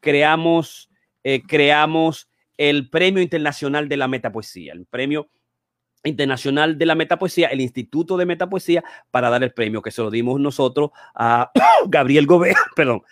creamos, 0.00 0.90
eh, 1.22 1.42
creamos 1.46 2.28
el 2.56 2.90
Premio 2.90 3.22
Internacional 3.22 3.88
de 3.88 3.96
la 3.96 4.08
Metapoesía, 4.08 4.72
el 4.72 4.86
premio 4.86 5.30
Internacional 6.04 6.78
de 6.78 6.86
la 6.86 6.94
Metapoesía, 6.94 7.48
el 7.48 7.60
Instituto 7.60 8.16
de 8.16 8.26
Metapoesía, 8.26 8.82
para 9.10 9.30
dar 9.30 9.42
el 9.42 9.52
premio 9.52 9.82
que 9.82 9.90
se 9.90 10.02
lo 10.02 10.10
dimos 10.10 10.40
nosotros 10.40 10.90
a 11.14 11.50
Gabriel 11.88 12.26
Gobea, 12.26 12.56
perdón, 12.76 13.02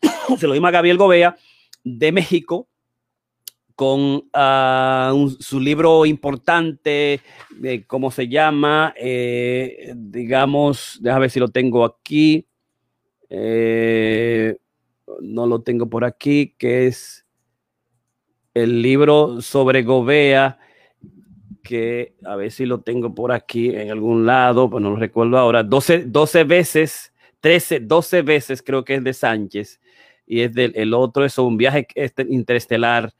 se 0.38 0.46
lo 0.46 0.54
dimos 0.54 0.68
a 0.68 0.72
Gabriel 0.72 0.98
Gobea 0.98 1.36
de 1.82 2.12
México 2.12 2.68
con 3.74 4.28
ah, 4.32 5.12
su 5.40 5.58
libro 5.58 6.06
importante, 6.06 7.20
¿cómo 7.86 8.10
se 8.10 8.28
llama? 8.28 8.94
Eh, 8.96 9.92
digamos, 9.96 10.98
déjame 11.00 11.22
ver 11.22 11.30
si 11.30 11.40
lo 11.40 11.48
tengo 11.48 11.84
aquí. 11.84 12.46
Eh, 13.28 14.56
no 15.20 15.46
lo 15.46 15.62
tengo 15.62 15.88
por 15.88 16.04
aquí, 16.04 16.54
que 16.56 16.86
es 16.86 17.26
el 18.54 18.80
libro 18.80 19.40
sobre 19.40 19.82
Gobea 19.82 20.58
que 21.64 22.14
a 22.24 22.36
ver 22.36 22.52
si 22.52 22.66
lo 22.66 22.82
tengo 22.82 23.12
por 23.14 23.32
aquí 23.32 23.70
en 23.70 23.90
algún 23.90 24.26
lado, 24.26 24.70
pues 24.70 24.82
no 24.82 24.90
lo 24.90 24.96
recuerdo 24.96 25.36
ahora, 25.38 25.64
12, 25.64 26.04
12 26.06 26.44
veces, 26.44 27.12
13, 27.40 27.80
12 27.80 28.22
veces 28.22 28.62
creo 28.62 28.84
que 28.84 28.94
es 28.94 29.02
de 29.02 29.12
Sánchez 29.12 29.80
y 30.26 30.42
es 30.42 30.54
del 30.54 30.72
el 30.76 30.94
otro, 30.94 31.24
es 31.24 31.36
un 31.38 31.56
viaje 31.56 31.88
este, 31.96 32.24
interestelar 32.28 33.12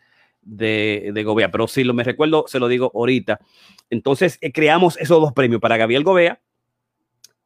de, 0.43 1.11
de 1.13 1.25
Gobea, 1.25 1.51
pero 1.51 1.67
si 1.67 1.83
lo 1.83 1.95
me 1.95 2.05
recuerdo, 2.05 2.45
se 2.47 2.61
lo 2.61 2.69
digo 2.69 2.93
ahorita. 2.95 3.41
Entonces 3.91 4.39
eh, 4.41 4.53
creamos 4.53 4.97
esos 4.99 5.21
dos 5.21 5.33
premios 5.33 5.61
para 5.61 5.77
Gabriel 5.77 6.05
Gobea, 6.05 6.41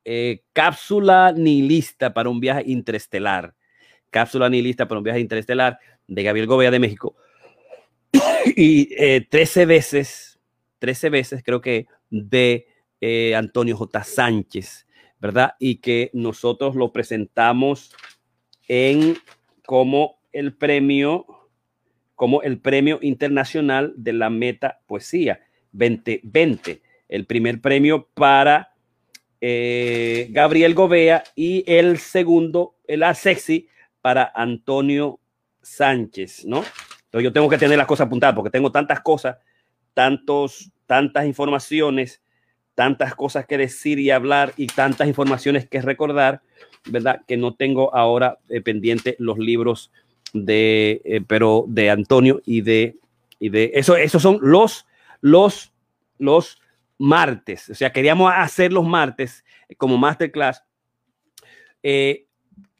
eh, 0.04 0.42
cápsula 0.52 1.32
nihilista 1.34 2.12
para 2.12 2.28
un 2.28 2.40
viaje 2.40 2.64
interestelar, 2.66 3.54
cápsula 4.11 4.48
nihilista 4.48 4.88
para 4.88 4.98
un 4.98 5.04
viaje 5.04 5.20
interestelar 5.20 5.78
de 6.06 6.22
Gabriel 6.22 6.46
Gobea 6.46 6.70
de 6.70 6.78
México 6.78 7.14
y 8.56 8.88
eh, 8.96 9.26
13 9.30 9.66
veces 9.66 10.27
13 10.78 11.10
veces, 11.10 11.42
creo 11.44 11.60
que, 11.60 11.86
de 12.10 12.66
eh, 13.00 13.34
Antonio 13.34 13.76
J. 13.76 14.02
Sánchez, 14.04 14.86
¿verdad? 15.20 15.54
Y 15.58 15.76
que 15.76 16.10
nosotros 16.12 16.74
lo 16.74 16.92
presentamos 16.92 17.94
en 18.66 19.16
como 19.66 20.20
el 20.32 20.54
premio, 20.54 21.26
como 22.14 22.42
el 22.42 22.60
premio 22.60 22.98
internacional 23.02 23.92
de 23.96 24.12
la 24.12 24.30
meta 24.30 24.80
poesía 24.86 25.40
2020, 25.72 26.82
el 27.08 27.26
primer 27.26 27.60
premio 27.60 28.08
para 28.14 28.72
eh, 29.40 30.28
Gabriel 30.30 30.74
Gobea 30.74 31.22
y 31.36 31.64
el 31.66 31.98
segundo, 31.98 32.76
el 32.86 33.04
sexy 33.14 33.68
para 34.00 34.32
Antonio 34.34 35.20
Sánchez, 35.62 36.44
¿no? 36.44 36.64
Entonces 37.04 37.24
yo 37.24 37.32
tengo 37.32 37.48
que 37.48 37.58
tener 37.58 37.78
las 37.78 37.86
cosas 37.86 38.06
apuntadas 38.06 38.34
porque 38.34 38.50
tengo 38.50 38.72
tantas 38.72 39.00
cosas 39.00 39.36
tantos, 39.98 40.70
tantas 40.87 41.26
informaciones, 41.26 42.22
tantas 42.76 43.16
cosas 43.16 43.46
que 43.46 43.58
decir 43.58 43.98
y 43.98 44.12
hablar 44.12 44.52
y 44.56 44.68
tantas 44.68 45.08
informaciones 45.08 45.68
que 45.68 45.82
recordar, 45.82 46.40
¿verdad? 46.88 47.22
Que 47.26 47.37
no 47.37 47.56
tengo 47.56 47.92
ahora 47.92 48.38
eh, 48.48 48.61
pendiente 48.61 49.16
los 49.18 49.38
libros 49.38 49.90
de, 50.32 51.02
eh, 51.04 51.20
pero 51.26 51.64
de 51.66 51.90
Antonio 51.90 52.40
y 52.46 52.61
de, 52.61 52.96
y 53.40 53.48
de 53.48 53.72
eso, 53.74 53.96
esos 53.96 54.22
son 54.22 54.38
los, 54.40 54.87
los, 55.20 55.72
los 56.18 56.62
martes. 56.96 57.68
O 57.68 57.74
sea, 57.74 57.92
queríamos 57.92 58.32
hacer 58.32 58.72
los 58.72 58.87
martes 58.87 59.44
como 59.78 59.98
masterclass. 59.98 60.62
Eh, 61.82 62.27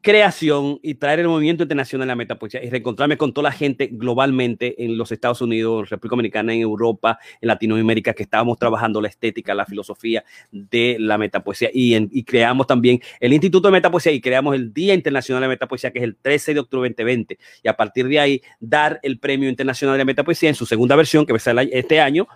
creación 0.01 0.79
y 0.83 0.95
traer 0.95 1.21
el 1.21 1.29
movimiento 1.29 1.65
internacional 1.65 2.09
a 2.09 2.13
la 2.13 2.17
metapoesía 2.17 2.63
y 2.63 2.71
reencontrarme 2.71 3.17
con 3.17 3.33
toda 3.33 3.51
la 3.51 3.53
gente 3.53 3.89
globalmente 3.91 4.85
en 4.85 4.97
los 4.97 5.11
Estados 5.11 5.41
Unidos, 5.41 5.91
República 5.91 6.15
Dominicana, 6.15 6.55
en 6.55 6.61
Europa, 6.61 7.19
en 7.41 7.49
Latinoamérica, 7.49 8.13
que 8.15 8.23
estábamos 8.23 8.59
trabajando 8.59 9.01
la 9.01 9.09
estética, 9.09 9.55
la 9.55 9.67
filosofía 9.67 10.25
de 10.53 10.97
la 11.01 11.19
metapoesía 11.19 11.71
y, 11.73 11.97
y 11.97 12.23
creamos 12.25 12.67
también 12.67 13.01
el 13.19 13.33
Instituto 13.33 13.69
de 13.69 13.73
Metapoesía 13.73 14.13
y 14.13 14.21
creamos 14.21 14.55
el 14.55 14.73
Día 14.73 14.95
Internacional 14.95 15.43
de 15.43 15.47
la 15.49 15.53
Metapoesía, 15.53 15.91
que 15.91 15.99
es 15.99 16.05
el 16.05 16.17
13 16.17 16.55
de 16.55 16.61
octubre 16.61 16.89
2020. 16.89 17.39
Y 17.63 17.69
a 17.69 17.77
partir 17.77 18.07
de 18.07 18.21
ahí, 18.21 18.43
dar 18.61 19.01
el 19.03 19.19
Premio 19.19 19.49
Internacional 19.49 19.95
de 19.95 19.99
la 19.99 20.05
Metapoesía 20.05 20.49
en 20.49 20.55
su 20.55 20.65
segunda 20.65 20.95
versión, 20.95 21.27
que 21.27 21.33
va 21.33 21.39
a 21.39 21.41
ser 21.41 21.57
este 21.73 22.01
año, 22.01 22.29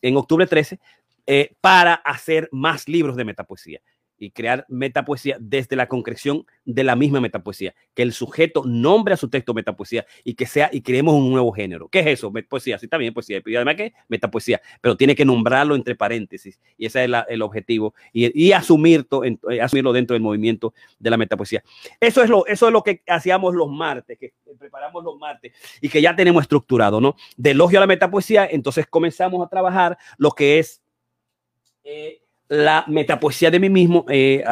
en 0.00 0.16
octubre 0.16 0.46
13, 0.46 0.80
eh, 1.26 1.54
para 1.60 1.94
hacer 1.94 2.48
más 2.50 2.88
libros 2.88 3.14
de 3.16 3.24
metapoesía 3.24 3.80
y 4.20 4.30
crear 4.30 4.66
metapoesía 4.68 5.38
desde 5.40 5.74
la 5.74 5.88
concreción 5.88 6.46
de 6.66 6.84
la 6.84 6.94
misma 6.94 7.20
metapoesía, 7.20 7.74
que 7.94 8.02
el 8.02 8.12
sujeto 8.12 8.62
nombre 8.66 9.14
a 9.14 9.16
su 9.16 9.30
texto 9.30 9.54
metapoesía 9.54 10.06
y 10.22 10.34
que 10.34 10.46
sea 10.46 10.68
y 10.70 10.82
creemos 10.82 11.14
un 11.14 11.30
nuevo 11.30 11.50
género. 11.52 11.88
¿Qué 11.88 12.00
es 12.00 12.06
eso? 12.06 12.30
Poesía, 12.48 12.78
sí, 12.78 12.86
también 12.86 13.14
poesía. 13.14 13.40
Y 13.44 13.56
además 13.56 13.76
que 13.76 13.94
metapoesía, 14.08 14.60
pero 14.82 14.96
tiene 14.96 15.16
que 15.16 15.24
nombrarlo 15.24 15.74
entre 15.74 15.96
paréntesis 15.96 16.60
y 16.76 16.86
ese 16.86 17.04
es 17.04 17.10
el 17.28 17.42
objetivo 17.42 17.94
y, 18.12 18.52
asumir 18.52 19.06
eh, 19.50 19.60
asumirlo 19.60 19.92
dentro 19.92 20.14
del 20.14 20.22
movimiento 20.22 20.74
de 20.98 21.10
la 21.10 21.16
metapoesía. 21.16 21.64
Eso 21.98 22.22
es 22.22 22.28
lo, 22.28 22.46
eso 22.46 22.66
es 22.66 22.72
lo 22.72 22.82
que 22.82 23.02
hacíamos 23.06 23.54
los 23.54 23.70
martes, 23.70 24.18
que 24.18 24.34
preparamos 24.58 25.02
los 25.02 25.18
martes 25.18 25.52
y 25.80 25.88
que 25.88 26.02
ya 26.02 26.14
tenemos 26.14 26.42
estructurado, 26.42 27.00
¿no? 27.00 27.16
De 27.38 27.52
elogio 27.52 27.78
a 27.78 27.80
la 27.80 27.86
metapoesía, 27.86 28.46
entonces 28.46 28.86
comenzamos 28.86 29.44
a 29.44 29.48
trabajar 29.48 29.96
lo 30.18 30.32
que 30.32 30.58
es 30.58 30.82
eh, 31.84 32.20
la 32.50 32.84
metapoesía 32.88 33.48
de 33.52 33.60
mí 33.60 33.70
mismo 33.70 34.04
eh, 34.08 34.42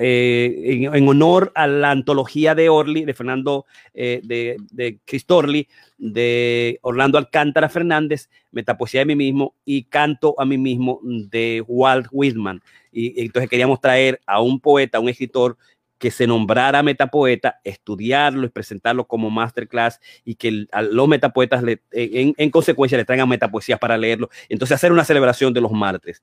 eh, 0.00 0.90
en, 0.92 1.08
honor 1.08 1.52
a 1.54 1.68
la 1.68 1.92
antología 1.92 2.52
de 2.56 2.68
Orly, 2.68 3.04
de 3.04 3.14
Fernando, 3.14 3.64
eh, 3.94 4.20
de, 4.24 4.56
de 4.72 4.98
Cristorli, 5.04 5.68
de 5.96 6.80
Orlando 6.82 7.16
Alcántara 7.16 7.68
Fernández, 7.68 8.28
Metapoesía 8.50 9.02
de 9.02 9.06
mí 9.06 9.14
mismo 9.14 9.54
y 9.64 9.84
Canto 9.84 10.34
a 10.36 10.44
mí 10.44 10.58
mismo 10.58 10.98
de 11.04 11.62
Walt 11.68 12.08
Whitman. 12.10 12.60
Y, 12.90 13.22
entonces 13.22 13.48
queríamos 13.48 13.80
traer 13.80 14.20
a 14.26 14.42
un 14.42 14.58
poeta, 14.58 14.98
a 14.98 15.00
un 15.00 15.08
escritor 15.08 15.56
que 15.96 16.10
se 16.10 16.26
nombrara 16.26 16.82
metapoeta, 16.82 17.60
estudiarlo 17.62 18.46
y 18.46 18.48
presentarlo 18.48 19.06
como 19.06 19.30
masterclass 19.30 20.00
y 20.24 20.34
que 20.34 20.66
a 20.72 20.82
los 20.82 21.06
metapoetas 21.06 21.62
en, 21.92 22.34
en, 22.36 22.50
consecuencia 22.50 22.98
le 22.98 23.04
traigan 23.04 23.28
metapoesías 23.28 23.78
para 23.78 23.96
leerlo. 23.96 24.28
Entonces 24.48 24.74
hacer 24.74 24.90
una 24.90 25.04
celebración 25.04 25.54
de 25.54 25.60
los 25.60 25.70
martes. 25.70 26.20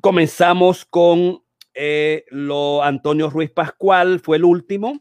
Comenzamos 0.00 0.84
con 0.84 1.42
eh, 1.74 2.24
lo 2.30 2.82
Antonio 2.82 3.30
Ruiz 3.30 3.50
Pascual, 3.50 4.20
fue 4.20 4.36
el 4.36 4.44
último. 4.44 5.00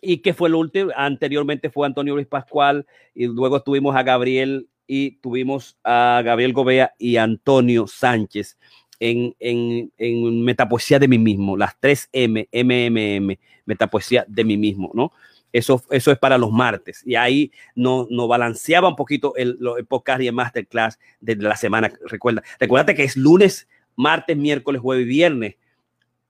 ¿Y 0.00 0.18
que 0.18 0.34
fue 0.34 0.48
el 0.48 0.56
último? 0.56 0.90
Anteriormente 0.96 1.70
fue 1.70 1.86
Antonio 1.86 2.14
Ruiz 2.14 2.26
Pascual 2.26 2.86
y 3.14 3.26
luego 3.26 3.62
tuvimos 3.62 3.94
a 3.94 4.02
Gabriel 4.02 4.68
y 4.86 5.12
tuvimos 5.20 5.78
a 5.84 6.22
Gabriel 6.24 6.52
Gobea 6.52 6.92
y 6.98 7.16
Antonio 7.16 7.86
Sánchez 7.86 8.58
en, 8.98 9.34
en, 9.38 9.92
en 9.98 10.44
Metapoesía 10.44 10.98
de 10.98 11.08
mí 11.08 11.18
mismo, 11.18 11.56
las 11.56 11.78
tres 11.78 12.08
M, 12.12 12.48
MMM, 12.52 13.36
Metapoesía 13.64 14.24
de 14.28 14.44
mí 14.44 14.56
mismo, 14.56 14.90
¿no? 14.94 15.12
Eso, 15.52 15.82
eso 15.90 16.10
es 16.10 16.18
para 16.18 16.38
los 16.38 16.50
martes. 16.50 17.02
Y 17.04 17.14
ahí 17.14 17.52
nos 17.74 18.10
no 18.10 18.26
balanceaba 18.26 18.88
un 18.88 18.96
poquito 18.96 19.34
el, 19.36 19.58
podcast 19.88 20.22
y 20.22 20.28
el 20.28 20.32
masterclass 20.32 20.98
de 21.20 21.36
la 21.36 21.56
semana. 21.56 21.92
Recuerda, 22.06 22.42
recuérdate 22.58 22.94
que 22.94 23.04
es 23.04 23.16
lunes, 23.16 23.68
martes, 23.96 24.36
miércoles, 24.36 24.80
jueves 24.80 25.04
y 25.04 25.08
viernes, 25.08 25.56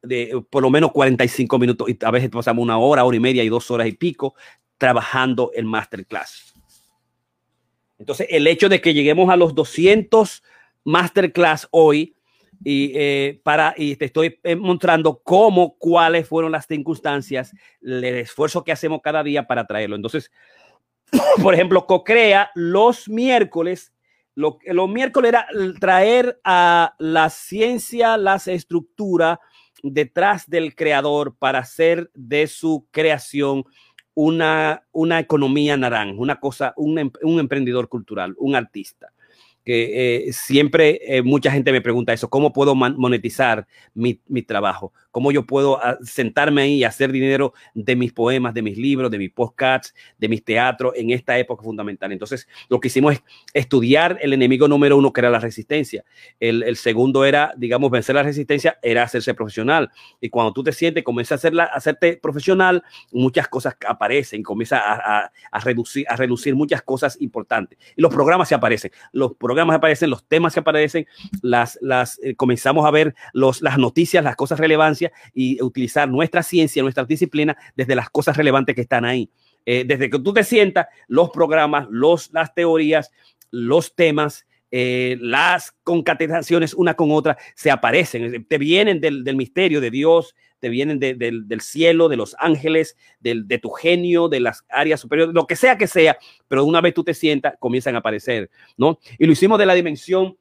de 0.03 0.43
por 0.51 0.63
lo 0.63 0.71
menos 0.71 0.93
45 0.93 1.59
minutos, 1.59 1.89
y 1.89 1.99
a 2.05 2.11
veces 2.11 2.31
pasamos 2.31 2.63
una 2.63 2.79
hora, 2.79 3.05
hora 3.05 3.17
y 3.17 3.21
media 3.21 3.45
y 3.45 3.49
dos 3.49 3.71
horas 3.71 3.87
y 3.87 3.93
pico 3.93 4.35
trabajando 4.79 5.53
el 5.55 5.65
masterclass. 5.65 6.55
Entonces, 7.99 8.27
el 8.31 8.47
hecho 8.49 8.69
de 8.69 8.81
que 8.81 8.95
lleguemos 8.95 9.31
a 9.31 9.37
los 9.37 9.55
200 9.55 10.43
masterclass 10.85 11.69
hoy, 11.71 12.17
y 12.65 12.93
eh, 12.95 13.41
para 13.43 13.75
y 13.77 13.97
te 13.97 14.05
estoy 14.05 14.39
eh, 14.43 14.57
mostrando 14.57 15.21
cómo, 15.23 15.77
cuáles 15.79 16.29
fueron 16.29 16.53
las 16.53 16.67
circunstancias, 16.67 17.53
el 17.81 18.05
esfuerzo 18.05 18.65
que 18.65 18.73
hacemos 18.73 19.01
cada 19.03 19.23
día 19.23 19.47
para 19.47 19.67
traerlo. 19.67 19.97
Entonces, 19.97 20.31
por 21.43 21.55
ejemplo, 21.55 21.87
Cocrea 21.87 22.51
los 22.55 23.09
miércoles 23.09 23.93
lo, 24.35 24.59
los 24.65 24.89
miércoles 24.89 25.31
era 25.31 25.47
traer 25.81 26.41
a 26.45 26.95
la 26.99 27.31
ciencia, 27.31 28.17
las 28.17 28.49
estructuras 28.49 29.39
detrás 29.83 30.49
del 30.49 30.75
creador 30.75 31.35
para 31.37 31.59
hacer 31.59 32.11
de 32.15 32.47
su 32.47 32.87
creación 32.91 33.65
una, 34.15 34.85
una 34.93 35.19
economía 35.19 35.77
naranja, 35.77 36.15
una 36.19 36.39
cosa, 36.39 36.73
un, 36.77 36.99
em, 36.99 37.11
un 37.23 37.41
emprendedor 37.41 37.89
cultural, 37.89 38.35
un 38.39 38.55
artista 38.55 39.13
que 39.65 40.27
eh, 40.29 40.33
siempre 40.33 41.01
eh, 41.03 41.23
mucha 41.23 41.51
gente 41.51 41.73
me 41.73 41.81
pregunta 41.81 42.13
eso, 42.13 42.29
¿cómo 42.29 42.53
puedo 42.53 42.75
monetizar 42.75 43.67
mi, 43.95 44.21
mi, 44.27 44.43
trabajo? 44.43 44.93
¿Cómo 45.13 45.31
yo 45.31 45.47
puedo 45.47 45.79
ah, 45.85 45.99
sentarme 46.03 46.63
ahí 46.63 46.75
y 46.77 46.85
hacer 46.85 47.13
dinero 47.13 47.53
de 47.75 47.95
mis 47.95 48.13
poemas, 48.13 48.55
de 48.55 48.63
mis 48.63 48.79
libros, 48.79 49.11
de 49.11 49.19
mis 49.19 49.31
podcasts, 49.31 49.95
de 50.19 50.29
mis 50.29 50.43
teatros 50.43 50.95
en 50.97 51.11
esta 51.11 51.39
época 51.39 51.63
fundamental? 51.63 52.11
Entonces, 52.11 52.49
lo 52.69 52.81
que 52.81 52.89
hicimos 52.89 53.15
es 53.15 53.23
estudiar 53.53 54.19
el 54.23 54.33
enemigo 54.33 54.67
número 54.69 54.97
uno, 54.97 55.13
que 55.13 55.21
era 55.21 55.31
la 55.31 55.39
resistencia. 55.39 56.05
El, 56.41 56.63
el 56.63 56.77
segundo 56.77 57.25
era, 57.25 57.53
digamos, 57.57 57.91
vencer 57.91 58.15
la 58.15 58.23
resistencia, 58.23 58.79
era 58.83 59.03
hacerse 59.03 59.35
profesional. 59.35 59.91
Y 60.21 60.31
cuando 60.31 60.53
tú 60.53 60.63
te 60.63 60.73
sientes, 60.73 61.05
comienzas 61.05 61.33
a, 61.33 61.35
hacerla, 61.37 61.65
a 61.65 61.77
hacerte 61.77 62.17
profesional, 62.17 62.83
muchas 63.13 63.49
cosas 63.49 63.77
aparecen, 63.87 64.43
comienza 64.43 64.79
a, 64.79 65.25
a, 65.25 65.33
a, 65.51 65.61
reducir, 65.61 66.07
a 66.09 66.17
reducir 66.17 66.55
muchas 66.55 66.81
cosas 66.81 67.21
importantes. 67.21 67.79
Y 67.97 68.01
los 68.01 68.13
programas 68.13 68.49
se 68.49 68.55
aparecen. 68.55 68.91
Los 69.13 69.35
programas 69.35 69.77
aparecen, 69.77 70.09
los 70.09 70.25
temas 70.25 70.55
que 70.55 70.61
aparecen, 70.61 71.07
las, 71.43 71.79
las, 71.83 72.19
eh, 72.23 72.35
comenzamos 72.35 72.87
a 72.87 72.91
ver 72.91 73.15
los, 73.35 73.61
las 73.61 73.77
noticias, 73.77 74.25
las 74.25 74.37
cosas 74.37 74.59
relevantes 74.59 75.02
y 75.33 75.63
utilizar 75.63 76.09
nuestra 76.09 76.43
ciencia, 76.43 76.83
nuestra 76.83 77.05
disciplina 77.05 77.57
desde 77.75 77.95
las 77.95 78.11
cosas 78.11 78.37
relevantes 78.37 78.75
que 78.75 78.83
están 78.83 79.05
ahí. 79.05 79.31
Eh, 79.65 79.85
desde 79.87 80.11
que 80.11 80.19
tú 80.19 80.33
te 80.33 80.45
sientas, 80.45 80.87
los 81.09 81.31
programas, 81.31 81.87
los, 81.91 82.31
las 82.33 82.55
teorías, 82.55 83.11
los 83.51 83.95
temas, 83.95 84.47
eh, 84.71 85.17
las 85.21 85.73
concatenaciones 85.85 86.75
una 86.75 86.95
con 86.95 87.11
otra 87.13 87.37
se 87.55 87.71
aparecen, 87.71 88.47
te 88.47 88.59
vienen 88.59 89.01
del, 89.01 89.23
del 89.23 89.37
misterio 89.37 89.81
de 89.81 89.91
Dios, 89.91 90.35
te 90.63 90.69
vienen 90.69 90.99
de, 90.99 91.15
del, 91.15 91.49
del 91.49 91.61
cielo, 91.61 92.09
de 92.09 92.17
los 92.17 92.37
ángeles, 92.39 92.97
del, 93.21 93.47
de 93.49 93.59
tu 93.59 93.71
genio, 93.71 94.29
de 94.29 94.41
las 94.41 94.65
áreas 94.69 95.01
superiores, 95.01 95.35
lo 95.35 95.47
que 95.47 95.57
sea 95.57 95.77
que 95.77 95.89
sea, 95.89 96.17
pero 96.49 96.65
una 96.65 96.81
vez 96.81 96.95
tú 96.95 97.05
te 97.05 97.15
sientas, 97.15 97.55
comienzan 97.59 97.97
a 97.97 97.99
aparecer, 97.99 98.49
¿no? 98.77 98.99
Y 99.19 99.27
lo 99.27 99.33
hicimos 99.33 99.59
de 99.59 99.67
la 99.67 99.75
dimensión, 99.75 100.39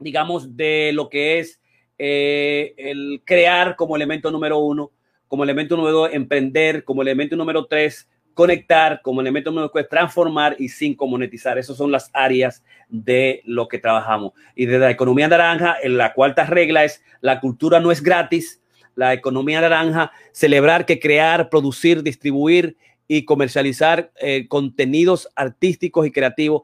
digamos, 0.00 0.56
de 0.56 0.90
lo 0.92 1.08
que 1.08 1.38
es 1.38 1.60
eh, 2.04 2.74
el 2.78 3.22
crear 3.24 3.76
como 3.76 3.94
elemento 3.94 4.28
número 4.32 4.58
uno, 4.58 4.90
como 5.28 5.44
elemento 5.44 5.76
número 5.76 5.98
dos, 5.98 6.10
emprender, 6.12 6.82
como 6.82 7.00
elemento 7.00 7.36
número 7.36 7.66
tres, 7.66 8.08
conectar, 8.34 9.00
como 9.02 9.20
elemento 9.20 9.50
número 9.50 9.70
cuatro, 9.70 9.88
transformar 9.88 10.56
y 10.58 10.68
cinco, 10.68 11.06
monetizar. 11.06 11.58
Esas 11.58 11.76
son 11.76 11.92
las 11.92 12.10
áreas 12.12 12.64
de 12.88 13.40
lo 13.44 13.68
que 13.68 13.78
trabajamos. 13.78 14.32
Y 14.56 14.66
de 14.66 14.80
la 14.80 14.90
economía 14.90 15.28
naranja, 15.28 15.76
en 15.80 15.96
la 15.96 16.12
cuarta 16.12 16.44
regla 16.44 16.82
es 16.82 17.04
la 17.20 17.38
cultura 17.38 17.78
no 17.78 17.92
es 17.92 18.02
gratis, 18.02 18.60
la 18.96 19.12
economía 19.12 19.60
naranja, 19.60 20.10
celebrar 20.32 20.86
que 20.86 20.98
crear, 20.98 21.50
producir, 21.50 22.02
distribuir 22.02 22.76
y 23.06 23.24
comercializar 23.24 24.10
eh, 24.20 24.48
contenidos 24.48 25.28
artísticos 25.36 26.04
y 26.04 26.10
creativos 26.10 26.62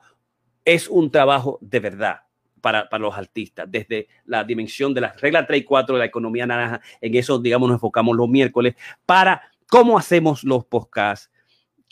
es 0.65 0.89
un 0.89 1.13
trabajo 1.13 1.61
de 1.61 1.79
verdad. 1.79 2.28
Para, 2.61 2.89
para, 2.89 3.03
los 3.03 3.17
artistas, 3.17 3.67
desde 3.71 4.09
la 4.25 4.45
dimensión 4.45 4.95
de 4.95 5.01
la 5.01 5.13
regla 5.13 5.47
3 5.47 5.61
y 5.61 5.65
4 5.65 5.95
de 5.95 5.99
la 5.99 6.05
economía 6.07 6.47
naranja, 6.47 6.81
en 7.01 7.15
eso, 7.15 7.39
digamos, 7.39 7.69
nos 7.69 7.77
enfocamos 7.77 8.17
los 8.17 8.29
miércoles, 8.29 8.75
para 9.07 9.43
cómo 9.69 9.99
hacemos 9.99 10.45
los 10.45 10.65
podcasts, 10.65 11.31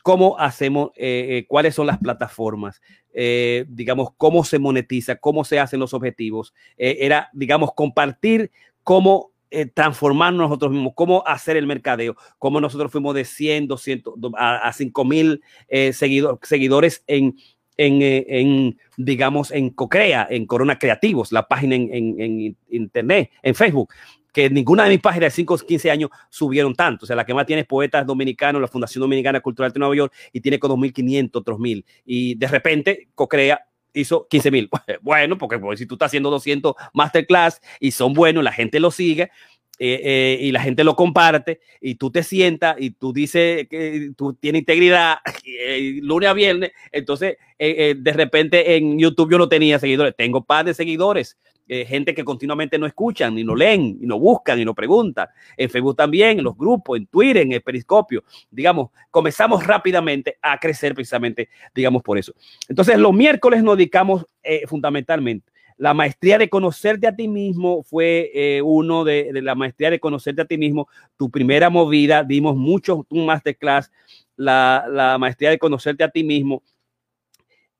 cómo 0.03 0.39
hacemos, 0.39 0.91
eh, 0.97 1.27
eh, 1.31 1.47
cuáles 1.49 1.75
son 1.75 1.87
las 1.87 1.99
plataformas, 1.99 2.81
eh, 3.13 3.65
digamos, 3.69 4.11
cómo 4.17 4.45
se 4.45 4.59
monetiza, 4.59 5.17
cómo 5.17 5.45
se 5.45 5.59
hacen 5.59 5.81
los 5.81 5.95
objetivos. 5.95 6.55
Eh, 6.77 6.99
era, 7.01 7.31
digamos, 7.33 7.73
compartir 7.75 8.51
cómo 8.83 9.33
eh, 9.49 9.65
transformarnos 9.65 10.49
nosotros 10.49 10.73
mismos, 10.73 10.93
cómo 10.97 11.23
hacer 11.25 11.57
el 11.57 11.69
mercadeo, 11.69 12.17
cómo 12.39 12.61
nosotros 12.61 12.91
fuimos 12.91 13.15
de 13.15 13.25
100, 13.25 13.69
200 13.69 14.15
a, 14.37 14.69
a 14.69 14.73
5 14.73 15.05
mil 15.05 15.41
eh, 15.69 15.93
seguidor, 15.93 16.41
seguidores 16.43 17.05
en, 17.07 17.37
en, 17.77 18.03
eh, 18.03 18.25
en, 18.29 18.79
digamos, 18.97 19.51
en 19.51 19.71
Cocrea, 19.71 20.27
en 20.31 20.47
Corona 20.47 20.79
Creativos, 20.79 21.33
la 21.33 21.47
página 21.47 21.75
en, 21.75 21.89
en, 21.93 22.21
en, 22.21 22.57
internet, 22.71 23.31
en 23.43 23.55
Facebook, 23.55 23.93
que 24.33 24.51
ninguna 24.51 24.85
de 24.85 24.91
mis 24.91 25.01
páginas 25.01 25.33
de 25.33 25.37
5 25.37 25.59
15 25.59 25.91
años 25.91 26.11
subieron 26.29 26.75
tanto. 26.75 27.05
O 27.05 27.07
sea, 27.07 27.17
la 27.17 27.25
que 27.25 27.35
más 27.35 27.47
tiene 27.47 27.63
es 27.63 27.69
Poetas 27.69 28.07
Dominicanos, 28.07 28.61
la 28.61 28.69
Fundación 28.69 29.01
Dominicana 29.01 29.41
Cultural 29.41 29.73
de 29.73 29.79
Nueva 29.79 29.97
York, 29.97 30.13
y 30.33 30.41
tiene 30.41 30.59
con 30.59 30.71
2.500, 30.71 31.31
otros 31.35 31.59
mil. 31.59 31.85
Y 32.05 32.35
de 32.35 32.49
repente, 32.49 33.09
Cocrea 33.15 33.61
hizo 33.95 34.27
15 34.29 34.51
mil. 34.51 34.71
Bueno, 35.01 35.39
porque 35.39 35.59
pues, 35.59 35.79
si 35.79 35.87
tú 35.87 35.95
estás 35.95 36.09
haciendo 36.09 36.31
200 36.31 36.75
masterclass 36.93 37.61
y 37.81 37.93
son 37.93 38.13
buenos, 38.13 38.45
la 38.45 38.53
gente 38.53 38.79
lo 38.81 38.91
sigue. 38.91 39.31
Eh, 39.79 40.01
eh, 40.03 40.39
y 40.41 40.53
la 40.53 40.63
gente 40.63 40.85
lo 40.85 40.97
comparte 40.97 41.61
y 41.83 41.97
tú 41.97 42.11
te 42.11 42.23
sientas 42.23 42.77
y 42.79 42.93
tú 42.93 43.13
dices 43.13 43.69
que 43.69 44.13
tú 44.17 44.33
tienes 44.33 44.61
integridad 44.61 45.17
eh, 45.45 45.99
lunes 46.01 46.31
a 46.31 46.33
viernes, 46.33 46.73
entonces 46.91 47.37
eh, 47.59 47.95
de 47.99 48.13
repente 48.15 48.77
en 48.77 48.99
YouTube 48.99 49.33
yo 49.33 49.39
no 49.39 49.51
tenía 49.51 49.79
seguidores, 49.79 50.15
tengo 50.17 50.43
par 50.45 50.65
de 50.65 50.73
seguidores, 50.73 51.37
gente 51.69 52.15
que 52.15 52.25
continuamente 52.25 52.79
no 52.79 52.87
escuchan, 52.87 53.35
ni 53.35 53.43
no 53.43 53.57
leen, 53.57 53.99
y 54.01 54.07
no 54.07 54.21
buscan, 54.21 54.61
y 54.61 54.65
no 54.65 54.73
preguntan. 54.73 55.27
En 55.57 55.69
Facebook 55.69 55.97
también, 55.97 56.39
en 56.39 56.45
los 56.45 56.57
grupos, 56.57 56.97
en 56.97 57.09
Twitter, 57.09 57.39
en 57.39 57.51
el 57.51 57.61
Periscopio. 57.61 58.23
Digamos, 58.53 58.91
comenzamos 59.11 59.67
rápidamente 59.67 60.39
a 60.41 60.61
crecer 60.61 60.95
precisamente, 60.95 61.49
digamos, 61.75 62.05
por 62.05 62.19
eso. 62.19 62.33
Entonces, 62.69 62.97
los 62.97 63.13
miércoles 63.13 63.65
nos 63.65 63.77
dedicamos 63.77 64.25
fundamentalmente 64.69 65.51
La 65.79 65.93
maestría 65.93 66.39
de 66.39 66.49
conocerte 66.49 67.07
a 67.07 67.15
ti 67.15 67.29
mismo 67.29 67.83
fue 67.83 68.31
eh, 68.35 68.63
uno 68.63 69.05
de, 69.05 69.31
la 69.43 69.55
maestría 69.55 69.91
de 69.91 70.01
conocerte 70.01 70.43
a 70.43 70.47
ti 70.47 70.57
mismo, 70.57 70.89
tu 71.17 71.31
primera 71.31 71.69
movida. 71.69 72.25
Dimos 72.25 72.57
mucho 72.57 73.07
un 73.11 73.27
masterclass, 73.27 73.93
la, 74.37 74.87
la 74.91 75.19
maestría 75.19 75.51
de 75.51 75.59
conocerte 75.59 76.03
a 76.03 76.11
ti 76.11 76.25
mismo, 76.25 76.63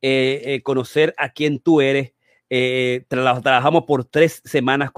eh, 0.03 0.43
eh, 0.45 0.63
conocer 0.63 1.15
a 1.17 1.31
quién 1.31 1.59
tú 1.59 1.81
eres. 1.81 2.13
trabajamos 3.09 3.85
por 3.85 4.05
tres 4.05 4.43
semanas 4.45 4.91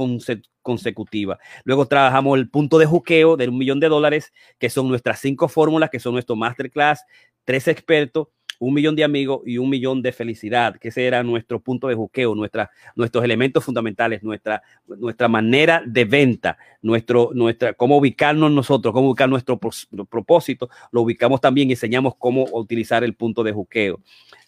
consecutivas. 0.62 1.38
Luego 1.64 1.86
trabajamos 1.86 2.36
el 2.36 2.50
punto 2.50 2.78
de 2.78 2.86
juqueo 2.86 3.36
de 3.36 3.48
un 3.48 3.58
millón 3.58 3.78
de 3.78 3.88
dólares, 3.88 4.32
que 4.58 4.70
son 4.70 4.88
nuestras 4.88 5.20
cinco 5.20 5.46
fórmulas, 5.48 5.88
que 5.90 6.00
son 6.00 6.14
nuestro 6.14 6.34
masterclass, 6.34 7.04
tres 7.44 7.68
expertos 7.68 8.26
un 8.58 8.74
millón 8.74 8.96
de 8.96 9.04
amigos 9.04 9.40
y 9.46 9.58
un 9.58 9.70
millón 9.70 10.02
de 10.02 10.12
felicidad, 10.12 10.76
que 10.78 10.88
ese 10.88 11.06
era 11.06 11.22
nuestro 11.22 11.60
punto 11.60 11.88
de 11.88 11.94
juqueo, 11.94 12.34
nuestra, 12.34 12.70
nuestros 12.96 13.24
elementos 13.24 13.64
fundamentales, 13.64 14.22
nuestra, 14.22 14.62
nuestra 14.86 15.28
manera 15.28 15.82
de 15.86 16.04
venta, 16.04 16.58
nuestro, 16.82 17.30
nuestra, 17.34 17.74
cómo 17.74 17.96
ubicarnos 17.98 18.50
nosotros, 18.50 18.92
cómo 18.92 19.10
ubicar 19.10 19.28
nuestro, 19.28 19.58
propósito, 19.58 20.68
lo 20.90 21.02
ubicamos 21.02 21.40
también 21.40 21.68
y 21.68 21.72
enseñamos 21.72 22.14
cómo 22.18 22.46
utilizar 22.52 23.04
el 23.04 23.14
punto 23.14 23.44
de 23.44 23.52
juqueo, 23.52 24.00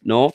¿no? 0.02 0.32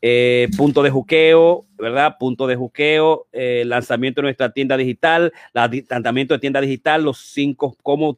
Eh, 0.00 0.48
punto 0.56 0.84
de 0.84 0.90
juqueo, 0.90 1.66
¿verdad? 1.76 2.16
Punto 2.20 2.46
de 2.46 2.54
juqueo, 2.54 3.26
eh, 3.32 3.64
lanzamiento 3.66 4.20
de 4.20 4.26
nuestra 4.26 4.52
tienda 4.52 4.76
digital, 4.76 5.32
lanzamiento 5.52 6.34
de 6.34 6.38
tienda 6.38 6.60
digital, 6.60 7.02
los 7.02 7.18
cinco, 7.18 7.76
cómo, 7.82 8.16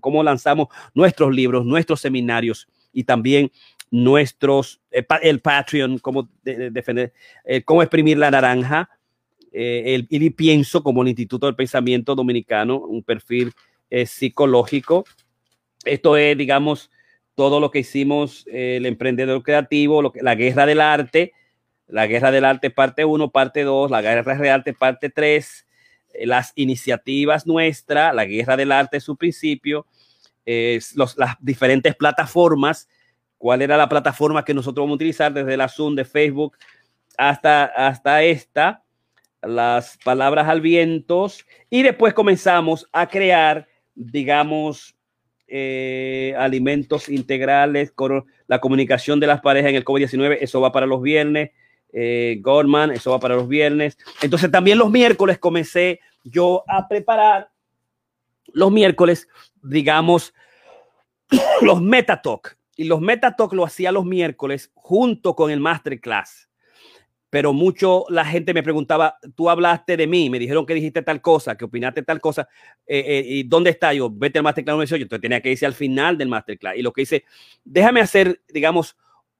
cómo 0.00 0.22
lanzamos 0.24 0.68
nuestros 0.94 1.32
libros, 1.32 1.64
nuestros 1.64 2.00
seminarios 2.00 2.66
y 2.92 3.04
también 3.04 3.50
nuestros, 3.92 4.80
eh, 4.90 5.04
el 5.20 5.40
Patreon, 5.40 5.98
cómo 5.98 6.28
defender, 6.42 7.12
eh, 7.44 7.62
cómo 7.62 7.82
exprimir 7.82 8.16
la 8.16 8.30
naranja, 8.30 8.88
eh, 9.52 9.94
el, 9.94 10.06
y 10.08 10.30
pienso 10.30 10.82
como 10.82 11.02
el 11.02 11.08
Instituto 11.08 11.44
del 11.44 11.54
Pensamiento 11.54 12.14
Dominicano, 12.14 12.78
un 12.78 13.04
perfil 13.04 13.52
psicológico. 14.06 15.04
Esto 15.84 16.16
es, 16.16 16.38
digamos, 16.38 16.90
todo 17.34 17.60
lo 17.60 17.70
que 17.70 17.80
hicimos, 17.80 18.46
el 18.50 18.86
emprendedor 18.86 19.42
creativo, 19.42 20.00
lo 20.00 20.12
que, 20.12 20.22
la 20.22 20.34
guerra 20.34 20.64
del 20.64 20.80
arte, 20.80 21.34
la 21.88 22.06
guerra 22.06 22.30
del 22.30 22.46
arte 22.46 22.70
parte 22.70 23.04
1, 23.04 23.30
parte 23.30 23.64
2, 23.64 23.90
la 23.90 24.00
guerra 24.00 24.34
del 24.34 24.48
arte 24.50 24.72
parte 24.72 25.10
3, 25.10 25.66
las 26.24 26.52
iniciativas 26.54 27.46
nuestras, 27.46 28.14
la 28.14 28.24
guerra 28.24 28.56
del 28.56 28.72
arte 28.72 28.98
su 28.98 29.18
principio, 29.18 29.84
los, 30.94 31.18
las 31.18 31.36
diferentes 31.40 31.94
plataformas 31.94 32.88
cuál 33.42 33.60
era 33.60 33.76
la 33.76 33.88
plataforma 33.88 34.44
que 34.44 34.54
nosotros 34.54 34.84
vamos 34.84 34.94
a 34.94 34.94
utilizar 34.94 35.32
desde 35.32 35.56
la 35.56 35.68
Zoom 35.68 35.96
de 35.96 36.04
Facebook 36.04 36.56
hasta, 37.18 37.64
hasta 37.64 38.22
esta, 38.22 38.84
las 39.42 39.98
palabras 40.04 40.46
al 40.46 40.60
viento, 40.60 41.26
y 41.68 41.82
después 41.82 42.14
comenzamos 42.14 42.88
a 42.92 43.08
crear, 43.08 43.66
digamos, 43.96 44.94
eh, 45.48 46.36
alimentos 46.38 47.08
integrales, 47.08 47.90
con 47.90 48.24
la 48.46 48.60
comunicación 48.60 49.18
de 49.18 49.26
las 49.26 49.40
parejas 49.40 49.70
en 49.70 49.76
el 49.76 49.84
COVID-19, 49.84 50.38
eso 50.40 50.60
va 50.60 50.70
para 50.70 50.86
los 50.86 51.02
viernes, 51.02 51.50
eh, 51.92 52.38
Goldman, 52.40 52.92
eso 52.92 53.10
va 53.10 53.18
para 53.18 53.34
los 53.34 53.48
viernes. 53.48 53.98
Entonces 54.22 54.52
también 54.52 54.78
los 54.78 54.88
miércoles 54.88 55.40
comencé 55.40 55.98
yo 56.22 56.62
a 56.68 56.86
preparar 56.86 57.50
los 58.52 58.70
miércoles, 58.70 59.26
digamos, 59.64 60.32
los 61.60 61.82
Metatalk 61.82 62.56
y 62.82 62.86
los 62.86 63.00
Metatalk 63.00 63.52
lo 63.52 63.64
hacía 63.64 63.92
los 63.92 64.04
miércoles 64.04 64.72
junto 64.74 65.36
con 65.36 65.50
el 65.52 65.60
Masterclass. 65.60 66.48
Pero 67.30 67.52
mucho 67.52 68.04
la 68.08 68.24
gente 68.24 68.52
me 68.52 68.62
preguntaba, 68.62 69.18
tú 69.36 69.48
hablaste 69.48 69.96
de 69.96 70.06
mí, 70.06 70.28
me 70.28 70.40
dijeron 70.40 70.66
que 70.66 70.74
dijiste 70.74 71.00
tal 71.00 71.22
cosa, 71.22 71.56
que 71.56 71.64
opinaste 71.64 72.02
tal 72.02 72.20
cosa, 72.20 72.48
eh, 72.86 73.04
eh, 73.06 73.24
¿y 73.24 73.42
dónde 73.44 73.70
está 73.70 73.94
yo? 73.94 74.10
Vete 74.10 74.40
al 74.40 74.42
Masterclass 74.42 74.76
18. 74.76 75.02
Entonces 75.04 75.22
tenía 75.22 75.40
que 75.40 75.52
irse 75.52 75.64
al 75.64 75.74
final 75.74 76.18
del 76.18 76.28
Masterclass. 76.28 76.76
Y 76.76 76.82
lo 76.82 76.92
que 76.92 77.02
hice, 77.02 77.24
déjame 77.64 78.00
hacer, 78.00 78.42
digamos, 78.48 78.96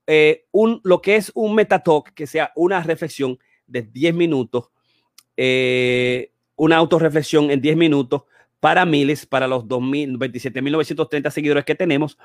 eh, 0.07 0.47
un, 0.53 0.81
lo 0.85 1.03
que 1.03 1.17
es 1.17 1.33
un 1.35 1.55
Metatalk, 1.57 2.15
que 2.15 2.29
sea 2.29 2.53
una 2.55 2.81
reflexión 2.83 3.39
de 3.67 3.83
10 3.83 4.15
minutos, 4.15 4.71
una 6.57 6.77
autorreflexión 6.77 7.51
en 7.51 7.61
10 7.61 7.77
minutos 7.77 8.23
para 8.61 8.87
miles, 8.87 9.27
para 9.27 9.49
los 9.49 9.65
27.930 9.65 11.31
seguidores 11.31 11.65
que 11.65 11.75
tenemos, 11.75 12.17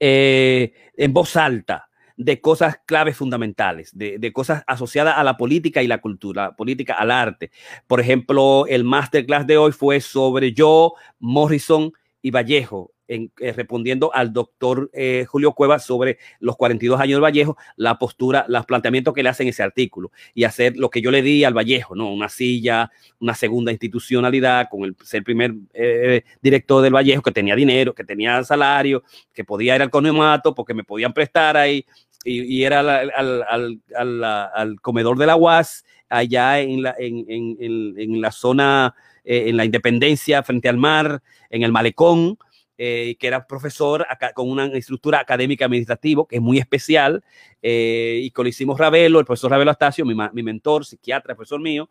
eh, 0.00 0.72
en 0.96 1.12
voz 1.12 1.36
alta 1.36 1.88
de 2.16 2.40
cosas 2.40 2.78
claves 2.86 3.16
fundamentales, 3.16 3.90
de, 3.92 4.32
cosas 4.32 4.64
asociadas 4.66 5.18
a 5.18 5.24
la 5.24 5.36
política 5.36 5.82
y 5.82 5.86
la 5.86 6.00
cultura, 6.00 6.56
política 6.56 6.94
al 6.94 7.10
arte. 7.10 7.50
Por 7.86 8.00
ejemplo, 8.00 8.66
el 8.66 8.84
masterclass 8.84 9.46
de 9.46 9.58
hoy 9.58 9.72
fue 9.72 10.00
sobre 10.00 10.52
yo, 10.52 10.94
Morrison 11.18 11.92
y 12.22 12.30
Vallejo, 12.30 12.92
en, 13.08 13.30
eh, 13.40 13.52
respondiendo 13.52 14.12
al 14.14 14.32
doctor 14.32 14.90
eh, 14.92 15.24
Julio 15.28 15.52
Cueva 15.52 15.78
sobre 15.78 16.18
los 16.40 16.56
42 16.56 17.00
años 17.00 17.16
del 17.16 17.24
Vallejo, 17.24 17.56
la 17.76 17.98
postura, 17.98 18.44
los 18.48 18.66
planteamientos 18.66 19.14
que 19.14 19.22
le 19.22 19.28
hacen 19.28 19.48
ese 19.48 19.62
artículo 19.62 20.10
y 20.34 20.44
hacer 20.44 20.76
lo 20.76 20.90
que 20.90 21.00
yo 21.00 21.10
le 21.10 21.22
di 21.22 21.44
al 21.44 21.54
Vallejo, 21.54 21.94
¿no? 21.94 22.12
Una 22.12 22.28
silla, 22.28 22.90
una 23.20 23.34
segunda 23.34 23.72
institucionalidad 23.72 24.68
con 24.70 24.84
el 24.84 24.96
ser 25.02 25.22
primer 25.22 25.54
eh, 25.72 26.22
director 26.42 26.82
del 26.82 26.94
Vallejo 26.94 27.22
que 27.22 27.32
tenía 27.32 27.54
dinero, 27.54 27.94
que 27.94 28.04
tenía 28.04 28.42
salario, 28.44 29.02
que 29.32 29.44
podía 29.44 29.76
ir 29.76 29.82
al 29.82 29.90
conomato 29.90 30.54
porque 30.54 30.74
me 30.74 30.84
podían 30.84 31.12
prestar 31.12 31.56
ahí 31.56 31.84
y, 32.24 32.64
era 32.64 32.80
al, 32.80 34.80
comedor 34.82 35.16
de 35.16 35.26
la 35.26 35.36
UAS 35.36 35.84
allá 36.08 36.58
en 36.58 36.82
la, 36.82 36.96
en, 36.98 37.24
en 37.28 38.20
la 38.20 38.32
zona, 38.32 38.96
en 39.22 39.56
la 39.56 39.64
Independencia, 39.64 40.42
frente 40.42 40.68
al 40.68 40.76
mar, 40.76 41.22
en 41.50 41.62
el 41.62 41.70
malecón 41.70 42.36
eh, 42.78 43.16
que 43.18 43.26
era 43.26 43.46
profesor 43.46 44.06
con 44.34 44.50
una 44.50 44.66
estructura 44.66 45.18
académica 45.18 45.64
administrativa 45.64 46.24
que 46.28 46.36
es 46.36 46.42
muy 46.42 46.58
especial, 46.58 47.24
eh, 47.62 48.20
y 48.22 48.30
que 48.30 48.42
lo 48.42 48.48
hicimos 48.48 48.78
Ravelo, 48.78 49.18
el 49.18 49.24
profesor 49.24 49.50
Ravelo 49.50 49.70
Astacio, 49.70 50.04
mi, 50.04 50.14
mi 50.14 50.42
mentor, 50.42 50.84
psiquiatra, 50.84 51.34
profesor 51.34 51.58
mío, 51.58 51.88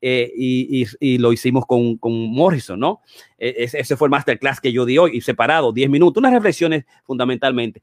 eh, 0.00 0.32
y, 0.36 0.84
y, 0.98 1.18
lo 1.18 1.32
hicimos 1.32 1.64
con, 1.64 1.96
con 1.96 2.12
Morrison, 2.12 2.78
¿no? 2.78 3.02
ese, 3.38 3.78
ese, 3.78 3.96
fue 3.96 4.08
el 4.08 4.10
masterclass 4.10 4.60
que 4.60 4.72
yo 4.72 4.84
di 4.84 4.98
hoy, 4.98 5.16
y 5.16 5.20
separado, 5.20 5.72
10 5.72 5.90
minutos, 5.90 6.20
unas 6.20 6.32
reflexiones 6.32 6.84
fundamentalmente. 7.04 7.82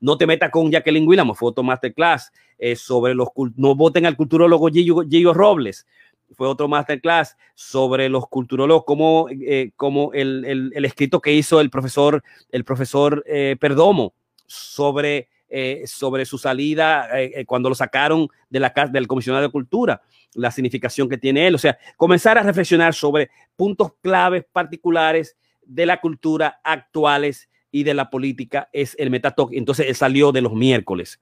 no 0.00 0.18
te 0.18 0.26
metas 0.26 0.50
con 0.50 0.70
Jacqueline 0.70 1.08
Willamo, 1.08 1.34
fue 1.34 1.48
otro 1.48 1.64
masterclass 1.64 2.32
sobre 2.76 3.14
los, 3.14 3.28
no 3.56 3.74
voten 3.74 4.04
al 4.04 4.16
culturólogo 4.16 4.68
Gillo, 4.68 5.00
Gillo 5.08 5.32
Robles, 5.32 5.86
fue 6.32 6.48
otro 6.48 6.68
masterclass 6.68 7.36
sobre 7.54 8.08
los 8.08 8.28
culturólogos, 8.28 8.84
como, 8.84 9.26
eh, 9.30 9.72
como 9.76 10.12
el, 10.12 10.72
el, 10.74 10.84
escrito 10.84 11.20
que 11.20 11.32
hizo 11.32 11.60
el 11.60 11.70
profesor, 11.70 12.22
el 12.50 12.64
profesor 12.64 13.24
eh, 13.26 13.56
Perdomo 13.58 14.14
sobre, 14.46 15.28
eh, 15.48 15.82
sobre 15.86 16.24
su 16.24 16.38
salida 16.38 17.08
cuando 17.46 17.68
lo 17.68 17.74
sacaron 17.74 18.28
de 18.48 18.60
la, 18.60 18.72
del 18.90 19.06
comisionado 19.06 19.44
de 19.44 19.52
cultura, 19.52 20.02
la 20.34 20.50
significación 20.50 21.08
que 21.08 21.18
tiene 21.18 21.46
él. 21.46 21.54
O 21.54 21.58
sea, 21.58 21.78
comenzar 21.96 22.38
a 22.38 22.42
reflexionar 22.42 22.94
sobre 22.94 23.30
puntos 23.56 23.92
claves 24.00 24.44
particulares 24.52 25.36
de 25.62 25.86
la 25.86 26.00
cultura 26.00 26.60
actuales 26.64 27.48
y 27.70 27.84
de 27.84 27.94
la 27.94 28.10
política 28.10 28.68
es 28.72 28.96
el 28.98 29.10
Metatalk. 29.10 29.50
Entonces, 29.52 29.86
él 29.88 29.94
salió 29.94 30.32
de 30.32 30.40
los 30.40 30.52
miércoles. 30.52 31.20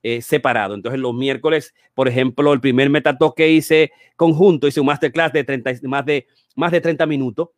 Eh, 0.00 0.22
separado. 0.22 0.74
Entonces, 0.74 1.00
los 1.00 1.12
miércoles, 1.12 1.74
por 1.92 2.06
ejemplo, 2.06 2.52
el 2.52 2.60
primer 2.60 2.88
metatalk 2.88 3.34
que 3.36 3.50
hice 3.50 3.90
conjunto, 4.14 4.68
hice 4.68 4.78
un 4.78 4.86
masterclass 4.86 5.32
de 5.32 5.42
30, 5.42 5.72
más, 5.82 6.06
de, 6.06 6.28
más 6.54 6.70
de 6.70 6.80
30 6.80 7.04
minutos 7.04 7.48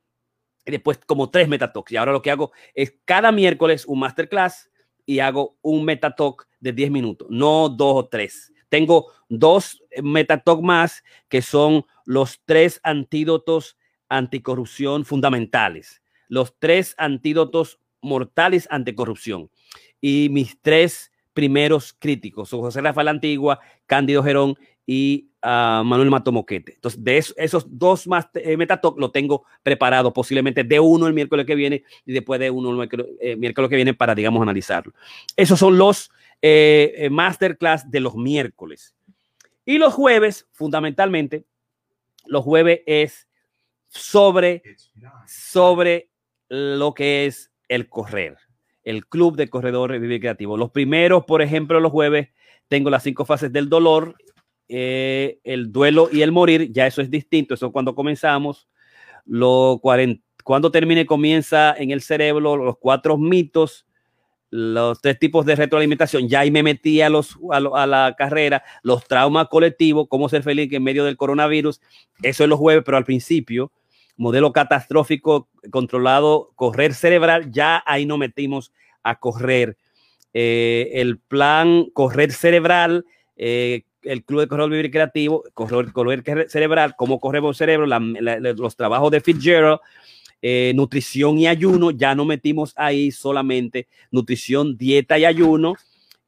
y 0.64 0.70
después 0.70 0.98
como 1.06 1.28
tres 1.28 1.48
metatalks. 1.48 1.92
Y 1.92 1.96
ahora 1.98 2.12
lo 2.12 2.22
que 2.22 2.30
hago 2.30 2.52
es 2.74 2.94
cada 3.04 3.30
miércoles 3.30 3.84
un 3.84 3.98
masterclass 3.98 4.70
y 5.04 5.18
hago 5.18 5.58
un 5.60 5.84
metatalk 5.84 6.48
de 6.60 6.72
10 6.72 6.90
minutos, 6.90 7.28
no 7.30 7.68
dos 7.68 8.04
o 8.04 8.08
tres. 8.08 8.52
Tengo 8.70 9.12
dos 9.28 9.82
metatalk 10.02 10.62
más 10.62 11.04
que 11.28 11.42
son 11.42 11.84
los 12.06 12.40
tres 12.46 12.80
antídotos 12.82 13.76
anticorrupción 14.08 15.04
fundamentales, 15.04 16.02
los 16.28 16.58
tres 16.58 16.94
antídotos 16.96 17.80
mortales 18.00 18.66
anticorrupción 18.70 19.50
y 20.00 20.28
mis 20.30 20.58
tres 20.62 21.09
primeros 21.32 21.92
críticos, 21.98 22.50
José 22.50 22.80
Rafael 22.80 23.08
Antigua, 23.08 23.60
Cándido 23.86 24.22
Gerón 24.22 24.56
y 24.86 25.30
uh, 25.42 25.84
Manuel 25.84 26.10
Matomoquete. 26.10 26.74
Entonces, 26.74 27.02
de 27.02 27.18
esos 27.18 27.66
dos 27.68 28.06
más 28.06 28.28
eh, 28.34 28.56
Metatalk 28.56 28.98
lo 28.98 29.10
tengo 29.10 29.44
preparado, 29.62 30.12
posiblemente 30.12 30.64
de 30.64 30.80
uno 30.80 31.06
el 31.06 31.14
miércoles 31.14 31.46
que 31.46 31.54
viene 31.54 31.84
y 32.04 32.12
después 32.12 32.40
de 32.40 32.50
uno 32.50 32.82
el 32.82 32.88
eh, 33.20 33.36
miércoles, 33.36 33.70
que 33.70 33.76
viene 33.76 33.94
para, 33.94 34.14
digamos, 34.14 34.42
analizarlo. 34.42 34.92
Esos 35.36 35.58
son 35.58 35.78
los 35.78 36.10
eh, 36.42 36.92
eh, 36.96 37.10
masterclass 37.10 37.90
de 37.90 38.00
los 38.00 38.16
miércoles. 38.16 38.94
Y 39.64 39.78
los 39.78 39.94
jueves, 39.94 40.48
fundamentalmente, 40.52 41.44
los 42.26 42.42
jueves 42.42 42.80
es 42.86 43.28
sobre, 43.88 44.62
sobre 45.26 46.10
lo 46.48 46.94
que 46.94 47.26
es 47.26 47.52
el 47.68 47.88
correr 47.88 48.36
el 48.84 49.06
Club 49.06 49.36
de 49.36 49.48
Corredores 49.48 50.00
Vivir 50.00 50.20
Creativo. 50.20 50.56
Los 50.56 50.70
primeros, 50.70 51.24
por 51.24 51.42
ejemplo, 51.42 51.80
los 51.80 51.92
jueves, 51.92 52.28
tengo 52.68 52.90
las 52.90 53.02
cinco 53.02 53.24
fases 53.24 53.52
del 53.52 53.68
dolor 53.68 54.16
eh, 54.72 55.40
el 55.42 55.72
duelo 55.72 56.08
y 56.12 56.22
el 56.22 56.30
morir, 56.30 56.70
ya 56.70 56.86
eso 56.86 57.02
es 57.02 57.10
distinto, 57.10 57.54
eso 57.54 57.72
cuando 57.72 57.96
comenzamos, 57.96 58.68
lo 59.26 59.80
cuando 60.44 60.70
termine 60.70 61.06
comienza 61.06 61.74
en 61.76 61.90
el 61.90 62.02
cerebro 62.02 62.56
los 62.56 62.78
cuatro 62.78 63.18
mitos, 63.18 63.84
los 64.48 65.00
tres 65.00 65.18
tipos 65.18 65.44
de 65.44 65.56
retroalimentación, 65.56 66.28
ya 66.28 66.40
ahí 66.40 66.52
me 66.52 66.62
metí 66.62 67.00
a, 67.00 67.08
los, 67.08 67.36
a, 67.50 67.58
la 67.84 68.14
carrera, 68.16 68.62
los 68.84 69.04
traumas 69.08 69.48
colectivos, 69.48 70.06
cómo 70.08 70.28
ser 70.28 70.44
feliz 70.44 70.72
en 70.72 70.84
medio 70.84 71.04
del 71.04 71.16
coronavirus, 71.16 71.80
eso 72.22 72.44
es 72.44 72.48
los 72.48 72.60
jueves, 72.60 72.84
pero 72.86 72.96
al 72.96 73.04
principio, 73.04 73.72
modelo 74.20 74.52
catastrófico 74.52 75.48
controlado, 75.70 76.52
correr 76.54 76.92
cerebral, 76.92 77.50
ya 77.50 77.82
ahí 77.86 78.04
nos 78.04 78.18
metimos 78.18 78.70
a 79.02 79.18
correr. 79.18 79.78
Eh, 80.34 80.90
el 80.96 81.18
plan 81.18 81.86
correr 81.94 82.30
cerebral, 82.30 83.06
eh, 83.36 83.84
el 84.02 84.22
Club 84.22 84.40
de 84.40 84.48
Corredor 84.48 84.72
Vivir 84.72 84.90
Creativo, 84.90 85.44
correr, 85.54 85.90
correr 85.94 86.50
cerebral, 86.50 86.96
cómo 86.96 87.18
corremos 87.18 87.56
cerebro, 87.56 87.86
los 87.86 88.76
trabajos 88.76 89.10
de 89.10 89.22
Fitzgerald, 89.22 89.80
eh, 90.42 90.72
nutrición 90.74 91.38
y 91.38 91.46
ayuno, 91.46 91.90
ya 91.90 92.14
no 92.14 92.26
metimos 92.26 92.74
ahí 92.76 93.10
solamente 93.10 93.88
nutrición, 94.10 94.76
dieta 94.76 95.18
y 95.18 95.24
ayuno, 95.24 95.76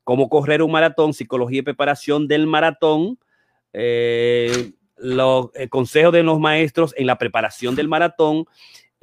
cómo 0.03 0.31
correr 0.31 0.63
un 0.63 0.73
maratón, 0.73 1.13
psicología 1.13 1.59
y 1.59 1.63
preparación 1.63 2.27
del 2.27 2.47
maratón, 2.47 3.19
eh, 3.75 4.73
los 5.03 5.51
eh, 5.55 5.69
consejos 5.69 6.13
de 6.13 6.23
los 6.23 6.39
maestros 6.39 6.95
en 6.97 7.07
la 7.07 7.19
preparación 7.19 7.75
del 7.75 7.89
maratón, 7.89 8.47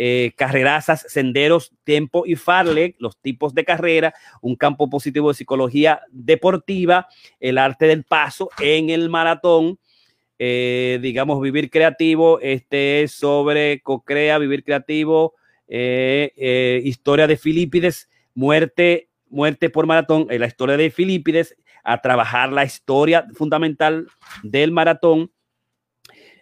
eh, 0.01 0.31
carrerazas, 0.37 1.05
senderos, 1.09 1.73
tiempo 1.83 2.23
y 2.25 2.37
farle, 2.37 2.95
los 2.99 3.17
tipos 3.17 3.53
de 3.53 3.65
carrera, 3.65 4.13
un 4.41 4.55
campo 4.55 4.89
positivo 4.89 5.27
de 5.27 5.33
psicología 5.33 5.99
deportiva, 6.09 7.09
el 7.41 7.57
arte 7.57 7.85
del 7.85 8.05
paso 8.05 8.49
en 8.61 8.91
el 8.91 9.09
maratón, 9.09 9.77
eh, 10.37 10.99
digamos, 11.01 11.41
vivir 11.41 11.69
creativo, 11.69 12.39
este 12.39 13.03
es 13.03 13.11
sobre 13.11 13.81
Cocrea, 13.81 14.37
vivir 14.37 14.63
creativo, 14.63 15.33
eh, 15.67 16.79
historia 16.85 17.27
de 17.27 17.35
Filipides, 17.35 18.09
muerte, 18.33 19.09
muerte 19.27 19.69
por 19.69 19.85
maratón, 19.85 20.27
la 20.29 20.47
historia 20.47 20.77
de 20.77 20.91
Filipides, 20.91 21.57
a 21.83 22.01
trabajar 22.01 22.53
la 22.53 22.63
historia 22.63 23.27
fundamental 23.33 24.07
del 24.43 24.71
maratón 24.71 25.29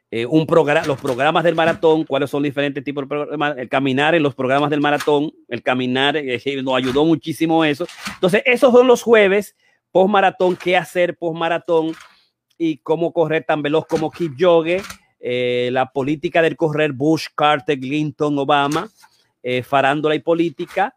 eh, 0.09 0.25
un 0.25 0.47
programa, 0.47 0.87
los 0.87 0.99
programas 0.99 1.43
del 1.43 1.55
maratón, 1.55 2.05
cuáles 2.05 2.29
son 2.29 2.43
diferentes 2.43 2.81
tipos 2.83 3.03
de 3.03 3.07
programas, 3.07 3.57
el 3.57 3.67
caminar 3.67 4.15
en 4.15 4.23
los 4.23 4.35
programas 4.35 4.69
del 4.69 4.79
maratón, 4.79 5.33
el 5.49 5.61
caminar, 5.61 6.15
eh, 6.15 6.41
nos 6.63 6.75
ayudó 6.75 7.03
muchísimo 7.03 7.65
eso. 7.65 7.85
Entonces, 8.13 8.41
esos 8.45 8.71
son 8.71 8.87
los 8.87 9.03
jueves, 9.03 9.55
post 9.91 10.09
maratón, 10.09 10.55
qué 10.55 10.77
hacer 10.77 11.17
post 11.17 11.37
maratón 11.37 11.93
y 12.57 12.77
cómo 12.77 13.11
correr 13.11 13.43
tan 13.43 13.61
veloz 13.61 13.85
como 13.85 14.09
Kipchoge, 14.09 14.81
eh, 15.19 15.69
la 15.73 15.91
política 15.91 16.41
del 16.41 16.55
correr 16.55 16.93
Bush, 16.93 17.27
Carter, 17.35 17.77
Clinton, 17.77 18.39
Obama, 18.39 18.89
eh, 19.43 19.61
farándula 19.61 20.15
y 20.15 20.19
política, 20.19 20.95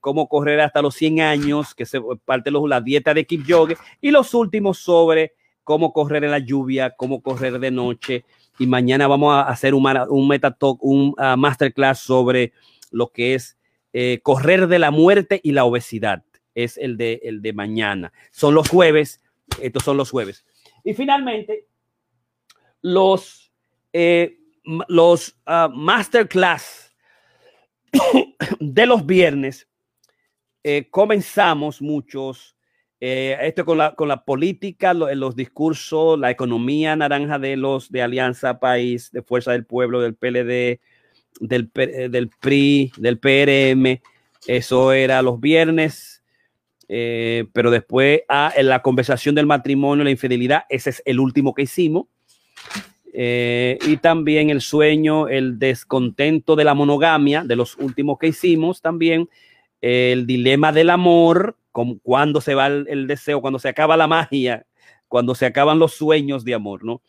cómo 0.00 0.28
correr 0.28 0.60
hasta 0.60 0.82
los 0.82 0.96
100 0.96 1.20
años, 1.20 1.72
que 1.72 1.86
se 1.86 2.00
parte 2.24 2.50
de 2.50 2.60
la 2.68 2.80
dieta 2.80 3.14
de 3.14 3.24
Kipchoge, 3.24 3.76
y 4.00 4.10
los 4.10 4.34
últimos 4.34 4.78
sobre 4.78 5.35
cómo 5.66 5.92
correr 5.92 6.22
en 6.22 6.30
la 6.30 6.38
lluvia, 6.38 6.94
cómo 6.96 7.20
correr 7.20 7.58
de 7.58 7.72
noche. 7.72 8.24
Y 8.56 8.68
mañana 8.68 9.08
vamos 9.08 9.34
a 9.34 9.42
hacer 9.42 9.74
un, 9.74 9.84
un 10.08 10.28
meta 10.28 10.52
talk, 10.52 10.78
un 10.80 11.12
uh, 11.18 11.36
masterclass 11.36 11.98
sobre 11.98 12.52
lo 12.92 13.08
que 13.08 13.34
es 13.34 13.58
eh, 13.92 14.20
correr 14.22 14.68
de 14.68 14.78
la 14.78 14.92
muerte 14.92 15.40
y 15.42 15.50
la 15.50 15.64
obesidad. 15.64 16.22
Es 16.54 16.78
el 16.78 16.96
de, 16.96 17.20
el 17.24 17.42
de 17.42 17.52
mañana. 17.52 18.12
Son 18.30 18.54
los 18.54 18.68
jueves. 18.68 19.20
Estos 19.60 19.82
son 19.82 19.96
los 19.96 20.08
jueves. 20.08 20.46
Y 20.84 20.94
finalmente, 20.94 21.66
los, 22.80 23.52
eh, 23.92 24.38
los 24.86 25.36
uh, 25.48 25.68
masterclass 25.74 26.94
de 28.60 28.86
los 28.86 29.04
viernes. 29.04 29.68
Eh, 30.62 30.86
comenzamos 30.90 31.82
muchos 31.82 32.55
eh, 32.98 33.36
esto 33.42 33.66
con 33.66 33.76
la, 33.78 33.94
con 33.94 34.08
la 34.08 34.24
política, 34.24 34.94
los 34.94 35.36
discursos, 35.36 36.18
la 36.18 36.30
economía 36.30 36.96
naranja 36.96 37.38
de 37.38 37.56
los 37.56 37.90
de 37.90 38.02
Alianza 38.02 38.58
País, 38.58 39.10
de 39.12 39.22
Fuerza 39.22 39.52
del 39.52 39.66
Pueblo, 39.66 40.00
del 40.00 40.14
PLD, 40.14 40.80
del, 41.40 41.70
eh, 41.74 42.08
del 42.10 42.30
PRI, 42.40 42.92
del 42.96 43.18
PRM. 43.18 44.00
Eso 44.46 44.92
era 44.92 45.20
los 45.22 45.40
viernes. 45.40 46.22
Eh, 46.88 47.46
pero 47.52 47.72
después 47.72 48.20
ah, 48.28 48.52
en 48.56 48.68
la 48.68 48.80
conversación 48.80 49.34
del 49.34 49.46
matrimonio, 49.46 50.04
la 50.04 50.10
infidelidad, 50.10 50.64
ese 50.68 50.90
es 50.90 51.02
el 51.04 51.20
último 51.20 51.52
que 51.52 51.62
hicimos. 51.62 52.06
y 53.12 53.96
también 53.98 54.50
el 54.50 54.60
sueño, 54.60 55.28
el 55.28 55.58
descontento 55.58 56.54
de 56.54 56.64
la 56.64 56.74
monogamia, 56.74 57.44
de 57.44 57.56
los 57.56 57.76
últimos 57.76 58.18
que 58.18 58.28
hicimos 58.28 58.80
también, 58.82 59.28
el 59.80 60.26
dilema 60.26 60.70
del 60.72 60.90
amor, 60.90 61.56
cuando 62.02 62.40
se 62.40 62.54
va 62.54 62.68
el, 62.68 63.06
deseo, 63.06 63.40
cuando 63.40 63.58
se 63.58 63.68
acaba 63.68 63.96
la 63.96 64.06
magia, 64.06 64.66
cuando 65.08 65.34
se 65.34 65.46
acaban 65.46 65.78
los 65.78 65.92
sueños 65.94 66.44
de 66.44 66.54
amor, 66.54 66.84
¿no? 66.84 67.02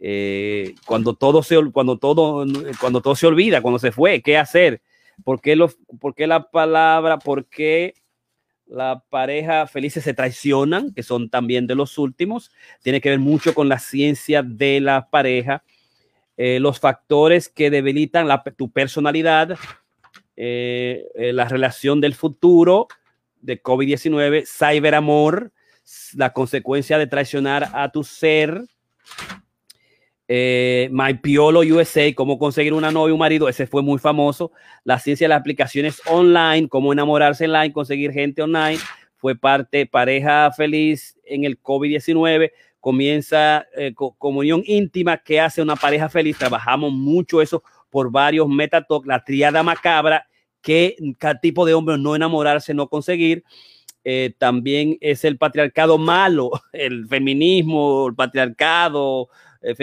Eh, 0.00 0.74
cuando 0.86 1.14
todo 1.14 1.42
se 1.42 1.56
cuando 1.70 1.98
todo 1.98 2.44
cuando 2.80 3.00
todo 3.00 3.14
se 3.14 3.26
olvida, 3.26 3.62
cuando 3.62 3.78
se 3.78 3.92
fue, 3.92 4.20
¿qué 4.20 4.36
hacer? 4.36 4.82
¿Por 5.22 5.40
qué, 5.40 5.56
los, 5.56 5.78
por 6.00 6.18
la 6.18 6.50
palabra, 6.50 7.18
por 7.18 7.46
qué 7.46 7.94
la 8.66 9.04
pareja 9.08 9.66
felices 9.66 10.02
se 10.04 10.12
traicionan, 10.12 10.92
que 10.92 11.02
son 11.02 11.30
también 11.30 11.66
de 11.66 11.76
los 11.76 11.96
últimos? 11.96 12.50
Tiene 12.82 13.00
que 13.00 13.10
ver 13.10 13.20
mucho 13.20 13.54
con 13.54 13.68
la 13.68 13.78
ciencia 13.78 14.42
de 14.42 14.80
la 14.80 15.08
pareja, 15.08 15.62
eh, 16.36 16.58
los 16.60 16.80
factores 16.80 17.48
que 17.48 17.70
debilitan 17.70 18.28
tu 18.56 18.70
personalidad, 18.70 19.56
eh, 20.36 21.06
la 21.32 21.46
relación 21.48 22.00
del 22.00 22.14
futuro, 22.14 22.88
de 23.44 23.62
COVID-19, 23.62 24.46
cyberamor, 24.46 25.52
la 26.14 26.32
consecuencia 26.32 26.98
de 26.98 27.06
traicionar 27.06 27.68
a 27.74 27.92
tu 27.92 28.02
ser, 28.02 28.64
eh, 30.26 30.88
My 30.90 31.14
Piolo 31.14 31.60
USA, 31.60 32.14
cómo 32.14 32.38
conseguir 32.38 32.72
una 32.72 32.90
novia, 32.90 33.12
un 33.12 33.20
marido, 33.20 33.48
ese 33.48 33.66
fue 33.66 33.82
muy 33.82 33.98
famoso. 33.98 34.50
La 34.82 34.98
ciencia 34.98 35.26
de 35.26 35.28
las 35.28 35.40
aplicaciones 35.40 36.00
online, 36.06 36.68
cómo 36.68 36.92
enamorarse 36.92 37.44
online, 37.44 37.72
conseguir 37.72 38.12
gente 38.12 38.40
online, 38.40 38.78
fue 39.16 39.36
parte, 39.36 39.84
pareja 39.86 40.50
feliz 40.52 41.18
en 41.24 41.44
el 41.44 41.60
COVID-19. 41.60 42.50
Comienza 42.80 43.66
eh, 43.76 43.92
comunión 43.94 44.62
íntima 44.66 45.18
que 45.18 45.40
hace 45.40 45.60
una 45.60 45.76
pareja 45.76 46.08
feliz. 46.08 46.38
Trabajamos 46.38 46.92
mucho 46.92 47.42
eso 47.42 47.62
por 47.90 48.10
varios 48.10 48.48
metatalk, 48.48 49.06
la 49.06 49.22
triada 49.22 49.62
macabra 49.62 50.26
qué 50.64 50.96
tipo 51.40 51.64
de 51.66 51.74
hombre 51.74 51.98
no 51.98 52.16
enamorarse, 52.16 52.74
no 52.74 52.88
conseguir. 52.88 53.44
Eh, 54.02 54.34
también 54.36 54.98
es 55.00 55.24
el 55.24 55.38
patriarcado 55.38 55.98
malo, 55.98 56.50
el 56.72 57.06
feminismo, 57.06 58.08
el 58.08 58.14
patriarcado, 58.14 59.28
el 59.62 59.76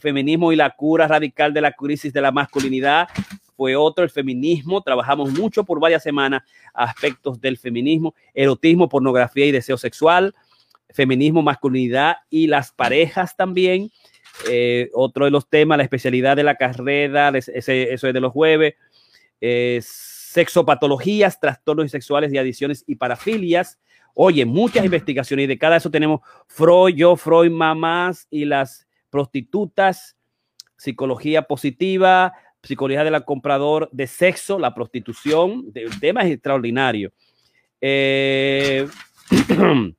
feminismo 0.00 0.52
y 0.52 0.56
la 0.56 0.70
cura 0.70 1.06
radical 1.06 1.52
de 1.52 1.60
la 1.60 1.72
crisis 1.72 2.12
de 2.12 2.20
la 2.20 2.32
masculinidad 2.32 3.08
fue 3.56 3.76
otro, 3.76 4.04
el 4.04 4.10
feminismo. 4.10 4.82
Trabajamos 4.82 5.32
mucho 5.32 5.64
por 5.64 5.80
varias 5.80 6.02
semanas 6.02 6.42
aspectos 6.72 7.40
del 7.40 7.58
feminismo, 7.58 8.14
erotismo, 8.34 8.88
pornografía 8.88 9.46
y 9.46 9.52
deseo 9.52 9.76
sexual, 9.76 10.34
feminismo, 10.90 11.42
masculinidad 11.42 12.16
y 12.30 12.46
las 12.46 12.72
parejas 12.72 13.36
también. 13.36 13.90
Eh, 14.48 14.90
otro 14.94 15.24
de 15.24 15.32
los 15.32 15.48
temas, 15.48 15.78
la 15.78 15.84
especialidad 15.84 16.36
de 16.36 16.44
la 16.44 16.54
carrera, 16.54 17.32
ese, 17.34 17.92
eso 17.92 18.06
es 18.06 18.14
de 18.14 18.20
los 18.20 18.32
jueves. 18.32 18.74
Es 19.40 20.07
sexopatologías, 20.38 21.40
trastornos 21.40 21.90
sexuales 21.90 22.32
y 22.32 22.38
adicciones 22.38 22.84
y 22.86 22.94
parafilias. 22.94 23.80
Oye, 24.14 24.44
muchas 24.44 24.84
investigaciones 24.84 25.44
y 25.44 25.46
de 25.48 25.58
cada 25.58 25.76
eso 25.76 25.90
tenemos 25.90 26.20
Freud, 26.46 26.94
yo, 26.94 27.16
Freud, 27.16 27.50
mamás 27.50 28.28
y 28.30 28.44
las 28.44 28.86
prostitutas, 29.10 30.16
psicología 30.76 31.42
positiva, 31.42 32.34
psicología 32.62 33.02
del 33.02 33.24
comprador 33.24 33.88
de 33.90 34.06
sexo, 34.06 34.60
la 34.60 34.74
prostitución, 34.74 35.72
el 35.74 35.98
tema 35.98 36.22
es 36.22 36.30
extraordinario. 36.30 37.12
Eh, 37.80 38.86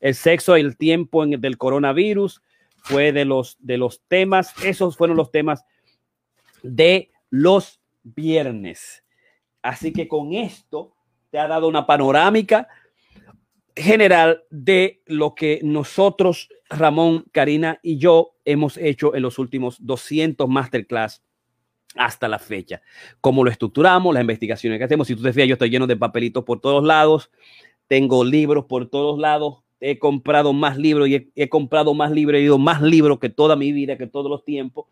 el 0.00 0.14
sexo 0.14 0.56
el 0.56 0.78
tiempo 0.78 1.26
del 1.26 1.58
coronavirus 1.58 2.40
fue 2.78 3.12
de 3.12 3.26
los, 3.26 3.58
de 3.60 3.76
los 3.76 4.00
temas, 4.08 4.54
esos 4.64 4.96
fueron 4.96 5.18
los 5.18 5.30
temas 5.30 5.66
de 6.62 7.10
los 7.28 7.78
viernes. 8.02 9.01
Así 9.62 9.92
que 9.92 10.08
con 10.08 10.34
esto 10.34 10.92
te 11.30 11.38
ha 11.38 11.48
dado 11.48 11.68
una 11.68 11.86
panorámica 11.86 12.68
general 13.74 14.44
de 14.50 15.02
lo 15.06 15.34
que 15.34 15.60
nosotros, 15.62 16.48
Ramón, 16.68 17.24
Karina 17.32 17.78
y 17.82 17.98
yo 17.98 18.34
hemos 18.44 18.76
hecho 18.76 19.14
en 19.14 19.22
los 19.22 19.38
últimos 19.38 19.76
200 19.80 20.48
masterclass 20.48 21.22
hasta 21.96 22.28
la 22.28 22.38
fecha. 22.38 22.82
Cómo 23.20 23.44
lo 23.44 23.50
estructuramos, 23.50 24.14
las 24.14 24.22
investigaciones 24.22 24.78
que 24.78 24.84
hacemos. 24.84 25.06
Si 25.06 25.16
tú 25.16 25.22
te 25.22 25.32
fijas, 25.32 25.48
yo 25.48 25.54
estoy 25.54 25.70
lleno 25.70 25.86
de 25.86 25.96
papelitos 25.96 26.44
por 26.44 26.60
todos 26.60 26.84
lados, 26.84 27.30
tengo 27.86 28.24
libros 28.24 28.64
por 28.66 28.88
todos 28.88 29.18
lados, 29.18 29.62
he 29.80 29.98
comprado 29.98 30.52
más 30.52 30.78
libros 30.78 31.08
y 31.08 31.30
he, 31.34 31.48
comprado 31.48 31.92
más 31.92 32.10
libros, 32.10 32.38
he 32.38 32.42
ido 32.42 32.58
más 32.58 32.80
libros 32.80 33.18
que 33.18 33.28
toda 33.28 33.56
mi 33.56 33.72
vida, 33.72 33.98
que 33.98 34.06
todos 34.06 34.30
los 34.30 34.44
tiempos, 34.44 34.86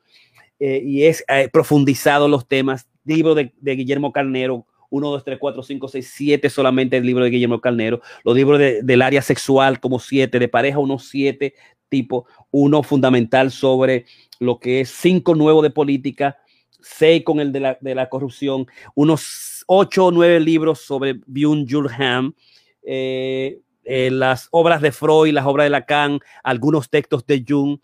eh, 0.59 0.83
y 0.85 1.05
he 1.05 1.49
profundizado 1.51 2.29
los 2.29 2.47
temas. 2.47 2.90
Libro 3.05 3.35
de, 3.35 3.53
Guillermo 3.61 4.13
Carnero, 4.13 4.67
1, 4.91 5.11
2, 5.11 5.25
3, 5.25 5.39
4, 5.39 5.63
5, 5.63 5.89
6, 5.89 6.13
7 6.15 6.51
solamente 6.51 6.97
el 6.97 7.07
libro 7.07 7.25
de 7.25 7.31
Guillermo 7.31 7.61
Carnero, 7.61 8.01
los 8.25 8.35
libros 8.35 8.59
del 8.59 9.03
área 9.03 9.23
sexual 9.23 9.81
como 9.81 9.99
7, 9.99 10.39
de 10.39 10.49
pareja 10.49 10.79
unos 10.79 11.09
7 11.09 11.55
tipo, 11.91 12.27
uno 12.51 12.83
fundamental 12.83 13.51
sobre 13.51 14.07
lo 14.39 14.59
que 14.59 14.81
es 14.81 14.91
5 14.91 15.35
nuevo 15.35 15.61
de 15.61 15.71
política, 15.71 16.39
6 16.81 17.25
con 17.25 17.41
el 17.41 17.53
de 17.53 17.61
la, 17.61 17.79
de 17.81 17.95
la 17.95 18.09
corrupción, 18.09 18.67
unos 18.95 19.65
8 19.67 20.07
o 20.07 20.11
9 20.11 20.41
libros 20.41 20.81
sobre 20.81 21.17
Byung-Chul 21.17 22.35
eh, 22.83 23.61
eh, 23.85 24.11
las 24.11 24.49
obras 24.53 24.81
de 24.81 24.93
Freud, 24.93 25.33
las 25.33 25.45
obras 25.47 25.67
de 25.67 25.71
Lacan, 25.71 26.21
algunos 26.43 26.89
textos 26.89 27.27
de 27.27 27.45
Jung. 27.47 27.79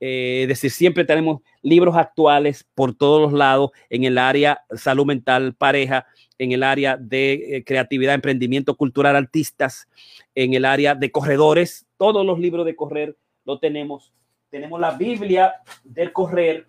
Eh, 0.00 0.40
es 0.42 0.48
decir, 0.48 0.70
siempre 0.70 1.04
tenemos 1.04 1.42
libros 1.62 1.94
actuales 1.94 2.66
por 2.74 2.94
todos 2.94 3.20
los 3.20 3.32
lados 3.32 3.70
en 3.90 4.04
el 4.04 4.18
área 4.18 4.62
salud 4.74 5.04
mental, 5.04 5.54
pareja, 5.54 6.06
en 6.38 6.52
el 6.52 6.62
área 6.62 6.96
de 6.96 7.62
creatividad, 7.66 8.14
emprendimiento 8.14 8.74
cultural, 8.76 9.14
artistas, 9.14 9.88
en 10.34 10.54
el 10.54 10.64
área 10.64 10.94
de 10.94 11.10
corredores, 11.12 11.86
todos 12.00 12.24
los 12.24 12.38
libros 12.38 12.64
de 12.64 12.74
correr 12.74 13.14
lo 13.44 13.58
tenemos. 13.58 14.14
Tenemos 14.48 14.80
la 14.80 14.92
Biblia 14.92 15.56
del 15.84 16.14
correr, 16.14 16.66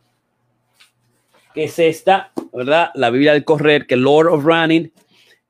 que 1.54 1.64
es 1.64 1.80
esta, 1.80 2.34
¿verdad? 2.52 2.92
La 2.96 3.10
Biblia 3.10 3.32
del 3.32 3.46
correr, 3.46 3.88
que 3.88 3.96
es 3.96 4.02
Lord 4.02 4.28
of 4.28 4.44
Running, 4.44 4.92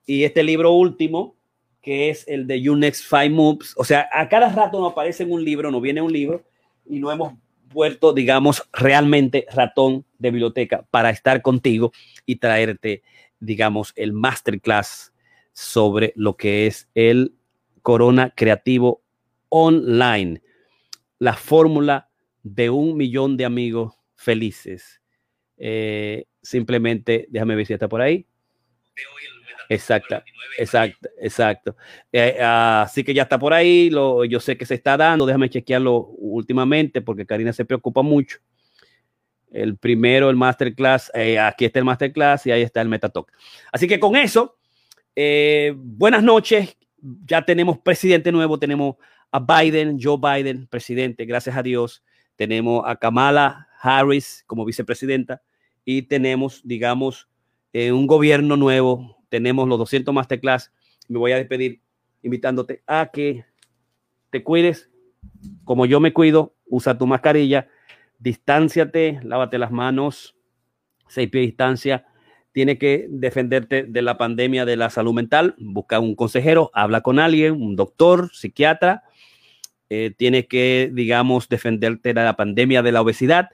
y 0.05 0.23
este 0.23 0.43
libro 0.43 0.71
último, 0.71 1.35
que 1.81 2.11
es 2.11 2.27
el 2.27 2.45
de 2.45 2.61
You 2.61 2.75
Next 2.75 3.09
Five 3.09 3.31
Moves. 3.31 3.73
O 3.75 3.83
sea, 3.83 4.07
a 4.13 4.29
cada 4.29 4.49
rato 4.49 4.79
nos 4.79 4.91
aparece 4.91 5.25
un 5.25 5.43
libro, 5.43 5.71
nos 5.71 5.81
viene 5.81 5.99
un 5.99 6.13
libro, 6.13 6.43
y 6.87 6.99
no 6.99 7.11
hemos 7.11 7.33
vuelto, 7.71 8.13
digamos, 8.13 8.67
realmente 8.73 9.45
ratón 9.53 10.05
de 10.19 10.31
biblioteca 10.31 10.85
para 10.91 11.09
estar 11.09 11.41
contigo 11.41 11.91
y 12.25 12.37
traerte, 12.37 13.03
digamos, 13.39 13.93
el 13.95 14.13
masterclass 14.13 15.13
sobre 15.53 16.13
lo 16.15 16.37
que 16.37 16.67
es 16.67 16.89
el 16.95 17.35
Corona 17.81 18.33
Creativo 18.35 19.03
Online, 19.49 20.41
la 21.19 21.33
fórmula 21.33 22.09
de 22.43 22.69
un 22.69 22.95
millón 22.95 23.37
de 23.37 23.45
amigos 23.45 23.93
felices. 24.15 25.01
Eh, 25.57 26.25
simplemente, 26.41 27.27
déjame 27.29 27.55
ver 27.55 27.65
si 27.65 27.73
está 27.73 27.87
por 27.87 28.01
ahí. 28.01 28.25
Exacto, 29.73 30.21
exacto, 30.57 31.09
exacto. 31.17 31.77
Eh, 32.11 32.37
así 32.41 33.05
que 33.05 33.13
ya 33.13 33.23
está 33.23 33.39
por 33.39 33.53
ahí, 33.53 33.89
lo, 33.89 34.25
yo 34.25 34.41
sé 34.41 34.57
que 34.57 34.65
se 34.65 34.73
está 34.73 34.97
dando, 34.97 35.25
déjame 35.25 35.49
chequearlo 35.49 36.07
últimamente 36.17 37.01
porque 37.01 37.25
Karina 37.25 37.53
se 37.53 37.63
preocupa 37.63 38.01
mucho. 38.01 38.39
El 39.49 39.77
primero, 39.77 40.29
el 40.29 40.35
masterclass, 40.35 41.09
eh, 41.13 41.39
aquí 41.39 41.63
está 41.63 41.79
el 41.79 41.85
masterclass 41.85 42.45
y 42.47 42.51
ahí 42.51 42.63
está 42.63 42.81
el 42.81 42.89
metatalk. 42.89 43.31
Así 43.71 43.87
que 43.87 43.97
con 43.97 44.17
eso, 44.17 44.57
eh, 45.15 45.73
buenas 45.77 46.21
noches, 46.21 46.75
ya 47.25 47.45
tenemos 47.45 47.79
presidente 47.79 48.29
nuevo, 48.33 48.59
tenemos 48.59 48.97
a 49.31 49.39
Biden, 49.39 49.97
Joe 50.01 50.17
Biden, 50.17 50.67
presidente, 50.67 51.23
gracias 51.23 51.55
a 51.55 51.63
Dios, 51.63 52.03
tenemos 52.35 52.83
a 52.85 52.97
Kamala 52.97 53.69
Harris 53.81 54.43
como 54.47 54.65
vicepresidenta 54.65 55.41
y 55.85 56.01
tenemos, 56.01 56.59
digamos, 56.65 57.29
un 57.73 58.05
gobierno 58.05 58.57
nuevo, 58.57 59.20
tenemos 59.31 59.67
los 59.67 59.79
200 59.79 60.13
masterclass. 60.13 60.71
Me 61.07 61.17
voy 61.17 61.31
a 61.31 61.37
despedir 61.37 61.81
invitándote 62.21 62.83
a 62.85 63.09
que 63.11 63.45
te 64.29 64.43
cuides 64.43 64.91
como 65.63 65.85
yo 65.85 65.99
me 65.99 66.13
cuido, 66.13 66.55
usa 66.67 66.97
tu 66.97 67.07
mascarilla, 67.07 67.67
distánciate, 68.19 69.19
lávate 69.23 69.57
las 69.57 69.71
manos, 69.71 70.35
seis 71.07 71.29
pies 71.29 71.43
de 71.43 71.47
distancia. 71.47 72.05
Tiene 72.51 72.77
que 72.77 73.07
defenderte 73.09 73.83
de 73.83 74.01
la 74.01 74.17
pandemia 74.17 74.65
de 74.65 74.75
la 74.75 74.89
salud 74.89 75.13
mental, 75.13 75.55
busca 75.57 75.99
un 75.99 76.15
consejero, 76.15 76.69
habla 76.73 77.01
con 77.01 77.19
alguien, 77.19 77.61
un 77.61 77.75
doctor, 77.75 78.29
psiquiatra. 78.33 79.03
Eh, 79.89 80.13
tiene 80.17 80.47
que, 80.47 80.89
digamos, 80.91 81.47
defenderte 81.47 82.13
de 82.13 82.23
la 82.23 82.35
pandemia 82.35 82.81
de 82.81 82.91
la 82.91 83.01
obesidad 83.01 83.49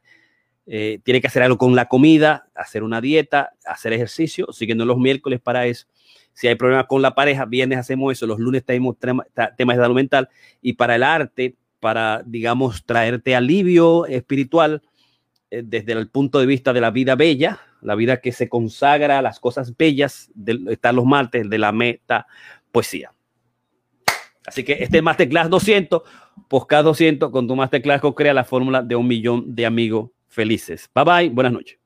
eh, 0.70 1.00
tiene 1.04 1.22
que 1.22 1.28
hacer 1.28 1.44
algo 1.44 1.58
con 1.58 1.76
la 1.76 1.88
comida, 1.88 2.50
hacer 2.54 2.84
una 2.84 3.00
dieta, 3.00 3.54
hacer 3.66 3.94
ejercicio, 3.94 4.52
siguiendo 4.52 4.86
los 4.86 4.98
miércoles 4.98 5.40
para 5.40 5.66
eso. 5.66 5.88
Si 6.34 6.48
hay 6.48 6.56
problemas 6.56 6.88
con 6.88 7.02
la 7.02 7.16
pareja, 7.16 7.46
viernes 7.46 7.80
hacemos 7.80 8.12
eso, 8.12 8.28
los 8.28 8.38
lunes 8.38 8.66
tenemos 8.66 8.98
temas 9.00 9.26
de 9.58 9.82
salud 9.82 9.96
mental 9.96 10.28
y 10.62 10.74
para 10.74 10.96
el 10.96 11.04
arte, 11.04 11.56
para, 11.80 12.22
digamos, 12.26 12.86
traerte 12.86 13.34
alivio 13.34 14.06
espiritual 14.08 14.82
eh, 15.50 15.64
desde 15.66 15.94
el 15.94 16.10
punto 16.10 16.38
de 16.40 16.46
vista 16.46 16.74
de 16.74 16.82
la 16.82 16.92
vida 16.92 17.16
bella, 17.16 17.62
la 17.82 17.96
vida 17.96 18.20
que 18.20 18.34
se 18.34 18.50
consagra 18.50 19.20
a 19.20 19.22
las 19.22 19.40
cosas 19.40 19.76
bellas, 19.78 20.30
de, 20.36 20.60
están 20.70 20.98
los 20.98 21.06
martes 21.06 21.50
de 21.50 21.58
la 21.58 21.72
meta 21.72 22.28
poesía. 22.74 23.14
Así 24.46 24.66
que 24.66 24.74
este 24.74 25.02
Masterclass 25.02 25.50
200, 25.50 26.02
Podcast 26.50 26.84
200, 26.84 27.32
con 27.32 27.48
tu 27.48 27.56
Masterclass 27.56 28.02
crea 28.16 28.34
la 28.34 28.44
fórmula 28.44 28.82
de 28.82 28.96
un 28.98 29.08
millón 29.08 29.56
de 29.56 29.66
amigos 29.66 30.10
felices. 30.28 30.90
Bye 30.94 31.04
bye, 31.04 31.30
buenas 31.30 31.54
noches. 31.54 31.80